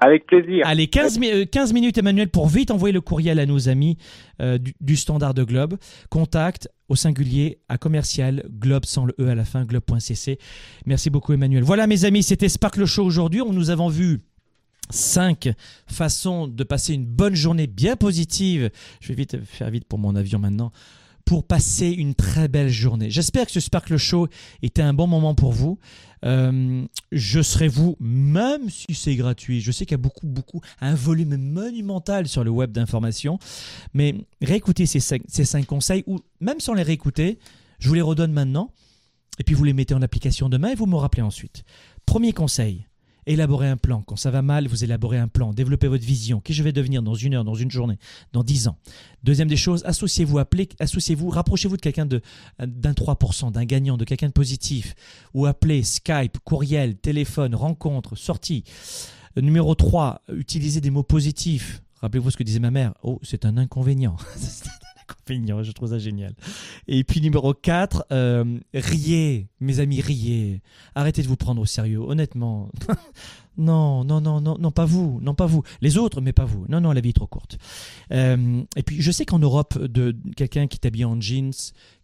Avec 0.00 0.26
plaisir. 0.26 0.66
Allez, 0.66 0.86
15, 0.86 1.18
mi- 1.18 1.30
euh, 1.30 1.44
15 1.44 1.72
minutes, 1.74 1.98
Emmanuel, 1.98 2.28
pour 2.30 2.48
vite 2.48 2.70
envoyer 2.70 2.92
le 2.92 3.00
courriel 3.02 3.38
à 3.38 3.44
nos 3.46 3.68
amis 3.68 3.98
euh, 4.40 4.56
du, 4.58 4.74
du 4.80 4.96
Standard 4.96 5.34
de 5.34 5.44
Globe. 5.44 5.76
Contact 6.08 6.68
au 6.88 6.96
singulier 6.96 7.58
à 7.68 7.76
commercial 7.78 8.44
globe 8.50 8.84
sans 8.86 9.04
le 9.04 9.14
E 9.20 9.28
à 9.28 9.34
la 9.34 9.44
fin, 9.44 9.64
globe.cc. 9.64 10.38
Merci 10.86 11.10
beaucoup, 11.10 11.32
Emmanuel. 11.34 11.62
Voilà, 11.62 11.86
mes 11.86 12.04
amis, 12.04 12.22
c'était 12.22 12.48
Sparkle 12.48 12.86
Show 12.86 13.04
aujourd'hui. 13.04 13.42
Nous 13.46 13.70
avons 13.70 13.88
vu 13.88 14.20
cinq 14.90 15.48
façons 15.86 16.48
de 16.48 16.64
passer 16.64 16.94
une 16.94 17.04
bonne 17.06 17.34
journée 17.34 17.66
bien 17.66 17.94
positive. 17.96 18.70
Je 19.00 19.08
vais 19.08 19.14
vite 19.14 19.44
faire 19.44 19.70
vite 19.70 19.84
pour 19.84 19.98
mon 19.98 20.16
avion 20.16 20.38
maintenant. 20.38 20.72
Pour 21.30 21.44
passer 21.44 21.90
une 21.90 22.16
très 22.16 22.48
belle 22.48 22.70
journée. 22.70 23.08
J'espère 23.08 23.46
que 23.46 23.52
ce 23.52 23.60
Sparkle 23.60 23.98
Show 23.98 24.26
était 24.62 24.82
un 24.82 24.92
bon 24.92 25.06
moment 25.06 25.36
pour 25.36 25.52
vous. 25.52 25.78
Euh, 26.24 26.84
je 27.12 27.40
serai 27.40 27.68
vous, 27.68 27.96
même 28.00 28.68
si 28.68 28.92
c'est 28.94 29.14
gratuit. 29.14 29.60
Je 29.60 29.70
sais 29.70 29.86
qu'il 29.86 29.92
y 29.92 29.94
a 29.94 30.02
beaucoup, 30.02 30.26
beaucoup, 30.26 30.60
un 30.80 30.96
volume 30.96 31.36
monumental 31.36 32.26
sur 32.26 32.42
le 32.42 32.50
web 32.50 32.72
d'informations. 32.72 33.38
Mais 33.94 34.16
réécoutez 34.42 34.86
ces 34.86 34.98
cinq, 34.98 35.22
ces 35.28 35.44
cinq 35.44 35.66
conseils, 35.66 36.02
ou 36.08 36.18
même 36.40 36.58
sans 36.58 36.74
les 36.74 36.82
réécouter, 36.82 37.38
je 37.78 37.86
vous 37.86 37.94
les 37.94 38.00
redonne 38.00 38.32
maintenant. 38.32 38.72
Et 39.38 39.44
puis 39.44 39.54
vous 39.54 39.62
les 39.62 39.72
mettez 39.72 39.94
en 39.94 40.02
application 40.02 40.48
demain 40.48 40.70
et 40.70 40.74
vous 40.74 40.86
me 40.86 40.96
rappelez 40.96 41.22
ensuite. 41.22 41.62
Premier 42.06 42.32
conseil, 42.32 42.88
élaborez 43.32 43.68
un 43.68 43.76
plan. 43.76 44.02
Quand 44.02 44.16
ça 44.16 44.30
va 44.30 44.42
mal, 44.42 44.66
vous 44.68 44.84
élaborez 44.84 45.18
un 45.18 45.28
plan. 45.28 45.52
Développez 45.52 45.88
votre 45.88 46.04
vision. 46.04 46.40
Qui 46.40 46.52
je 46.52 46.62
vais 46.62 46.72
devenir 46.72 47.02
dans 47.02 47.14
une 47.14 47.34
heure, 47.34 47.44
dans 47.44 47.54
une 47.54 47.70
journée, 47.70 47.98
dans 48.32 48.42
dix 48.42 48.68
ans? 48.68 48.76
Deuxième 49.22 49.48
des 49.48 49.56
choses, 49.56 49.82
associez-vous, 49.84 50.38
appelez, 50.38 50.68
associez-vous, 50.78 51.30
rapprochez-vous 51.30 51.76
de 51.76 51.82
quelqu'un 51.82 52.06
d'un 52.06 52.92
3%, 52.92 53.52
d'un 53.52 53.64
gagnant, 53.64 53.96
de 53.96 54.04
quelqu'un 54.04 54.28
de 54.28 54.32
positif. 54.32 54.94
Ou 55.34 55.46
appelez 55.46 55.82
Skype, 55.82 56.38
courriel, 56.44 56.96
téléphone, 56.96 57.54
rencontre, 57.54 58.16
sortie. 58.16 58.64
Numéro 59.36 59.74
3, 59.74 60.22
utilisez 60.32 60.80
des 60.80 60.90
mots 60.90 61.02
positifs. 61.02 61.82
Rappelez-vous 62.00 62.30
ce 62.30 62.36
que 62.36 62.42
disait 62.42 62.58
ma 62.58 62.70
mère. 62.70 62.94
Oh, 63.02 63.20
c'est 63.22 63.44
un 63.44 63.56
inconvénient. 63.56 64.16
c'est 65.26 65.32
un 65.32 65.36
inconvénient, 65.36 65.62
je 65.62 65.72
trouve 65.72 65.90
ça 65.90 65.98
génial. 65.98 66.34
Et 66.88 67.04
puis 67.04 67.20
numéro 67.20 67.54
4, 67.54 68.06
euh, 68.12 68.58
riez, 68.74 69.48
mes 69.60 69.80
amis, 69.80 70.00
riez. 70.00 70.60
Arrêtez 70.94 71.22
de 71.22 71.28
vous 71.28 71.36
prendre 71.36 71.60
au 71.60 71.66
sérieux, 71.66 72.00
honnêtement. 72.00 72.70
non, 73.58 74.04
non, 74.04 74.20
non, 74.20 74.40
non, 74.40 74.56
non, 74.58 74.70
pas 74.70 74.84
vous, 74.84 75.18
non, 75.22 75.34
pas 75.34 75.46
vous. 75.46 75.62
Les 75.80 75.98
autres, 75.98 76.20
mais 76.20 76.32
pas 76.32 76.44
vous. 76.44 76.64
Non, 76.68 76.80
non, 76.80 76.92
la 76.92 77.00
vie 77.00 77.10
est 77.10 77.14
trop 77.14 77.26
courte. 77.26 77.58
Euh, 78.12 78.62
et 78.76 78.82
puis, 78.82 79.00
je 79.00 79.10
sais 79.10 79.24
qu'en 79.26 79.38
Europe, 79.38 79.78
de 79.78 80.16
quelqu'un 80.36 80.66
qui 80.66 80.78
t'habille 80.78 81.04
en 81.04 81.20
jeans, 81.20 81.52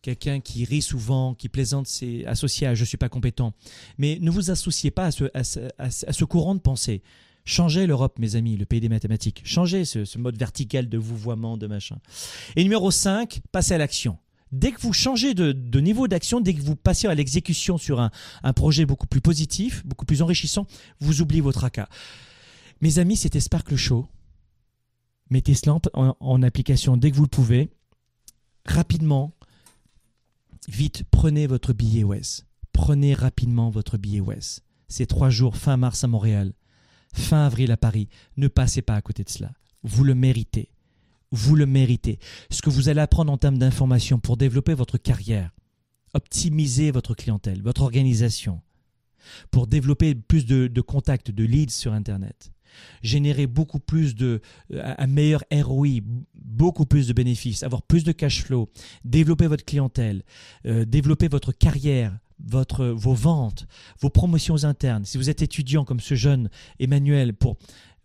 quelqu'un 0.03 0.41
qui 0.41 0.65
rit 0.65 0.83
souvent, 0.83 1.35
qui 1.35 1.49
plaisante, 1.49 1.87
c'est 1.87 2.25
associé 2.27 2.67
à 2.67 2.75
je 2.75 2.85
suis 2.85 2.99
pas 2.99 3.09
compétent. 3.09 3.53
Mais 3.99 4.19
ne 4.21 4.31
vous 4.31 4.51
associez 4.51 4.91
pas 4.91 5.07
à 5.07 5.11
ce, 5.11 5.25
à 5.35 5.45
ce- 5.45 5.61
à 5.81 5.91
ce 6.13 6.25
courant 6.25 6.55
de 6.55 6.61
pensée. 6.61 7.03
Changez 7.47 7.87
l'Europe, 7.87 8.19
mes 8.19 8.35
amis, 8.35 8.57
le 8.57 8.67
pays 8.67 8.81
des 8.81 8.89
mathématiques. 8.89 9.41
Changez 9.45 9.85
ce, 9.85 10.19
mode 10.19 10.37
vertical 10.37 10.89
de 10.89 10.99
vouvoiement, 10.99 11.57
de 11.57 11.69
machin. 11.69 11.99
Et 12.57 12.65
numéro 12.65 12.91
5, 12.91 13.41
passez 13.53 13.73
à 13.73 13.79
l'action. 13.79 14.19
Dès 14.51 14.73
que 14.73 14.81
vous 14.81 14.93
changez 14.93 15.33
de, 15.33 15.81
niveau 15.81 16.09
d'action, 16.09 16.41
dès 16.41 16.55
que 16.55 16.61
vous 16.61 16.75
passez 16.75 17.07
à 17.07 17.15
l'exécution 17.15 17.79
sur 17.79 18.01
un, 18.01 18.11
projet 18.53 18.85
beaucoup 18.85 19.07
plus 19.07 19.21
positif, 19.21 19.87
beaucoup 19.87 20.05
plus 20.05 20.23
enrichissant, 20.23 20.67
vous 20.99 21.23
oubliez 21.23 21.41
votre 21.41 21.63
AK. 21.63 21.89
Mes 22.81 22.99
amis, 22.99 23.17
c'était 23.17 23.41
Sparkle 23.41 23.77
Show. 23.77 24.09
Mettez 25.31 25.55
cela 25.55 25.79
en, 25.95 26.17
en- 26.19 26.43
application 26.43 26.97
dès 26.97 27.13
que 27.13 27.17
vous 27.17 27.23
le 27.23 27.29
pouvez. 27.29 27.71
Rapidement, 28.65 29.35
vite, 30.69 31.05
prenez 31.13 31.47
votre 31.47 31.73
billet 31.73 32.03
WES. 32.03 32.45
Prenez 32.73 33.15
rapidement 33.15 33.71
votre 33.71 33.99
billet 33.99 34.21
WES. 34.21 34.63
C'est 34.89 35.07
trois 35.07 35.31
jours, 35.31 35.57
fin 35.57 35.77
mars 35.77 36.03
à 36.03 36.09
Montréal, 36.09 36.53
fin 37.17 37.47
avril 37.47 37.71
à 37.73 37.77
Paris. 37.77 38.09
Ne 38.37 38.49
passez 38.49 38.83
pas 38.83 38.95
à 38.95 39.03
côté 39.03 39.25
de 39.25 39.31
cela. 39.31 39.53
Vous 39.83 40.05
le 40.05 40.15
méritez. 40.15 40.71
vous 41.33 41.57
le 41.57 41.67
méritez. 41.67 42.19
Ce 42.51 42.63
que 42.63 42.71
vous 42.71 42.89
allez 42.89 43.01
apprendre 43.01 43.33
en 43.33 43.37
termes 43.37 43.59
d'information 43.59 44.19
pour 44.19 44.37
développer 44.37 44.75
votre 44.75 44.97
carrière, 44.97 45.51
optimiser 46.15 46.91
votre 46.91 47.15
clientèle, 47.15 47.63
votre 47.63 47.83
organisation, 47.83 48.61
pour 49.51 49.67
développer 49.67 50.15
plus 50.15 50.47
de, 50.47 50.81
contacts, 50.81 51.31
de 51.31 51.45
leads 51.45 51.73
sur 51.73 51.93
Internet, 51.93 52.53
générer 53.03 53.47
beaucoup 53.47 53.79
plus 53.79 54.15
de, 54.15 54.41
euh, 54.73 54.95
un 54.99 55.07
meilleur 55.07 55.43
ROI, 55.53 56.01
beaucoup 56.35 56.87
plus 56.87 57.07
de 57.07 57.13
bénéfices, 57.13 57.63
avoir 57.63 57.83
plus 57.83 58.05
de 58.05 58.13
cash 58.13 58.43
flow, 58.43 58.69
développer 59.05 59.47
votre 59.47 59.65
clientèle, 59.65 60.23
euh, 60.67 60.85
développer 60.85 61.29
votre 61.29 61.53
carrière, 61.53 62.19
votre, 62.45 62.87
vos 62.87 63.15
ventes, 63.15 63.67
vos 64.01 64.11
promotions 64.11 64.65
internes. 64.65 65.05
Si 65.05 65.19
vous 65.19 65.31
êtes 65.31 65.43
étudiant 65.43 65.85
comme 65.85 66.01
ce 66.01 66.15
jeune 66.15 66.51
Emmanuel 66.79 67.35
pour 67.35 67.57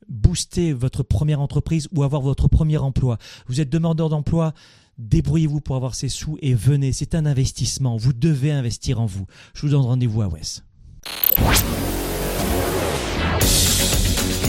booster 0.07 0.73
votre 0.73 1.03
première 1.03 1.41
entreprise 1.41 1.87
ou 1.93 2.03
avoir 2.03 2.21
votre 2.21 2.47
premier 2.47 2.77
emploi, 2.77 3.17
vous 3.47 3.61
êtes 3.61 3.69
demandeur 3.69 4.09
d'emploi, 4.09 4.53
débrouillez-vous 4.97 5.61
pour 5.61 5.75
avoir 5.75 5.95
ces 5.95 6.09
sous 6.09 6.37
et 6.41 6.53
venez, 6.53 6.93
c'est 6.93 7.15
un 7.15 7.25
investissement, 7.25 7.97
vous 7.97 8.13
devez 8.13 8.51
investir 8.51 8.99
en 8.99 9.05
vous. 9.05 9.25
Je 9.53 9.61
vous 9.61 9.69
donne 9.69 9.81
rendez-vous 9.81 10.21
à 10.21 10.27
Wes. 10.27 10.63